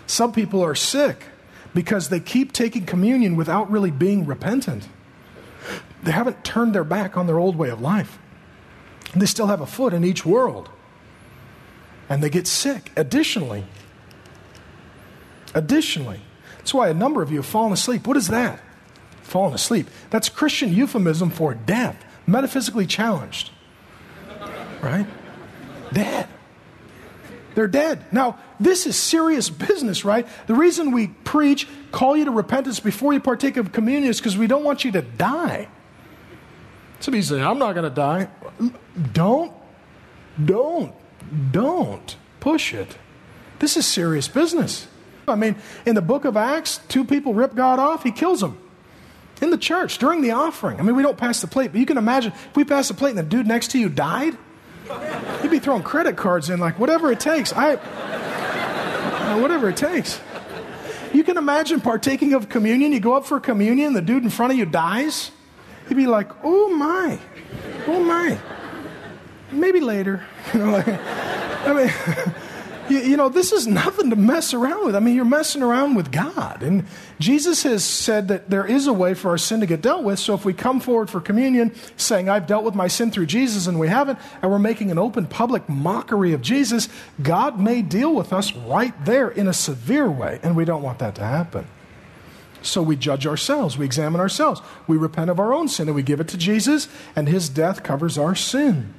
Some 0.08 0.32
people 0.32 0.64
are 0.64 0.76
sick 0.76 1.26
because 1.74 2.10
they 2.10 2.20
keep 2.20 2.52
taking 2.52 2.86
communion 2.86 3.36
without 3.36 3.70
really 3.70 3.92
being 3.92 4.26
repentant. 4.26 4.88
They 6.04 6.12
haven't 6.12 6.44
turned 6.44 6.76
their 6.76 6.84
back 6.84 7.18
on 7.18 7.28
their 7.28 7.40
old 7.40 7.56
way 7.56 7.70
of 7.70 7.82
life. 7.82 8.20
They 9.16 9.26
still 9.26 9.48
have 9.48 9.62
a 9.62 9.66
foot 9.66 9.94
in 9.94 10.04
each 10.04 10.26
world. 10.26 10.70
And 12.10 12.22
they 12.22 12.30
get 12.30 12.48
sick. 12.48 12.92
Additionally, 12.96 13.66
additionally, 15.54 16.20
that's 16.58 16.74
why 16.74 16.90
a 16.90 16.94
number 16.94 17.22
of 17.22 17.32
you 17.32 17.38
have 17.38 17.46
fallen 17.46 17.72
asleep. 17.72 18.06
What 18.06 18.18
is 18.18 18.28
that? 18.28 18.60
Fallen 19.22 19.54
asleep. 19.54 19.88
That's 20.10 20.30
Christian 20.30 20.74
euphemism 20.74 21.30
for 21.30 21.54
death, 21.54 22.04
metaphysically 22.28 22.86
challenged. 22.86 23.52
Right? 24.82 25.08
Dead. 25.94 26.28
They're 27.56 27.68
dead. 27.68 28.06
Now, 28.12 28.40
this 28.60 28.86
is 28.86 28.96
serious 28.96 29.50
business, 29.50 30.04
right? 30.04 30.28
The 30.48 30.56
reason 30.56 30.92
we 30.92 31.08
preach, 31.08 31.68
call 31.92 32.18
you 32.18 32.26
to 32.26 32.32
repentance 32.32 32.80
before 32.80 33.14
you 33.14 33.20
partake 33.20 33.58
of 33.58 33.72
communion 33.72 34.10
is 34.10 34.20
because 34.20 34.38
we 34.38 34.48
don't 34.48 34.64
want 34.64 34.84
you 34.84 34.92
to 34.94 35.02
die. 35.02 35.68
Somebody 37.00 37.22
say, 37.22 37.42
I'm 37.42 37.60
not 37.60 37.74
going 37.74 37.84
to 37.84 37.96
die. 37.96 38.30
Don't, 39.12 39.54
don't, 40.44 40.94
don't 41.52 42.16
push 42.40 42.74
it. 42.74 42.98
This 43.60 43.78
is 43.78 43.86
serious 43.86 44.28
business. 44.28 44.88
I 45.28 45.36
mean, 45.36 45.56
in 45.86 45.96
the 45.96 46.02
book 46.02 46.26
of 46.26 46.36
Acts, 46.36 46.80
two 46.88 47.06
people 47.06 47.34
rip 47.34 47.56
God 47.56 47.80
off, 47.80 48.04
he 48.04 48.12
kills 48.12 48.42
them. 48.42 48.58
In 49.42 49.50
the 49.50 49.58
church, 49.58 49.98
during 49.98 50.22
the 50.22 50.32
offering. 50.32 50.80
I 50.80 50.84
mean, 50.84 50.96
we 50.96 51.04
don't 51.04 51.18
pass 51.18 51.42
the 51.42 51.48
plate, 51.48 51.72
but 51.72 51.80
you 51.80 51.86
can 51.86 51.98
imagine 51.98 52.32
if 52.32 52.56
we 52.56 52.64
pass 52.64 52.88
the 52.88 52.94
plate 52.94 53.12
and 53.12 53.20
the 53.20 53.24
dude 53.24 53.48
next 53.48 53.72
to 53.72 53.80
you 53.80 53.90
died, 53.90 54.38
You'd 55.42 55.52
be 55.52 55.60
throwing 55.60 55.84
credit 55.84 56.18
cards 56.18 56.50
in, 56.50 56.60
like, 56.60 56.80
whatever 56.80 57.12
it 57.12 57.20
takes. 57.20 57.54
I, 57.54 57.76
uh, 57.76 59.40
whatever 59.40 59.70
it 59.70 59.78
takes. 59.78 60.20
You 61.14 61.24
can 61.24 61.38
imagine 61.38 61.80
partaking 61.80 62.34
of 62.34 62.50
communion. 62.50 62.92
You 62.92 63.00
go 63.00 63.14
up 63.14 63.26
for 63.26 63.40
communion, 63.40 63.94
the 63.94 64.02
dude 64.02 64.24
in 64.24 64.30
front 64.30 64.52
of 64.52 64.58
you 64.58 64.66
dies. 64.66 65.32
You'd 65.90 65.96
be 65.96 66.08
like, 66.08 66.32
oh 66.44 66.70
my, 66.70 67.20
oh 67.88 68.04
my. 68.04 68.38
Maybe 69.52 69.80
later. 69.80 70.26
You 70.54 70.60
know, 70.60 70.72
like, 70.72 70.88
I 70.88 71.74
mean, 71.74 72.34
you, 72.90 73.00
you, 73.00 73.18
know, 73.18 73.30
this 73.30 73.52
is 73.52 73.68
nothing 73.68 74.10
to 74.10 74.16
mess 74.16 74.54
around 74.54 74.86
with. 74.86 74.96
I 74.96 75.00
mean, 75.00 75.16
you're 75.16 75.26
messing 75.26 75.62
around 75.62 75.96
with 75.96 76.12
God. 76.12 76.64
And 76.64 76.86
Jesus 77.20 77.64
has 77.64 77.84
said 77.84 78.28
that 78.28 78.50
there 78.50 78.66
is 78.66 78.88
a 78.88 78.94
way 78.94 79.14
for 79.14 79.30
our 79.30 79.38
sin 79.38 79.60
to 79.60 79.66
get 79.66 79.82
dealt 79.82 80.04
with. 80.04 80.20
So 80.20 80.34
if 80.34 80.46
we 80.46 80.54
come 80.54 80.80
forward 80.80 81.10
for 81.10 81.22
communion 81.22 81.74
saying, 81.98 82.30
I've 82.30 82.48
dealt 82.48 82.64
with 82.64 82.76
my 82.76 82.88
sin 82.88 83.12
through 83.12 83.28
Jesus, 83.28 83.68
and 83.68 83.80
we 83.80 83.88
haven't, 83.88 84.20
and 84.42 84.52
we're 84.52 84.60
making 84.60 84.92
an 84.92 84.98
open 84.98 85.26
public 85.26 85.68
mockery 85.68 86.34
of 86.34 86.42
Jesus, 86.42 86.90
God 87.22 87.60
may 87.60 87.82
deal 87.82 88.14
with 88.14 88.34
us 88.34 88.54
right 88.56 88.94
there 89.06 89.30
in 89.30 89.48
a 89.48 89.54
severe 89.54 90.10
way. 90.10 90.40
And 90.44 90.56
we 90.56 90.66
don't 90.66 90.82
want 90.82 91.00
that 91.00 91.16
to 91.16 91.24
happen. 91.24 91.68
So 92.62 92.82
we 92.82 92.96
judge 92.96 93.28
ourselves, 93.28 93.78
we 93.78 93.86
examine 93.86 94.22
ourselves, 94.22 94.62
we 94.88 94.96
repent 94.96 95.30
of 95.30 95.38
our 95.38 95.54
own 95.54 95.68
sin, 95.68 95.90
and 95.90 95.96
we 95.96 96.02
give 96.02 96.22
it 96.22 96.30
to 96.30 96.38
Jesus, 96.38 96.88
and 97.14 97.28
his 97.28 97.50
death 97.50 97.84
covers 97.84 98.18
our 98.18 98.36
sin. 98.36 98.94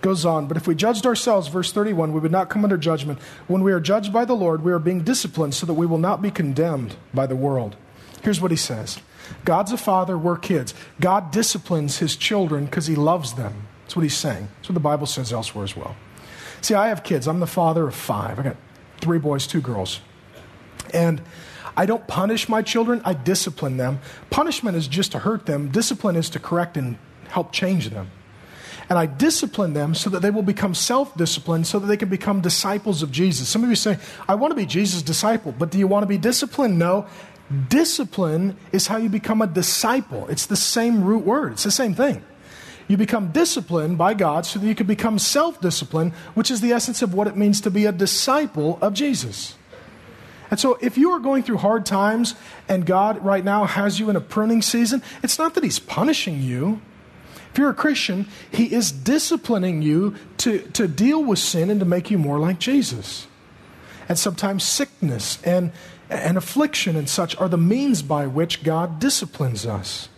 Goes 0.00 0.24
on, 0.24 0.46
but 0.46 0.56
if 0.56 0.66
we 0.66 0.74
judged 0.74 1.04
ourselves, 1.04 1.48
verse 1.48 1.72
31, 1.72 2.12
we 2.12 2.20
would 2.20 2.32
not 2.32 2.48
come 2.48 2.64
under 2.64 2.78
judgment. 2.78 3.18
When 3.48 3.62
we 3.62 3.72
are 3.72 3.80
judged 3.80 4.12
by 4.12 4.24
the 4.24 4.34
Lord, 4.34 4.64
we 4.64 4.72
are 4.72 4.78
being 4.78 5.02
disciplined 5.02 5.54
so 5.54 5.66
that 5.66 5.74
we 5.74 5.84
will 5.84 5.98
not 5.98 6.22
be 6.22 6.30
condemned 6.30 6.96
by 7.12 7.26
the 7.26 7.36
world. 7.36 7.76
Here's 8.22 8.40
what 8.40 8.50
he 8.50 8.56
says 8.56 9.00
God's 9.44 9.72
a 9.72 9.76
father, 9.76 10.16
we're 10.16 10.38
kids. 10.38 10.74
God 11.00 11.30
disciplines 11.30 11.98
his 11.98 12.16
children 12.16 12.64
because 12.64 12.86
he 12.86 12.96
loves 12.96 13.34
them. 13.34 13.66
That's 13.82 13.96
what 13.96 14.02
he's 14.02 14.16
saying. 14.16 14.48
That's 14.56 14.68
what 14.70 14.74
the 14.74 14.80
Bible 14.80 15.06
says 15.06 15.32
elsewhere 15.32 15.64
as 15.64 15.76
well. 15.76 15.96
See, 16.62 16.74
I 16.74 16.88
have 16.88 17.02
kids. 17.02 17.26
I'm 17.26 17.40
the 17.40 17.46
father 17.46 17.86
of 17.88 17.94
five. 17.94 18.38
I 18.38 18.42
got 18.42 18.56
three 19.00 19.18
boys, 19.18 19.46
two 19.46 19.60
girls. 19.60 20.00
And 20.92 21.22
I 21.76 21.86
don't 21.86 22.06
punish 22.06 22.48
my 22.48 22.62
children, 22.62 23.00
I 23.04 23.14
discipline 23.14 23.76
them. 23.76 24.00
Punishment 24.28 24.76
is 24.76 24.88
just 24.88 25.12
to 25.12 25.20
hurt 25.20 25.46
them, 25.46 25.70
discipline 25.70 26.16
is 26.16 26.28
to 26.30 26.38
correct 26.38 26.76
and 26.76 26.98
help 27.28 27.52
change 27.52 27.90
them. 27.90 28.10
And 28.90 28.98
I 28.98 29.06
discipline 29.06 29.72
them 29.72 29.94
so 29.94 30.10
that 30.10 30.20
they 30.20 30.30
will 30.30 30.42
become 30.42 30.74
self 30.74 31.16
disciplined, 31.16 31.68
so 31.68 31.78
that 31.78 31.86
they 31.86 31.96
can 31.96 32.08
become 32.08 32.40
disciples 32.40 33.04
of 33.04 33.12
Jesus. 33.12 33.48
Some 33.48 33.62
of 33.62 33.70
you 33.70 33.76
say, 33.76 33.98
I 34.28 34.34
want 34.34 34.50
to 34.50 34.56
be 34.56 34.66
Jesus' 34.66 35.00
disciple, 35.00 35.54
but 35.56 35.70
do 35.70 35.78
you 35.78 35.86
want 35.86 36.02
to 36.02 36.08
be 36.08 36.18
disciplined? 36.18 36.76
No. 36.76 37.06
Discipline 37.68 38.56
is 38.72 38.88
how 38.88 38.96
you 38.96 39.08
become 39.08 39.42
a 39.42 39.46
disciple. 39.46 40.26
It's 40.28 40.46
the 40.46 40.56
same 40.56 41.04
root 41.04 41.24
word, 41.24 41.52
it's 41.52 41.62
the 41.62 41.70
same 41.70 41.94
thing. 41.94 42.24
You 42.88 42.96
become 42.96 43.30
disciplined 43.30 43.96
by 43.98 44.14
God 44.14 44.44
so 44.44 44.58
that 44.58 44.66
you 44.66 44.74
can 44.74 44.88
become 44.88 45.20
self 45.20 45.60
disciplined, 45.60 46.12
which 46.34 46.50
is 46.50 46.60
the 46.60 46.72
essence 46.72 47.00
of 47.00 47.14
what 47.14 47.28
it 47.28 47.36
means 47.36 47.60
to 47.60 47.70
be 47.70 47.86
a 47.86 47.92
disciple 47.92 48.76
of 48.82 48.94
Jesus. 48.94 49.54
And 50.50 50.58
so, 50.58 50.76
if 50.80 50.98
you 50.98 51.12
are 51.12 51.20
going 51.20 51.44
through 51.44 51.58
hard 51.58 51.86
times 51.86 52.34
and 52.68 52.84
God 52.84 53.24
right 53.24 53.44
now 53.44 53.66
has 53.66 54.00
you 54.00 54.10
in 54.10 54.16
a 54.16 54.20
pruning 54.20 54.62
season, 54.62 55.00
it's 55.22 55.38
not 55.38 55.54
that 55.54 55.62
He's 55.62 55.78
punishing 55.78 56.42
you. 56.42 56.82
If 57.52 57.58
you're 57.58 57.70
a 57.70 57.74
Christian, 57.74 58.26
He 58.50 58.72
is 58.72 58.92
disciplining 58.92 59.82
you 59.82 60.16
to, 60.38 60.60
to 60.72 60.86
deal 60.86 61.22
with 61.22 61.38
sin 61.38 61.70
and 61.70 61.80
to 61.80 61.86
make 61.86 62.10
you 62.10 62.18
more 62.18 62.38
like 62.38 62.58
Jesus. 62.58 63.26
And 64.08 64.18
sometimes 64.18 64.64
sickness 64.64 65.40
and, 65.42 65.72
and 66.08 66.36
affliction 66.36 66.96
and 66.96 67.08
such 67.08 67.36
are 67.36 67.48
the 67.48 67.58
means 67.58 68.02
by 68.02 68.26
which 68.26 68.62
God 68.62 68.98
disciplines 68.98 69.66
us. 69.66 70.08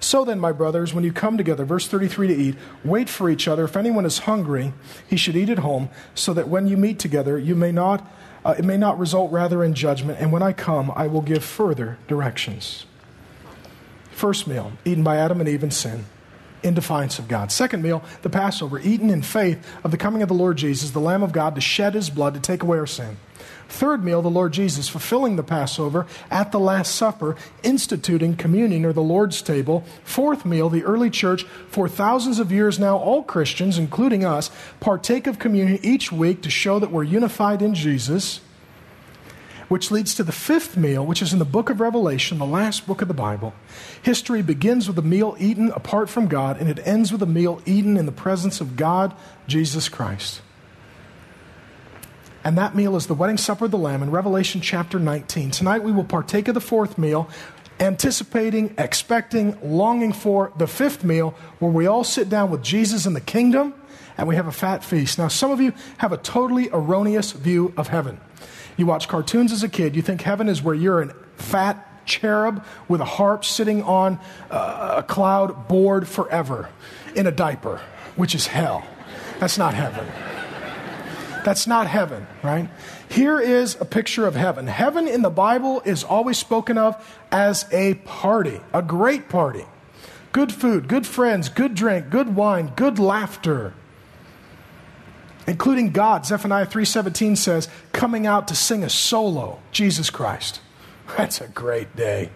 So 0.00 0.24
then, 0.24 0.38
my 0.38 0.52
brothers, 0.52 0.92
when 0.92 1.04
you 1.04 1.12
come 1.12 1.38
together, 1.38 1.64
verse 1.64 1.88
33 1.88 2.28
to 2.28 2.34
eat, 2.34 2.56
wait 2.84 3.08
for 3.08 3.30
each 3.30 3.48
other. 3.48 3.64
If 3.64 3.76
anyone 3.76 4.04
is 4.04 4.20
hungry, 4.20 4.72
he 5.06 5.16
should 5.16 5.36
eat 5.36 5.48
at 5.48 5.60
home, 5.60 5.88
so 6.14 6.34
that 6.34 6.48
when 6.48 6.68
you 6.68 6.76
meet 6.76 6.98
together, 6.98 7.38
you 7.38 7.54
may 7.54 7.72
not, 7.72 8.06
uh, 8.44 8.54
it 8.58 8.64
may 8.64 8.76
not 8.76 8.98
result 8.98 9.32
rather 9.32 9.64
in 9.64 9.74
judgment. 9.74 10.18
And 10.20 10.32
when 10.32 10.42
I 10.42 10.52
come, 10.52 10.92
I 10.94 11.06
will 11.06 11.22
give 11.22 11.42
further 11.42 11.98
directions. 12.08 12.84
First 14.10 14.46
meal, 14.46 14.72
eaten 14.84 15.02
by 15.02 15.16
Adam 15.16 15.40
and 15.40 15.48
Eve 15.48 15.64
in 15.64 15.70
sin, 15.70 16.04
in 16.66 16.74
defiance 16.74 17.18
of 17.18 17.28
God. 17.28 17.50
Second 17.52 17.82
meal, 17.82 18.02
the 18.22 18.30
Passover, 18.30 18.78
eaten 18.78 19.08
in 19.08 19.22
faith 19.22 19.64
of 19.84 19.90
the 19.90 19.96
coming 19.96 20.22
of 20.22 20.28
the 20.28 20.34
Lord 20.34 20.58
Jesus, 20.58 20.90
the 20.90 21.00
Lamb 21.00 21.22
of 21.22 21.32
God, 21.32 21.54
to 21.54 21.60
shed 21.60 21.94
his 21.94 22.10
blood 22.10 22.34
to 22.34 22.40
take 22.40 22.62
away 22.62 22.78
our 22.78 22.86
sin. 22.86 23.16
Third 23.68 24.04
meal, 24.04 24.22
the 24.22 24.28
Lord 24.28 24.52
Jesus 24.52 24.88
fulfilling 24.88 25.36
the 25.36 25.42
Passover 25.42 26.06
at 26.30 26.52
the 26.52 26.60
Last 26.60 26.94
Supper, 26.94 27.36
instituting 27.62 28.36
communion 28.36 28.84
or 28.84 28.92
the 28.92 29.02
Lord's 29.02 29.42
table. 29.42 29.84
Fourth 30.04 30.44
meal, 30.44 30.68
the 30.68 30.84
early 30.84 31.10
church, 31.10 31.44
for 31.68 31.88
thousands 31.88 32.38
of 32.38 32.52
years 32.52 32.78
now, 32.78 32.96
all 32.96 33.22
Christians, 33.22 33.76
including 33.76 34.24
us, 34.24 34.50
partake 34.78 35.26
of 35.26 35.38
communion 35.38 35.80
each 35.82 36.12
week 36.12 36.42
to 36.42 36.50
show 36.50 36.78
that 36.78 36.92
we're 36.92 37.02
unified 37.02 37.60
in 37.60 37.74
Jesus. 37.74 38.40
Which 39.68 39.90
leads 39.90 40.14
to 40.14 40.22
the 40.22 40.32
fifth 40.32 40.76
meal, 40.76 41.04
which 41.04 41.20
is 41.20 41.32
in 41.32 41.40
the 41.40 41.44
book 41.44 41.70
of 41.70 41.80
Revelation, 41.80 42.38
the 42.38 42.46
last 42.46 42.86
book 42.86 43.02
of 43.02 43.08
the 43.08 43.14
Bible. 43.14 43.52
History 44.02 44.40
begins 44.40 44.86
with 44.86 44.96
a 44.98 45.02
meal 45.02 45.36
eaten 45.40 45.70
apart 45.72 46.08
from 46.08 46.28
God, 46.28 46.60
and 46.60 46.68
it 46.68 46.78
ends 46.86 47.10
with 47.10 47.22
a 47.22 47.26
meal 47.26 47.60
eaten 47.66 47.96
in 47.96 48.06
the 48.06 48.12
presence 48.12 48.60
of 48.60 48.76
God, 48.76 49.12
Jesus 49.48 49.88
Christ. 49.88 50.40
And 52.44 52.56
that 52.56 52.76
meal 52.76 52.94
is 52.94 53.08
the 53.08 53.14
wedding 53.14 53.38
supper 53.38 53.64
of 53.64 53.72
the 53.72 53.78
Lamb 53.78 54.04
in 54.04 54.12
Revelation 54.12 54.60
chapter 54.60 55.00
19. 55.00 55.50
Tonight 55.50 55.82
we 55.82 55.90
will 55.90 56.04
partake 56.04 56.46
of 56.46 56.54
the 56.54 56.60
fourth 56.60 56.96
meal, 56.96 57.28
anticipating, 57.80 58.72
expecting, 58.78 59.58
longing 59.64 60.12
for 60.12 60.52
the 60.56 60.68
fifth 60.68 61.02
meal, 61.02 61.34
where 61.58 61.72
we 61.72 61.88
all 61.88 62.04
sit 62.04 62.28
down 62.28 62.52
with 62.52 62.62
Jesus 62.62 63.04
in 63.04 63.14
the 63.14 63.20
kingdom 63.20 63.74
and 64.16 64.28
we 64.28 64.36
have 64.36 64.46
a 64.46 64.52
fat 64.52 64.84
feast. 64.84 65.18
Now, 65.18 65.26
some 65.26 65.50
of 65.50 65.60
you 65.60 65.72
have 65.98 66.12
a 66.12 66.16
totally 66.16 66.70
erroneous 66.72 67.32
view 67.32 67.74
of 67.76 67.88
heaven. 67.88 68.20
You 68.76 68.86
watch 68.86 69.08
cartoons 69.08 69.52
as 69.52 69.62
a 69.62 69.68
kid, 69.68 69.96
you 69.96 70.02
think 70.02 70.22
heaven 70.22 70.48
is 70.48 70.62
where 70.62 70.74
you're 70.74 71.02
a 71.02 71.14
fat 71.36 72.04
cherub 72.06 72.64
with 72.88 73.00
a 73.00 73.04
harp 73.04 73.44
sitting 73.44 73.82
on 73.82 74.18
uh, 74.50 74.94
a 74.98 75.02
cloud 75.02 75.68
bored 75.68 76.06
forever 76.06 76.68
in 77.14 77.26
a 77.26 77.32
diaper, 77.32 77.80
which 78.16 78.34
is 78.34 78.46
hell. 78.46 78.86
That's 79.38 79.58
not 79.58 79.74
heaven. 79.74 80.06
That's 81.44 81.66
not 81.66 81.86
heaven, 81.86 82.26
right? 82.42 82.68
Here 83.08 83.38
is 83.38 83.76
a 83.80 83.84
picture 83.84 84.26
of 84.26 84.34
heaven. 84.34 84.66
Heaven 84.66 85.06
in 85.06 85.22
the 85.22 85.30
Bible 85.30 85.80
is 85.84 86.02
always 86.02 86.38
spoken 86.38 86.76
of 86.76 86.96
as 87.30 87.66
a 87.72 87.94
party, 87.94 88.60
a 88.72 88.82
great 88.82 89.28
party. 89.28 89.64
Good 90.32 90.52
food, 90.52 90.88
good 90.88 91.06
friends, 91.06 91.48
good 91.48 91.74
drink, 91.74 92.10
good 92.10 92.34
wine, 92.34 92.72
good 92.74 92.98
laughter. 92.98 93.74
Including 95.46 95.92
God, 95.92 96.26
Zephaniah 96.26 96.66
3:17 96.66 97.36
says, 97.36 97.68
coming 97.92 98.26
out 98.26 98.48
to 98.48 98.54
sing 98.54 98.82
a 98.82 98.90
solo, 98.90 99.60
Jesus 99.70 100.10
Christ. 100.10 100.60
That's 101.16 101.40
a 101.40 101.48
great 101.48 101.94
day. 101.94 102.30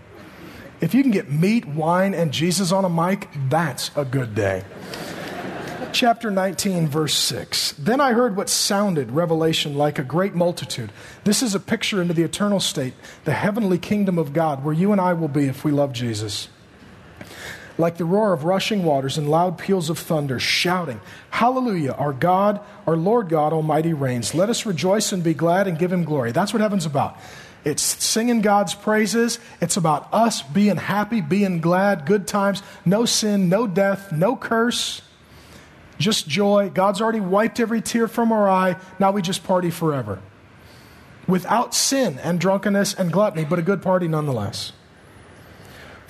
If 0.81 0.95
you 0.95 1.03
can 1.03 1.11
get 1.11 1.31
meat, 1.31 1.67
wine, 1.67 2.15
and 2.15 2.33
Jesus 2.33 2.73
on 2.73 2.87
a 2.87 2.89
mic, 2.89 3.29
that's 3.51 3.91
a 3.95 4.05
good 4.05 4.35
day 4.35 4.65
chapter 5.93 6.31
19, 6.31 6.89
verse 6.89 7.15
6. 7.15 7.73
Then 7.73 8.01
I 8.01 8.15
heard 8.15 8.35
what 8.35 8.49
sounded, 8.49 9.11
revelation, 9.11 9.77
like 9.77 9.99
a 9.99 10.03
great 10.03 10.35
multitude. 10.35 10.91
This 11.25 11.43
is 11.43 11.55
a 11.55 11.61
picture 11.61 12.01
into 12.01 12.15
the 12.15 12.23
eternal 12.23 12.61
state, 12.61 12.95
the 13.25 13.35
heavenly 13.35 13.77
kingdom 13.77 14.19
of 14.19 14.33
God, 14.33 14.65
where 14.65 14.73
you 14.73 14.93
and 14.93 15.01
I 15.01 15.13
will 15.13 15.29
be 15.29 15.45
if 15.47 15.65
we 15.65 15.71
love 15.73 15.93
Jesus. 15.93 16.49
Like 17.79 17.97
the 17.97 18.05
roar 18.05 18.33
of 18.33 18.45
rushing 18.45 18.85
waters 18.85 19.17
and 19.17 19.29
loud 19.29 19.59
peals 19.59 19.91
of 19.91 19.99
thunder, 19.99 20.39
shouting, 20.39 21.01
Hallelujah, 21.31 21.93
our 21.93 22.13
God, 22.13 22.61
our 22.87 22.97
Lord 22.97 23.29
God 23.29 23.53
Almighty 23.53 23.93
reigns. 23.93 24.35
Let 24.35 24.51
us 24.51 24.67
rejoice 24.67 25.13
and 25.13 25.23
be 25.23 25.35
glad 25.35 25.67
and 25.67 25.79
give 25.79 25.93
him 25.93 26.05
glory. 26.05 26.33
That's 26.33 26.53
what 26.53 26.61
heaven's 26.61 26.87
about. 26.87 27.17
It's 27.65 27.83
singing 27.83 28.41
God's 28.41 28.75
praises. 28.75 29.39
It's 29.61 29.77
about 29.77 30.09
us 30.13 30.43
being 30.43 30.77
happy, 30.77 31.21
being 31.21 31.61
glad, 31.61 32.07
good 32.07 32.27
times, 32.27 32.63
no 32.85 33.05
sin, 33.05 33.49
no 33.49 33.67
death, 33.67 34.13
no 34.13 34.37
curse 34.37 35.03
just 36.01 36.27
joy. 36.27 36.71
God's 36.73 37.01
already 37.01 37.21
wiped 37.21 37.61
every 37.61 37.81
tear 37.81 38.09
from 38.09 38.33
our 38.33 38.49
eye. 38.49 38.77
Now 38.99 39.13
we 39.13 39.23
just 39.23 39.45
party 39.45 39.71
forever. 39.71 40.19
Without 41.29 41.75
sin 41.75 42.19
and 42.21 42.41
drunkenness 42.41 42.95
and 42.95 43.13
gluttony, 43.13 43.45
but 43.45 43.61
a 43.61 43.63
good 43.63 43.83
party 43.83 44.09
nonetheless. 44.09 44.73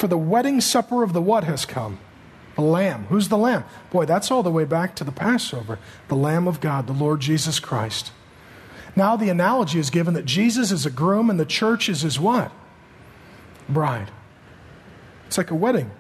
For 0.00 0.08
the 0.08 0.16
wedding 0.16 0.62
supper 0.62 1.02
of 1.02 1.12
the 1.12 1.20
what 1.20 1.44
has 1.44 1.66
come? 1.66 1.98
The 2.56 2.62
Lamb. 2.62 3.04
Who's 3.10 3.28
the 3.28 3.36
Lamb? 3.36 3.64
Boy, 3.90 4.06
that's 4.06 4.30
all 4.30 4.42
the 4.42 4.50
way 4.50 4.64
back 4.64 4.94
to 4.94 5.04
the 5.04 5.12
Passover. 5.12 5.78
The 6.08 6.16
Lamb 6.16 6.48
of 6.48 6.62
God, 6.62 6.86
the 6.86 6.94
Lord 6.94 7.20
Jesus 7.20 7.60
Christ. 7.60 8.10
Now 8.96 9.14
the 9.14 9.28
analogy 9.28 9.78
is 9.78 9.90
given 9.90 10.14
that 10.14 10.24
Jesus 10.24 10.72
is 10.72 10.86
a 10.86 10.90
groom 10.90 11.28
and 11.28 11.38
the 11.38 11.44
church 11.44 11.90
is 11.90 12.00
his 12.00 12.18
what? 12.18 12.50
Bride. 13.68 14.10
It's 15.26 15.36
like 15.36 15.50
a 15.50 15.54
wedding. 15.54 15.90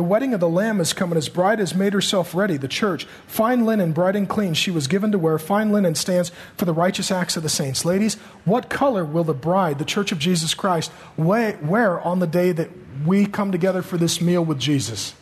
The 0.00 0.04
wedding 0.04 0.32
of 0.32 0.40
the 0.40 0.48
Lamb 0.48 0.78
has 0.78 0.94
come, 0.94 1.10
and 1.10 1.16
his 1.16 1.28
bride 1.28 1.58
has 1.58 1.74
made 1.74 1.92
herself 1.92 2.34
ready, 2.34 2.56
the 2.56 2.68
church. 2.68 3.04
Fine 3.26 3.66
linen, 3.66 3.92
bright 3.92 4.16
and 4.16 4.26
clean, 4.26 4.54
she 4.54 4.70
was 4.70 4.86
given 4.86 5.12
to 5.12 5.18
wear. 5.18 5.38
Fine 5.38 5.72
linen 5.72 5.94
stands 5.94 6.32
for 6.56 6.64
the 6.64 6.72
righteous 6.72 7.10
acts 7.10 7.36
of 7.36 7.42
the 7.42 7.50
saints. 7.50 7.84
Ladies, 7.84 8.14
what 8.46 8.70
color 8.70 9.04
will 9.04 9.24
the 9.24 9.34
bride, 9.34 9.78
the 9.78 9.84
church 9.84 10.10
of 10.10 10.18
Jesus 10.18 10.54
Christ, 10.54 10.90
wear 11.18 12.00
on 12.00 12.18
the 12.18 12.26
day 12.26 12.50
that 12.50 12.70
we 13.04 13.26
come 13.26 13.52
together 13.52 13.82
for 13.82 13.98
this 13.98 14.22
meal 14.22 14.42
with 14.42 14.58
Jesus? 14.58 15.12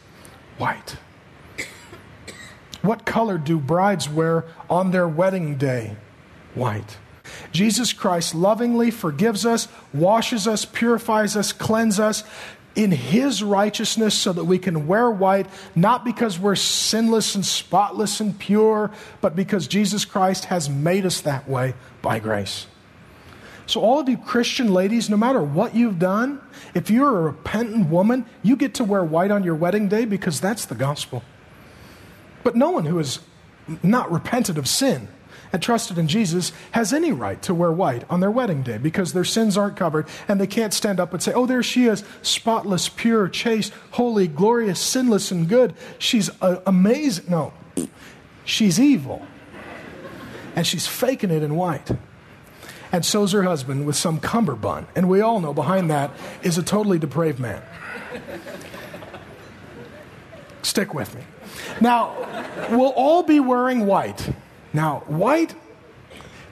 White. 0.58 0.96
What 2.80 3.04
color 3.04 3.36
do 3.36 3.58
brides 3.58 4.08
wear 4.08 4.44
on 4.70 4.92
their 4.92 5.08
wedding 5.08 5.56
day? 5.58 5.96
White. 6.54 6.98
Jesus 7.50 7.92
Christ 7.92 8.34
lovingly 8.34 8.90
forgives 8.90 9.44
us, 9.44 9.68
washes 9.92 10.46
us, 10.46 10.64
purifies 10.64 11.36
us, 11.36 11.52
cleanses 11.52 12.00
us, 12.00 12.24
in 12.78 12.92
His 12.92 13.42
righteousness 13.42 14.14
so 14.14 14.32
that 14.32 14.44
we 14.44 14.56
can 14.56 14.86
wear 14.86 15.10
white, 15.10 15.48
not 15.74 16.04
because 16.04 16.38
we're 16.38 16.54
sinless 16.54 17.34
and 17.34 17.44
spotless 17.44 18.20
and 18.20 18.38
pure, 18.38 18.92
but 19.20 19.34
because 19.34 19.66
Jesus 19.66 20.04
Christ 20.04 20.44
has 20.44 20.70
made 20.70 21.04
us 21.04 21.20
that 21.22 21.48
way 21.48 21.74
by 22.02 22.20
grace. 22.20 22.68
So, 23.66 23.80
all 23.80 23.98
of 23.98 24.08
you 24.08 24.16
Christian 24.16 24.72
ladies, 24.72 25.10
no 25.10 25.16
matter 25.16 25.42
what 25.42 25.74
you've 25.74 25.98
done, 25.98 26.40
if 26.72 26.88
you're 26.88 27.18
a 27.18 27.20
repentant 27.20 27.88
woman, 27.90 28.24
you 28.44 28.54
get 28.54 28.74
to 28.74 28.84
wear 28.84 29.02
white 29.02 29.32
on 29.32 29.42
your 29.42 29.56
wedding 29.56 29.88
day 29.88 30.04
because 30.04 30.40
that's 30.40 30.64
the 30.64 30.76
gospel. 30.76 31.24
But 32.44 32.54
no 32.54 32.70
one 32.70 32.84
who 32.84 33.00
is 33.00 33.18
not 33.82 34.10
repentant 34.12 34.56
of 34.56 34.68
sin 34.68 35.08
and 35.52 35.62
trusted 35.62 35.98
in 35.98 36.08
Jesus 36.08 36.52
has 36.72 36.92
any 36.92 37.12
right 37.12 37.40
to 37.42 37.54
wear 37.54 37.72
white 37.72 38.04
on 38.10 38.20
their 38.20 38.30
wedding 38.30 38.62
day 38.62 38.78
because 38.78 39.12
their 39.12 39.24
sins 39.24 39.56
aren't 39.56 39.76
covered 39.76 40.06
and 40.26 40.40
they 40.40 40.46
can't 40.46 40.74
stand 40.74 41.00
up 41.00 41.12
and 41.12 41.22
say, 41.22 41.32
Oh, 41.32 41.46
there 41.46 41.62
she 41.62 41.86
is, 41.86 42.04
spotless, 42.22 42.88
pure, 42.88 43.28
chaste, 43.28 43.72
holy, 43.92 44.28
glorious, 44.28 44.80
sinless, 44.80 45.30
and 45.30 45.48
good. 45.48 45.74
She's 45.98 46.30
uh, 46.42 46.60
amazing. 46.66 47.26
No, 47.28 47.52
she's 48.44 48.80
evil. 48.80 49.26
And 50.54 50.66
she's 50.66 50.86
faking 50.86 51.30
it 51.30 51.42
in 51.42 51.54
white. 51.54 51.90
And 52.90 53.04
so's 53.04 53.32
her 53.32 53.42
husband 53.42 53.86
with 53.86 53.96
some 53.96 54.18
cummerbund. 54.18 54.86
And 54.96 55.08
we 55.08 55.20
all 55.20 55.40
know 55.40 55.52
behind 55.52 55.90
that 55.90 56.10
is 56.42 56.58
a 56.58 56.62
totally 56.62 56.98
depraved 56.98 57.38
man. 57.38 57.62
Stick 60.62 60.94
with 60.94 61.14
me. 61.14 61.22
Now, 61.80 62.14
we'll 62.70 62.92
all 62.92 63.22
be 63.22 63.40
wearing 63.40 63.86
white. 63.86 64.30
Now, 64.72 65.00
white, 65.06 65.54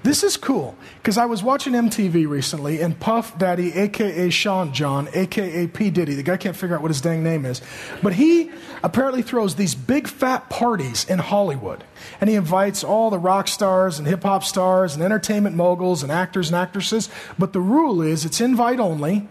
this 0.06 0.22
is 0.22 0.36
cool 0.36 0.76
because 0.98 1.18
I 1.18 1.26
was 1.26 1.42
watching 1.42 1.72
MTV 1.72 2.28
recently 2.28 2.80
and 2.80 2.96
Puff 2.98 3.36
Daddy, 3.38 3.72
aka 3.72 4.30
Sean 4.30 4.72
John, 4.72 5.08
aka 5.12 5.66
P. 5.66 5.90
Diddy, 5.90 6.14
the 6.14 6.22
guy 6.22 6.36
can't 6.36 6.54
figure 6.54 6.76
out 6.76 6.82
what 6.82 6.92
his 6.92 7.00
dang 7.00 7.24
name 7.24 7.44
is, 7.44 7.60
but 8.04 8.12
he 8.12 8.52
apparently 8.84 9.20
throws 9.20 9.56
these 9.56 9.74
big 9.74 10.06
fat 10.06 10.48
parties 10.48 11.04
in 11.08 11.18
Hollywood. 11.18 11.82
And 12.20 12.30
he 12.30 12.36
invites 12.36 12.84
all 12.84 13.10
the 13.10 13.18
rock 13.18 13.48
stars 13.48 13.98
and 13.98 14.06
hip 14.06 14.22
hop 14.22 14.44
stars 14.44 14.94
and 14.94 15.02
entertainment 15.02 15.56
moguls 15.56 16.04
and 16.04 16.12
actors 16.12 16.50
and 16.50 16.56
actresses. 16.56 17.08
But 17.36 17.52
the 17.52 17.60
rule 17.60 18.00
is 18.00 18.24
it's 18.24 18.40
invite 18.40 18.78
only. 18.78 19.26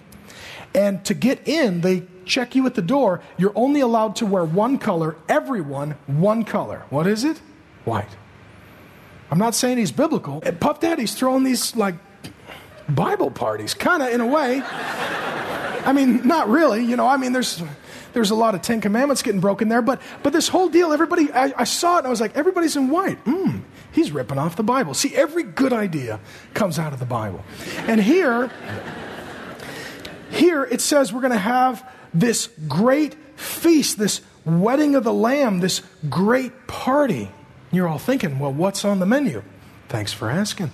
And 0.74 1.06
to 1.06 1.14
get 1.14 1.48
in, 1.48 1.82
they 1.82 2.04
check 2.26 2.54
you 2.54 2.66
at 2.66 2.76
the 2.76 2.82
door. 2.82 3.22
You're 3.38 3.54
only 3.56 3.80
allowed 3.80 4.18
to 4.18 4.26
wear 4.26 4.44
one 4.44 4.78
color, 4.78 5.16
everyone 5.30 5.92
one 6.06 6.44
color. 6.44 6.84
What 6.90 7.08
is 7.08 7.24
it? 7.24 7.40
White. 7.86 8.10
I'm 9.32 9.40
not 9.40 9.56
saying 9.56 9.78
he's 9.78 9.92
biblical. 9.92 10.42
And 10.46 10.60
Puff 10.60 10.80
Daddy's 10.80 11.14
throwing 11.16 11.44
these 11.44 11.76
like 11.76 11.96
Bible 12.88 13.32
parties, 13.32 13.74
kind 13.74 14.04
of 14.04 14.10
in 14.10 14.22
a 14.22 14.28
way. 14.28 14.62
I 14.64 15.94
mean, 15.94 16.28
not 16.28 16.50
really. 16.50 16.84
You 16.84 16.96
know, 16.96 17.08
I 17.08 17.18
mean, 17.18 17.32
there's 17.32 17.62
there's 18.14 18.32
a 18.32 18.36
lot 18.36 18.56
of 18.56 18.62
Ten 18.62 18.82
Commandments 18.82 19.22
getting 19.22 19.42
broken 19.42 19.68
there, 19.68 19.82
but 19.82 20.02
but 20.24 20.34
this 20.34 20.48
whole 20.48 20.70
deal, 20.70 20.94
everybody, 20.94 21.32
I, 21.32 21.54
I 21.58 21.64
saw 21.64 21.96
it 21.96 22.00
and 22.00 22.08
I 22.08 22.10
was 22.10 22.22
like, 22.22 22.36
everybody's 22.36 22.76
in 22.76 22.90
white. 22.90 23.24
Mm, 23.26 23.62
he's 23.92 24.12
ripping 24.12 24.38
off 24.38 24.56
the 24.56 24.64
Bible. 24.64 24.94
See, 24.94 25.16
every 25.16 25.44
good 25.44 25.74
idea 25.74 26.20
comes 26.54 26.80
out 26.80 26.94
of 26.94 27.00
the 27.00 27.06
Bible, 27.06 27.44
and 27.88 28.02
here, 28.02 28.52
here 30.30 30.64
it 30.64 30.82
says 30.82 31.12
we're 31.12 31.22
going 31.22 31.34
to 31.34 31.38
have 31.38 31.88
this 32.14 32.50
great 32.68 33.16
feast, 33.36 33.98
this 33.98 34.22
wedding 34.46 34.96
of 34.96 35.04
the 35.04 35.14
Lamb, 35.14 35.60
this 35.60 35.82
great 36.10 36.68
party. 36.68 37.32
You're 37.72 37.88
all 37.88 38.00
thinking, 38.00 38.40
well, 38.40 38.54
what's 38.54 38.86
on 38.86 39.00
the 39.00 39.06
menu? 39.06 39.44
Thanks 39.88 40.12
for 40.12 40.32
asking. 40.32 40.72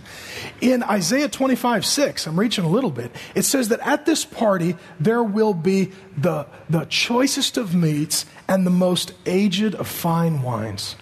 In 0.61 0.83
Isaiah 0.83 1.27
25, 1.27 1.85
6, 1.85 2.27
I'm 2.27 2.39
reaching 2.39 2.63
a 2.63 2.69
little 2.69 2.91
bit, 2.91 3.11
it 3.35 3.41
says 3.43 3.67
that 3.69 3.81
at 3.81 4.05
this 4.05 4.23
party 4.23 4.77
there 4.99 5.21
will 5.21 5.53
be 5.53 5.91
the, 6.15 6.47
the 6.69 6.85
choicest 6.85 7.57
of 7.57 7.75
meats 7.75 8.25
and 8.47 8.65
the 8.65 8.71
most 8.71 9.13
aged 9.25 9.75
of 9.75 9.87
fine 9.87 10.41
wines. 10.41 10.95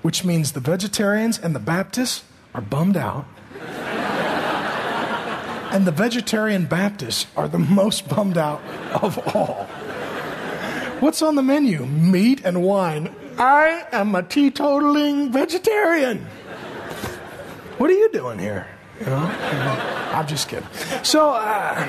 Which 0.00 0.24
means 0.24 0.52
the 0.52 0.60
vegetarians 0.60 1.38
and 1.38 1.54
the 1.54 1.60
Baptists 1.60 2.24
are 2.54 2.62
bummed 2.62 2.96
out. 2.96 3.26
and 5.72 5.86
the 5.86 5.92
vegetarian 5.92 6.64
Baptists 6.64 7.26
are 7.36 7.48
the 7.48 7.58
most 7.58 8.08
bummed 8.08 8.38
out 8.38 8.62
of 8.94 9.18
all. 9.36 9.64
What's 11.00 11.20
on 11.20 11.34
the 11.34 11.42
menu? 11.42 11.84
Meat 11.84 12.40
and 12.44 12.62
wine. 12.62 13.14
I 13.38 13.86
am 13.92 14.14
a 14.14 14.22
teetotaling 14.22 15.30
vegetarian. 15.30 16.26
What 17.78 17.88
are 17.90 17.94
you 17.94 18.10
doing 18.10 18.38
here? 18.38 18.66
You 18.98 19.06
know? 19.06 19.32
I'm 20.12 20.26
just 20.26 20.48
kidding. 20.48 20.68
So, 21.04 21.30
uh, 21.30 21.86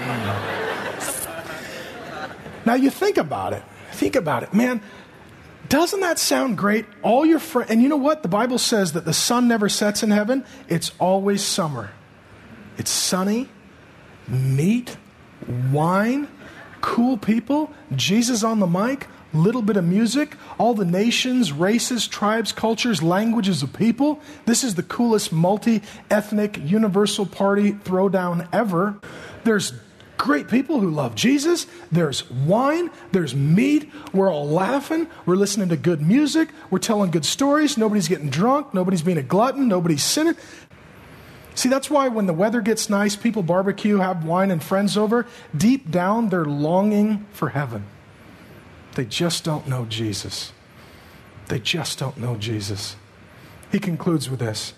now 2.66 2.76
you 2.76 2.92
think 2.92 3.18
about 3.18 3.54
it. 3.54 3.64
Think 3.94 4.16
about 4.16 4.44
it. 4.44 4.54
Man, 4.54 4.82
doesn't 5.70 6.02
that 6.02 6.20
sound 6.20 6.58
great? 6.58 6.86
All 7.02 7.26
your 7.26 7.40
friends, 7.40 7.72
and 7.72 7.82
you 7.82 7.90
know 7.90 7.98
what? 7.98 8.22
The 8.22 8.30
Bible 8.30 8.60
says 8.60 8.94
that 8.94 9.06
the 9.06 9.14
sun 9.14 9.48
never 9.48 9.70
sets 9.70 10.04
in 10.04 10.12
heaven, 10.12 10.46
it's 10.68 10.92
always 11.00 11.44
summer. 11.44 11.92
It's 12.78 12.92
sunny, 12.92 13.50
meat, 14.28 14.98
wine, 15.72 16.28
cool 16.82 17.18
people, 17.18 17.74
Jesus 17.96 18.44
on 18.44 18.60
the 18.60 18.68
mic, 18.68 19.08
little 19.34 19.62
bit 19.62 19.78
of 19.78 19.86
music, 19.86 20.36
all 20.58 20.74
the 20.74 20.86
nations, 20.86 21.52
races, 21.52 22.08
tribes, 22.08 22.52
cultures, 22.52 23.04
languages 23.04 23.64
of 23.64 23.74
people. 23.74 24.22
This 24.46 24.64
is 24.64 24.76
the 24.76 24.84
coolest 24.84 25.32
multi 25.32 25.82
ethnic 26.10 26.58
universal 26.58 27.26
party 27.26 27.74
throwdown 27.74 28.48
ever. 28.52 29.00
There's 29.44 29.74
great 30.18 30.48
people 30.50 30.80
who 30.80 30.90
love 30.92 31.16
Jesus. 31.16 31.66
There's 31.92 32.30
wine. 32.30 32.92
There's 33.12 33.34
meat. 33.34 33.90
We're 34.14 34.32
all 34.32 34.48
laughing. 34.48 35.08
We're 35.26 35.36
listening 35.36 35.70
to 35.70 35.78
good 35.78 36.02
music. 36.02 36.50
We're 36.70 36.80
telling 36.80 37.12
good 37.12 37.26
stories. 37.26 37.78
Nobody's 37.78 38.08
getting 38.08 38.30
drunk. 38.30 38.74
Nobody's 38.74 39.02
being 39.02 39.18
a 39.18 39.24
glutton. 39.24 39.68
Nobody's 39.68 40.04
sinning. 40.04 40.36
See, 41.56 41.70
that's 41.70 41.90
why 41.90 42.08
when 42.08 42.26
the 42.26 42.34
weather 42.34 42.62
gets 42.62 42.90
nice, 42.90 43.16
people 43.16 43.44
barbecue, 43.44 43.98
have 43.98 44.24
wine 44.24 44.52
and 44.52 44.64
friends 44.64 44.98
over. 44.98 45.26
Deep 45.56 45.92
down, 45.92 46.30
they're 46.30 46.46
longing 46.46 47.26
for 47.32 47.50
heaven. 47.50 47.86
They 49.00 49.06
just 49.06 49.46
don't 49.46 49.66
know 49.66 49.86
Jesus. 49.86 50.52
They 51.48 51.60
just 51.60 51.98
don't 51.98 52.18
know 52.18 52.36
Jesus. 52.36 52.98
He 53.72 53.80
concludes 53.80 54.30
with 54.30 54.42
this 54.42 54.74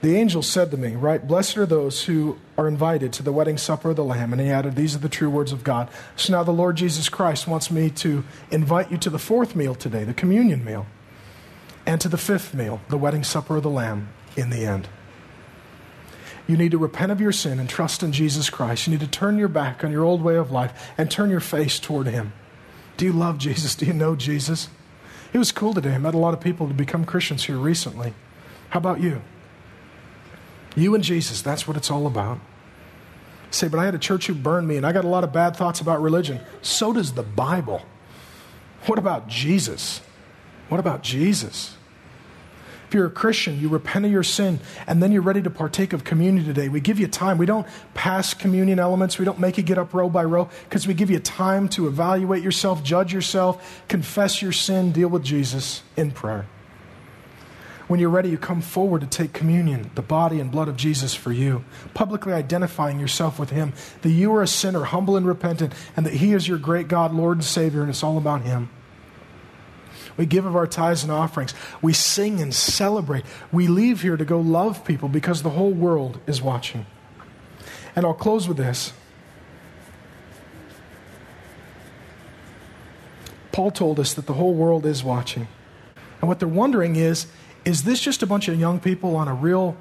The 0.00 0.16
angel 0.16 0.40
said 0.40 0.70
to 0.70 0.78
me, 0.78 0.94
Write, 0.96 1.28
blessed 1.28 1.58
are 1.58 1.66
those 1.66 2.04
who 2.04 2.38
are 2.56 2.66
invited 2.66 3.12
to 3.12 3.22
the 3.22 3.30
wedding 3.30 3.58
supper 3.58 3.90
of 3.90 3.96
the 3.96 4.04
Lamb. 4.04 4.32
And 4.32 4.40
he 4.40 4.48
added, 4.48 4.74
These 4.74 4.94
are 4.94 5.00
the 5.00 5.10
true 5.10 5.28
words 5.28 5.52
of 5.52 5.64
God. 5.64 5.90
So 6.16 6.32
now 6.32 6.42
the 6.42 6.50
Lord 6.50 6.76
Jesus 6.76 7.10
Christ 7.10 7.46
wants 7.46 7.70
me 7.70 7.90
to 7.90 8.24
invite 8.50 8.90
you 8.90 8.96
to 8.96 9.10
the 9.10 9.18
fourth 9.18 9.54
meal 9.54 9.74
today, 9.74 10.04
the 10.04 10.14
communion 10.14 10.64
meal, 10.64 10.86
and 11.84 12.00
to 12.00 12.08
the 12.08 12.16
fifth 12.16 12.54
meal, 12.54 12.80
the 12.88 12.96
wedding 12.96 13.22
supper 13.22 13.56
of 13.56 13.64
the 13.64 13.68
Lamb, 13.68 14.08
in 14.34 14.48
the 14.48 14.64
end. 14.64 14.88
You 16.46 16.56
need 16.56 16.70
to 16.70 16.78
repent 16.78 17.12
of 17.12 17.20
your 17.20 17.32
sin 17.32 17.60
and 17.60 17.68
trust 17.68 18.02
in 18.02 18.12
Jesus 18.12 18.48
Christ. 18.48 18.86
You 18.86 18.92
need 18.92 19.00
to 19.00 19.06
turn 19.06 19.36
your 19.36 19.48
back 19.48 19.84
on 19.84 19.92
your 19.92 20.04
old 20.04 20.22
way 20.22 20.36
of 20.36 20.50
life 20.50 20.90
and 20.96 21.10
turn 21.10 21.28
your 21.28 21.40
face 21.40 21.78
toward 21.78 22.06
Him. 22.06 22.32
Do 23.02 23.06
you 23.06 23.12
love 23.12 23.36
Jesus? 23.36 23.74
Do 23.74 23.84
you 23.84 23.92
know 23.92 24.14
Jesus? 24.14 24.68
It 25.32 25.38
was 25.38 25.50
cool 25.50 25.74
today. 25.74 25.92
I 25.92 25.98
met 25.98 26.14
a 26.14 26.18
lot 26.18 26.34
of 26.34 26.40
people 26.40 26.68
to 26.68 26.72
become 26.72 27.04
Christians 27.04 27.42
here 27.42 27.56
recently. 27.56 28.14
How 28.68 28.78
about 28.78 29.00
you? 29.00 29.22
You 30.76 30.94
and 30.94 31.02
Jesus, 31.02 31.42
that's 31.42 31.66
what 31.66 31.76
it's 31.76 31.90
all 31.90 32.06
about. 32.06 32.38
say, 33.50 33.66
but 33.66 33.80
I 33.80 33.86
had 33.86 33.96
a 33.96 33.98
church 33.98 34.28
who 34.28 34.34
burned 34.36 34.68
me 34.68 34.76
and 34.76 34.86
I 34.86 34.92
got 34.92 35.04
a 35.04 35.08
lot 35.08 35.24
of 35.24 35.32
bad 35.32 35.56
thoughts 35.56 35.80
about 35.80 36.00
religion. 36.00 36.42
So 36.60 36.92
does 36.92 37.14
the 37.14 37.24
Bible. 37.24 37.82
What 38.86 39.00
about 39.00 39.26
Jesus? 39.26 40.00
What 40.68 40.78
about 40.78 41.02
Jesus? 41.02 41.76
If 42.92 42.96
you're 42.96 43.06
a 43.06 43.10
Christian, 43.10 43.58
you 43.58 43.70
repent 43.70 44.04
of 44.04 44.12
your 44.12 44.22
sin, 44.22 44.60
and 44.86 45.02
then 45.02 45.12
you're 45.12 45.22
ready 45.22 45.40
to 45.40 45.48
partake 45.48 45.94
of 45.94 46.04
communion 46.04 46.44
today. 46.44 46.68
We 46.68 46.78
give 46.78 47.00
you 47.00 47.06
time. 47.06 47.38
We 47.38 47.46
don't 47.46 47.66
pass 47.94 48.34
communion 48.34 48.78
elements. 48.78 49.18
We 49.18 49.24
don't 49.24 49.38
make 49.38 49.56
you 49.56 49.62
get 49.62 49.78
up 49.78 49.94
row 49.94 50.10
by 50.10 50.24
row 50.24 50.50
because 50.64 50.86
we 50.86 50.92
give 50.92 51.08
you 51.08 51.18
time 51.18 51.70
to 51.70 51.86
evaluate 51.86 52.42
yourself, 52.42 52.84
judge 52.84 53.10
yourself, 53.14 53.82
confess 53.88 54.42
your 54.42 54.52
sin, 54.52 54.92
deal 54.92 55.08
with 55.08 55.24
Jesus 55.24 55.82
in 55.96 56.10
prayer. 56.10 56.44
When 57.88 57.98
you're 57.98 58.10
ready, 58.10 58.28
you 58.28 58.36
come 58.36 58.60
forward 58.60 59.00
to 59.00 59.06
take 59.06 59.32
communion, 59.32 59.90
the 59.94 60.02
body 60.02 60.38
and 60.38 60.50
blood 60.50 60.68
of 60.68 60.76
Jesus 60.76 61.14
for 61.14 61.32
you, 61.32 61.64
publicly 61.94 62.34
identifying 62.34 63.00
yourself 63.00 63.38
with 63.38 63.48
Him, 63.48 63.72
that 64.02 64.10
you 64.10 64.34
are 64.34 64.42
a 64.42 64.46
sinner, 64.46 64.84
humble 64.84 65.16
and 65.16 65.26
repentant, 65.26 65.72
and 65.96 66.04
that 66.04 66.12
He 66.12 66.34
is 66.34 66.46
your 66.46 66.58
great 66.58 66.88
God, 66.88 67.14
Lord, 67.14 67.38
and 67.38 67.44
Savior, 67.44 67.80
and 67.80 67.88
it's 67.88 68.02
all 68.02 68.18
about 68.18 68.42
Him. 68.42 68.68
We 70.16 70.26
give 70.26 70.44
of 70.44 70.56
our 70.56 70.66
tithes 70.66 71.02
and 71.02 71.12
offerings. 71.12 71.54
We 71.80 71.92
sing 71.92 72.40
and 72.40 72.54
celebrate. 72.54 73.24
We 73.50 73.68
leave 73.68 74.02
here 74.02 74.16
to 74.16 74.24
go 74.24 74.40
love 74.40 74.84
people 74.84 75.08
because 75.08 75.42
the 75.42 75.50
whole 75.50 75.72
world 75.72 76.20
is 76.26 76.42
watching. 76.42 76.86
And 77.96 78.06
I'll 78.06 78.14
close 78.14 78.48
with 78.48 78.56
this. 78.56 78.92
Paul 83.52 83.70
told 83.70 84.00
us 84.00 84.14
that 84.14 84.26
the 84.26 84.32
whole 84.34 84.54
world 84.54 84.86
is 84.86 85.04
watching. 85.04 85.46
And 86.20 86.28
what 86.28 86.38
they're 86.38 86.48
wondering 86.48 86.96
is 86.96 87.26
is 87.64 87.84
this 87.84 88.00
just 88.00 88.24
a 88.24 88.26
bunch 88.26 88.48
of 88.48 88.58
young 88.58 88.80
people 88.80 89.14
on 89.14 89.28
a 89.28 89.34
real 89.34 89.76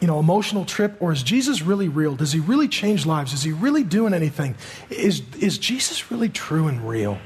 you 0.00 0.06
know, 0.06 0.20
emotional 0.20 0.64
trip, 0.64 0.96
or 1.00 1.12
is 1.12 1.22
Jesus 1.22 1.62
really 1.62 1.88
real? 1.88 2.14
Does 2.14 2.32
he 2.32 2.38
really 2.38 2.68
change 2.68 3.04
lives? 3.04 3.32
Is 3.32 3.42
he 3.42 3.52
really 3.52 3.82
doing 3.82 4.14
anything? 4.14 4.54
Is, 4.90 5.22
is 5.40 5.58
Jesus 5.58 6.10
really 6.10 6.28
true 6.28 6.68
and 6.68 6.88
real? 6.88 7.18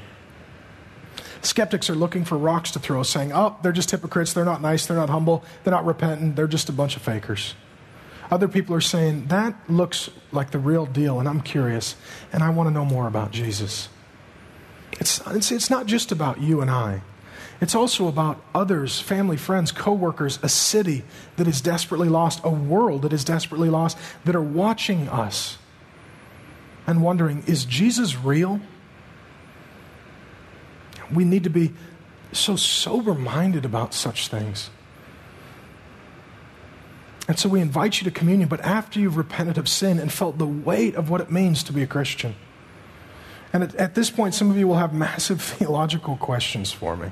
Skeptics 1.43 1.89
are 1.89 1.95
looking 1.95 2.25
for 2.25 2.37
rocks 2.37 2.71
to 2.71 2.79
throw, 2.79 3.03
saying, 3.03 3.31
oh, 3.33 3.57
they're 3.61 3.71
just 3.71 3.91
hypocrites. 3.91 4.33
They're 4.33 4.45
not 4.45 4.61
nice. 4.61 4.85
They're 4.85 4.97
not 4.97 5.09
humble. 5.09 5.43
They're 5.63 5.73
not 5.73 5.85
repentant. 5.85 6.35
They're 6.35 6.47
just 6.47 6.69
a 6.69 6.73
bunch 6.73 6.95
of 6.95 7.01
fakers. 7.01 7.55
Other 8.31 8.47
people 8.47 8.75
are 8.75 8.81
saying, 8.81 9.27
that 9.27 9.53
looks 9.69 10.09
like 10.31 10.51
the 10.51 10.57
real 10.57 10.85
deal, 10.85 11.19
and 11.19 11.27
I'm 11.27 11.41
curious, 11.41 11.95
and 12.31 12.41
I 12.41 12.49
want 12.49 12.67
to 12.67 12.73
know 12.73 12.85
more 12.85 13.07
about 13.07 13.31
Jesus. 13.31 13.89
It's, 14.93 15.21
it's, 15.27 15.51
it's 15.51 15.69
not 15.69 15.85
just 15.85 16.11
about 16.11 16.41
you 16.41 16.61
and 16.61 16.71
I. 16.71 17.01
It's 17.61 17.75
also 17.75 18.07
about 18.07 18.41
others, 18.55 18.99
family, 18.99 19.37
friends, 19.37 19.71
coworkers, 19.71 20.39
a 20.41 20.49
city 20.49 21.03
that 21.35 21.47
is 21.47 21.61
desperately 21.61 22.09
lost, 22.09 22.41
a 22.43 22.49
world 22.49 23.03
that 23.03 23.13
is 23.13 23.23
desperately 23.23 23.69
lost, 23.69 23.97
that 24.25 24.35
are 24.35 24.41
watching 24.41 25.07
us 25.09 25.57
and 26.87 27.03
wondering, 27.03 27.43
is 27.45 27.65
Jesus 27.65 28.17
real? 28.17 28.59
We 31.13 31.25
need 31.25 31.43
to 31.43 31.49
be 31.49 31.73
so 32.31 32.55
sober 32.55 33.13
minded 33.13 33.65
about 33.65 33.93
such 33.93 34.27
things. 34.27 34.69
And 37.27 37.39
so 37.39 37.47
we 37.47 37.61
invite 37.61 38.01
you 38.01 38.05
to 38.05 38.11
communion, 38.11 38.49
but 38.49 38.59
after 38.61 38.99
you've 38.99 39.15
repented 39.15 39.57
of 39.57 39.69
sin 39.69 39.99
and 39.99 40.11
felt 40.11 40.37
the 40.37 40.47
weight 40.47 40.95
of 40.95 41.09
what 41.09 41.21
it 41.21 41.31
means 41.31 41.63
to 41.63 41.73
be 41.73 41.81
a 41.81 41.87
Christian. 41.87 42.35
And 43.53 43.63
at, 43.63 43.75
at 43.75 43.95
this 43.95 44.09
point, 44.09 44.33
some 44.33 44.49
of 44.49 44.57
you 44.57 44.67
will 44.67 44.77
have 44.77 44.93
massive 44.93 45.41
theological 45.59 46.17
questions 46.17 46.71
for 46.71 46.97
me. 46.97 47.11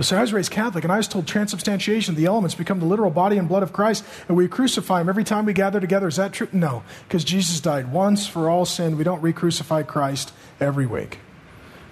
So 0.00 0.16
I 0.16 0.22
was 0.22 0.32
raised 0.32 0.50
Catholic, 0.50 0.82
and 0.82 0.92
I 0.92 0.96
was 0.96 1.06
told 1.06 1.28
transubstantiation, 1.28 2.16
the 2.16 2.26
elements 2.26 2.56
become 2.56 2.80
the 2.80 2.86
literal 2.86 3.10
body 3.10 3.38
and 3.38 3.46
blood 3.46 3.62
of 3.62 3.72
Christ, 3.72 4.04
and 4.26 4.36
we 4.36 4.48
crucify 4.48 5.00
him 5.00 5.08
every 5.08 5.22
time 5.22 5.44
we 5.44 5.52
gather 5.52 5.80
together. 5.80 6.08
Is 6.08 6.16
that 6.16 6.32
true? 6.32 6.48
No, 6.52 6.82
because 7.06 7.22
Jesus 7.22 7.60
died 7.60 7.92
once 7.92 8.26
for 8.26 8.50
all 8.50 8.64
sin. 8.64 8.96
We 8.96 9.04
don't 9.04 9.20
re 9.20 9.32
crucify 9.32 9.84
Christ 9.84 10.32
every 10.58 10.86
week. 10.86 11.20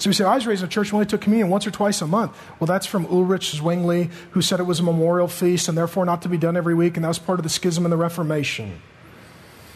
So 0.02 0.10
we 0.10 0.14
say, 0.14 0.24
I 0.24 0.34
was 0.34 0.48
raised 0.48 0.62
in 0.62 0.66
a 0.66 0.68
church 0.68 0.90
we 0.90 0.96
only 0.96 1.06
took 1.06 1.20
communion 1.20 1.48
once 1.48 1.64
or 1.64 1.70
twice 1.70 2.02
a 2.02 2.08
month. 2.08 2.36
Well, 2.58 2.66
that's 2.66 2.86
from 2.86 3.06
Ulrich 3.06 3.52
Zwingli, 3.52 4.10
who 4.32 4.42
said 4.42 4.58
it 4.58 4.64
was 4.64 4.80
a 4.80 4.82
memorial 4.82 5.28
feast 5.28 5.68
and 5.68 5.78
therefore 5.78 6.04
not 6.04 6.22
to 6.22 6.28
be 6.28 6.36
done 6.36 6.56
every 6.56 6.74
week, 6.74 6.96
and 6.96 7.04
that 7.04 7.08
was 7.08 7.20
part 7.20 7.38
of 7.38 7.44
the 7.44 7.48
schism 7.48 7.84
and 7.84 7.92
the 7.92 7.96
Reformation. 7.96 8.82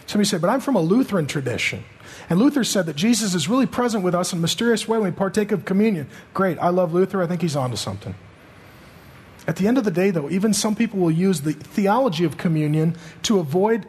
Somebody 0.06 0.26
said, 0.26 0.40
but 0.40 0.50
I'm 0.50 0.58
from 0.58 0.74
a 0.74 0.80
Lutheran 0.80 1.28
tradition. 1.28 1.84
And 2.28 2.40
Luther 2.40 2.64
said 2.64 2.86
that 2.86 2.96
Jesus 2.96 3.36
is 3.36 3.48
really 3.48 3.66
present 3.66 4.02
with 4.02 4.16
us 4.16 4.32
in 4.32 4.40
a 4.40 4.42
mysterious 4.42 4.88
way 4.88 4.98
when 4.98 5.12
we 5.12 5.16
partake 5.16 5.52
of 5.52 5.64
communion. 5.64 6.08
Great. 6.34 6.58
I 6.58 6.70
love 6.70 6.92
Luther. 6.92 7.22
I 7.22 7.28
think 7.28 7.42
he's 7.42 7.54
onto 7.54 7.76
something. 7.76 8.16
At 9.46 9.54
the 9.54 9.68
end 9.68 9.78
of 9.78 9.84
the 9.84 9.92
day, 9.92 10.10
though, 10.10 10.28
even 10.28 10.52
some 10.52 10.74
people 10.74 10.98
will 10.98 11.12
use 11.12 11.42
the 11.42 11.52
theology 11.52 12.24
of 12.24 12.36
communion 12.36 12.96
to 13.22 13.38
avoid 13.38 13.86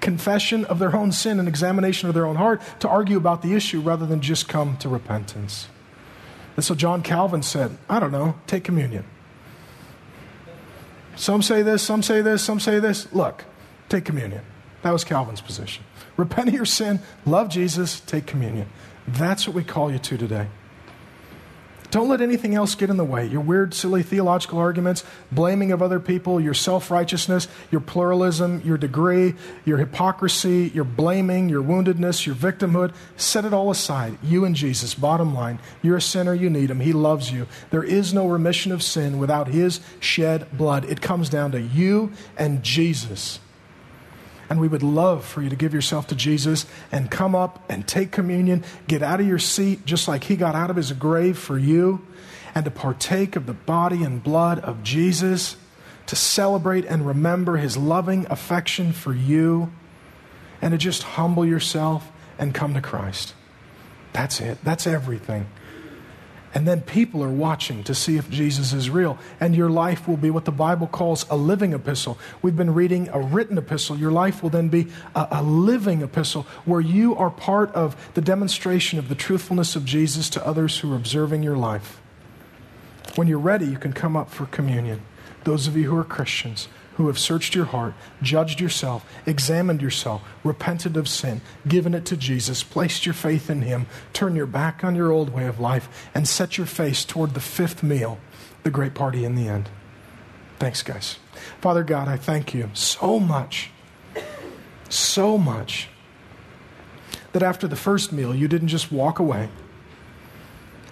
confession 0.00 0.64
of 0.64 0.78
their 0.78 0.94
own 0.94 1.12
sin 1.12 1.38
and 1.38 1.48
examination 1.48 2.08
of 2.08 2.14
their 2.14 2.26
own 2.26 2.36
heart 2.36 2.60
to 2.80 2.88
argue 2.88 3.16
about 3.16 3.42
the 3.42 3.54
issue 3.54 3.80
rather 3.80 4.06
than 4.06 4.20
just 4.20 4.48
come 4.48 4.76
to 4.78 4.88
repentance. 4.88 5.68
And 6.56 6.64
so 6.64 6.74
John 6.74 7.02
Calvin 7.02 7.42
said, 7.42 7.76
I 7.88 8.00
don't 8.00 8.12
know, 8.12 8.34
take 8.46 8.64
communion. 8.64 9.04
Some 11.16 11.42
say 11.42 11.62
this, 11.62 11.82
some 11.82 12.02
say 12.02 12.22
this, 12.22 12.42
some 12.42 12.60
say 12.60 12.78
this. 12.78 13.12
Look, 13.12 13.44
take 13.88 14.04
communion. 14.04 14.42
That 14.82 14.92
was 14.92 15.04
Calvin's 15.04 15.40
position. 15.40 15.84
Repent 16.16 16.48
of 16.48 16.54
your 16.54 16.64
sin, 16.64 17.00
love 17.26 17.48
Jesus, 17.48 18.00
take 18.00 18.26
communion. 18.26 18.68
That's 19.06 19.46
what 19.46 19.54
we 19.54 19.64
call 19.64 19.90
you 19.92 19.98
to 19.98 20.16
today. 20.16 20.48
Don't 21.90 22.08
let 22.08 22.20
anything 22.20 22.54
else 22.54 22.76
get 22.76 22.88
in 22.88 22.96
the 22.96 23.04
way. 23.04 23.26
Your 23.26 23.40
weird, 23.40 23.74
silly 23.74 24.04
theological 24.04 24.58
arguments, 24.58 25.04
blaming 25.32 25.72
of 25.72 25.82
other 25.82 25.98
people, 25.98 26.40
your 26.40 26.54
self 26.54 26.90
righteousness, 26.90 27.48
your 27.70 27.80
pluralism, 27.80 28.62
your 28.64 28.78
degree, 28.78 29.34
your 29.64 29.78
hypocrisy, 29.78 30.70
your 30.72 30.84
blaming, 30.84 31.48
your 31.48 31.62
woundedness, 31.62 32.26
your 32.26 32.36
victimhood. 32.36 32.94
Set 33.16 33.44
it 33.44 33.52
all 33.52 33.70
aside. 33.70 34.18
You 34.22 34.44
and 34.44 34.54
Jesus, 34.54 34.94
bottom 34.94 35.34
line. 35.34 35.58
You're 35.82 35.96
a 35.96 36.02
sinner, 36.02 36.32
you 36.34 36.48
need 36.48 36.70
him. 36.70 36.80
He 36.80 36.92
loves 36.92 37.32
you. 37.32 37.48
There 37.70 37.84
is 37.84 38.14
no 38.14 38.28
remission 38.28 38.70
of 38.70 38.82
sin 38.82 39.18
without 39.18 39.48
his 39.48 39.80
shed 39.98 40.46
blood. 40.56 40.84
It 40.84 41.00
comes 41.00 41.28
down 41.28 41.50
to 41.52 41.60
you 41.60 42.12
and 42.36 42.62
Jesus. 42.62 43.40
And 44.50 44.60
we 44.60 44.68
would 44.68 44.82
love 44.82 45.24
for 45.24 45.40
you 45.40 45.48
to 45.48 45.56
give 45.56 45.72
yourself 45.72 46.08
to 46.08 46.16
Jesus 46.16 46.66
and 46.90 47.08
come 47.08 47.36
up 47.36 47.64
and 47.70 47.86
take 47.86 48.10
communion, 48.10 48.64
get 48.88 49.00
out 49.00 49.20
of 49.20 49.26
your 49.26 49.38
seat 49.38 49.86
just 49.86 50.08
like 50.08 50.24
he 50.24 50.34
got 50.34 50.56
out 50.56 50.70
of 50.70 50.76
his 50.76 50.92
grave 50.92 51.38
for 51.38 51.56
you, 51.56 52.04
and 52.52 52.64
to 52.64 52.70
partake 52.70 53.36
of 53.36 53.46
the 53.46 53.54
body 53.54 54.02
and 54.02 54.24
blood 54.24 54.58
of 54.58 54.82
Jesus, 54.82 55.56
to 56.06 56.16
celebrate 56.16 56.84
and 56.84 57.06
remember 57.06 57.58
his 57.58 57.76
loving 57.76 58.26
affection 58.28 58.92
for 58.92 59.14
you, 59.14 59.72
and 60.60 60.72
to 60.72 60.78
just 60.78 61.04
humble 61.04 61.46
yourself 61.46 62.10
and 62.36 62.52
come 62.52 62.74
to 62.74 62.80
Christ. 62.80 63.34
That's 64.12 64.40
it. 64.40 64.58
That's 64.64 64.84
everything. 64.84 65.46
And 66.52 66.66
then 66.66 66.80
people 66.80 67.22
are 67.22 67.30
watching 67.30 67.84
to 67.84 67.94
see 67.94 68.16
if 68.16 68.28
Jesus 68.28 68.72
is 68.72 68.90
real. 68.90 69.18
And 69.38 69.54
your 69.54 69.70
life 69.70 70.08
will 70.08 70.16
be 70.16 70.30
what 70.30 70.44
the 70.44 70.50
Bible 70.50 70.88
calls 70.88 71.24
a 71.30 71.36
living 71.36 71.72
epistle. 71.72 72.18
We've 72.42 72.56
been 72.56 72.74
reading 72.74 73.08
a 73.08 73.20
written 73.20 73.56
epistle. 73.56 73.96
Your 73.96 74.10
life 74.10 74.42
will 74.42 74.50
then 74.50 74.68
be 74.68 74.88
a, 75.14 75.28
a, 75.30 75.42
living 75.42 76.02
epistle 76.02 76.42
where 76.64 76.80
you 76.80 77.14
are 77.14 77.30
part 77.30 77.72
of 77.72 77.94
the 78.14 78.20
demonstration 78.20 78.98
of 78.98 79.08
the 79.08 79.14
truthfulness 79.14 79.76
of 79.76 79.84
Jesus 79.84 80.28
to 80.30 80.44
others 80.44 80.78
who 80.78 80.92
are 80.92 80.96
observing 80.96 81.44
your 81.44 81.56
life. 81.56 82.00
When 83.14 83.28
you're 83.28 83.38
ready, 83.38 83.66
you 83.66 83.78
can 83.78 83.92
come 83.92 84.16
up 84.16 84.30
for 84.30 84.46
communion. 84.46 85.02
Those 85.44 85.68
of 85.68 85.76
you 85.76 85.88
who 85.90 85.96
are 85.96 86.04
Christians, 86.04 86.68
who 87.00 87.06
have 87.06 87.18
searched 87.18 87.54
your 87.54 87.64
heart, 87.64 87.94
judged 88.20 88.60
yourself, 88.60 89.10
examined 89.24 89.80
yourself, 89.80 90.22
repented 90.44 90.98
of 90.98 91.08
sin, 91.08 91.40
given 91.66 91.94
it 91.94 92.04
to 92.04 92.14
Jesus, 92.14 92.62
placed 92.62 93.06
your 93.06 93.14
faith 93.14 93.48
in 93.48 93.62
Him, 93.62 93.86
turn 94.12 94.36
your 94.36 94.44
back 94.44 94.84
on 94.84 94.94
your 94.94 95.10
old 95.10 95.30
way 95.30 95.46
of 95.46 95.58
life, 95.58 96.10
and 96.14 96.28
set 96.28 96.58
your 96.58 96.66
face 96.66 97.02
toward 97.02 97.32
the 97.32 97.40
fifth 97.40 97.82
meal, 97.82 98.18
the 98.64 98.70
great 98.70 98.92
party 98.92 99.24
in 99.24 99.34
the 99.34 99.48
end. 99.48 99.70
Thanks, 100.58 100.82
guys. 100.82 101.16
Father 101.62 101.82
God, 101.82 102.06
I 102.06 102.18
thank 102.18 102.52
you 102.52 102.68
so 102.74 103.18
much, 103.18 103.70
so 104.90 105.38
much, 105.38 105.88
that 107.32 107.42
after 107.42 107.66
the 107.66 107.76
first 107.76 108.12
meal, 108.12 108.34
you 108.34 108.46
didn't 108.46 108.68
just 108.68 108.92
walk 108.92 109.18
away, 109.18 109.48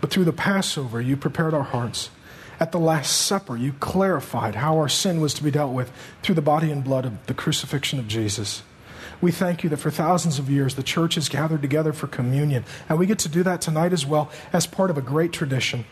but 0.00 0.09
through 0.09 0.24
the 0.24 0.32
Passover, 0.32 1.02
you 1.02 1.18
prepared 1.18 1.52
our 1.52 1.64
hearts 1.64 2.09
at 2.61 2.72
the 2.72 2.78
Last 2.78 3.22
Supper, 3.22 3.56
you 3.56 3.72
clarified 3.74 4.56
how 4.56 4.76
our 4.78 4.88
sin 4.88 5.20
was 5.20 5.34
to 5.34 5.44
be 5.44 5.50
dealt 5.50 5.72
with 5.72 5.92
through 6.22 6.34
the 6.34 6.42
body 6.42 6.70
and 6.70 6.82
blood 6.82 7.04
of 7.04 7.26
the 7.26 7.34
crucifixion 7.34 7.98
of 7.98 8.09
Jesus. 8.09 8.62
We 9.20 9.32
thank 9.32 9.64
you 9.64 9.70
that 9.70 9.78
for 9.78 9.90
thousands 9.90 10.38
of 10.38 10.50
years 10.50 10.74
the 10.74 10.82
church 10.82 11.16
has 11.16 11.28
gathered 11.28 11.62
together 11.62 11.92
for 11.92 12.06
communion, 12.06 12.64
and 12.88 12.98
we 12.98 13.06
get 13.06 13.18
to 13.20 13.28
do 13.28 13.42
that 13.42 13.61
tonight 13.61 13.92
as 13.92 14.06
well 14.06 14.30
as 14.52 14.66
part 14.66 14.90
of 14.90 14.98
a 14.98 15.02
great 15.02 15.32
tradition. 15.32 15.84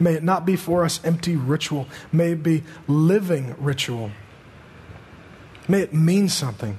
May 0.00 0.14
it 0.14 0.22
not 0.22 0.44
be 0.44 0.56
for 0.56 0.84
us 0.84 1.02
empty 1.04 1.36
ritual, 1.36 1.88
may 2.12 2.32
it 2.32 2.42
be 2.42 2.64
living 2.88 3.54
ritual. 3.58 4.10
May 5.68 5.80
it 5.80 5.94
mean 5.94 6.28
something. 6.28 6.78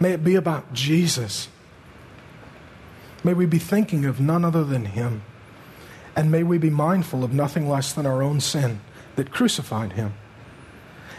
May 0.00 0.12
it 0.12 0.22
be 0.22 0.34
about 0.34 0.72
Jesus. 0.72 1.48
May 3.24 3.34
we 3.34 3.46
be 3.46 3.58
thinking 3.58 4.04
of 4.04 4.20
none 4.20 4.44
other 4.44 4.62
than 4.62 4.86
Him. 4.86 5.22
And 6.18 6.32
may 6.32 6.42
we 6.42 6.58
be 6.58 6.68
mindful 6.68 7.22
of 7.22 7.32
nothing 7.32 7.68
less 7.68 7.92
than 7.92 8.04
our 8.04 8.24
own 8.24 8.40
sin 8.40 8.80
that 9.14 9.30
crucified 9.30 9.92
him. 9.92 10.14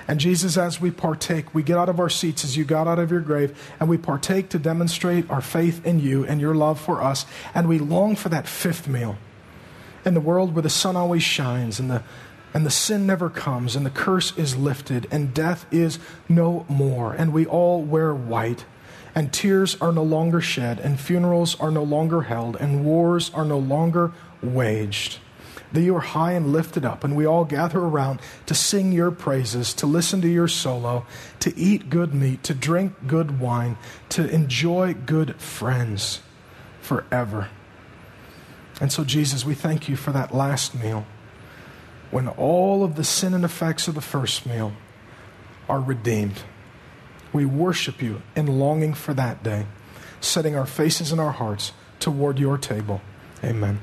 And 0.09 0.19
Jesus, 0.19 0.57
as 0.57 0.81
we 0.81 0.91
partake, 0.91 1.55
we 1.55 1.63
get 1.63 1.77
out 1.77 1.87
of 1.87 2.01
our 2.01 2.09
seats 2.09 2.43
as 2.43 2.57
you 2.57 2.65
got 2.65 2.85
out 2.85 2.99
of 2.99 3.09
your 3.09 3.21
grave, 3.21 3.57
and 3.79 3.87
we 3.87 3.97
partake 3.97 4.49
to 4.49 4.59
demonstrate 4.59 5.29
our 5.29 5.39
faith 5.39 5.85
in 5.85 6.01
you 6.01 6.25
and 6.25 6.41
your 6.41 6.53
love 6.53 6.81
for 6.81 7.01
us. 7.01 7.25
And 7.55 7.69
we 7.69 7.79
long 7.79 8.17
for 8.17 8.27
that 8.27 8.45
fifth 8.45 8.89
meal 8.89 9.17
in 10.03 10.15
the 10.15 10.19
world 10.19 10.53
where 10.53 10.63
the 10.63 10.69
sun 10.69 10.97
always 10.97 11.23
shines 11.23 11.79
and 11.79 11.89
the, 11.89 12.03
and 12.53 12.65
the 12.65 12.69
sin 12.69 13.07
never 13.07 13.29
comes 13.29 13.77
and 13.77 13.85
the 13.85 13.89
curse 13.89 14.37
is 14.37 14.57
lifted 14.57 15.07
and 15.11 15.33
death 15.33 15.65
is 15.71 15.97
no 16.27 16.65
more. 16.67 17.13
And 17.13 17.31
we 17.31 17.45
all 17.45 17.81
wear 17.81 18.13
white 18.13 18.65
and 19.15 19.31
tears 19.31 19.75
are 19.79 19.93
no 19.93 20.03
longer 20.03 20.41
shed 20.41 20.79
and 20.79 20.99
funerals 20.99 21.57
are 21.59 21.71
no 21.71 21.83
longer 21.83 22.23
held 22.23 22.57
and 22.57 22.83
wars 22.83 23.31
are 23.33 23.45
no 23.45 23.57
longer 23.57 24.11
waged. 24.41 25.19
That 25.71 25.81
you 25.81 25.95
are 25.95 26.01
high 26.01 26.31
and 26.31 26.51
lifted 26.51 26.83
up, 26.83 27.03
and 27.03 27.15
we 27.15 27.25
all 27.25 27.45
gather 27.45 27.79
around 27.79 28.19
to 28.47 28.55
sing 28.55 28.91
your 28.91 29.11
praises, 29.11 29.73
to 29.75 29.85
listen 29.85 30.19
to 30.21 30.27
your 30.27 30.47
solo, 30.47 31.05
to 31.41 31.55
eat 31.55 31.91
good 31.91 32.13
meat, 32.13 32.43
to 32.43 32.55
drink 32.55 32.93
good 33.05 33.39
wine, 33.39 33.77
to 34.09 34.27
enjoy 34.29 34.95
good 34.95 35.35
friends 35.35 36.21
forever. 36.81 37.49
And 38.81 38.91
so, 38.91 39.03
Jesus, 39.03 39.45
we 39.45 39.53
thank 39.53 39.87
you 39.87 39.95
for 39.95 40.11
that 40.11 40.33
last 40.33 40.73
meal 40.73 41.05
when 42.11 42.27
all 42.27 42.83
of 42.83 42.95
the 42.95 43.03
sin 43.03 43.33
and 43.33 43.45
effects 43.45 43.87
of 43.87 43.95
the 43.95 44.01
first 44.01 44.45
meal 44.45 44.73
are 45.67 45.79
redeemed. 45.79 46.41
We 47.31 47.45
worship 47.45 48.01
you 48.01 48.21
in 48.35 48.47
longing 48.47 48.95
for 48.95 49.13
that 49.13 49.43
day, 49.43 49.67
setting 50.19 50.55
our 50.55 50.65
faces 50.65 51.11
and 51.11 51.21
our 51.21 51.31
hearts 51.31 51.73
toward 51.99 52.39
your 52.39 52.57
table. 52.57 53.01
Amen. 53.43 53.79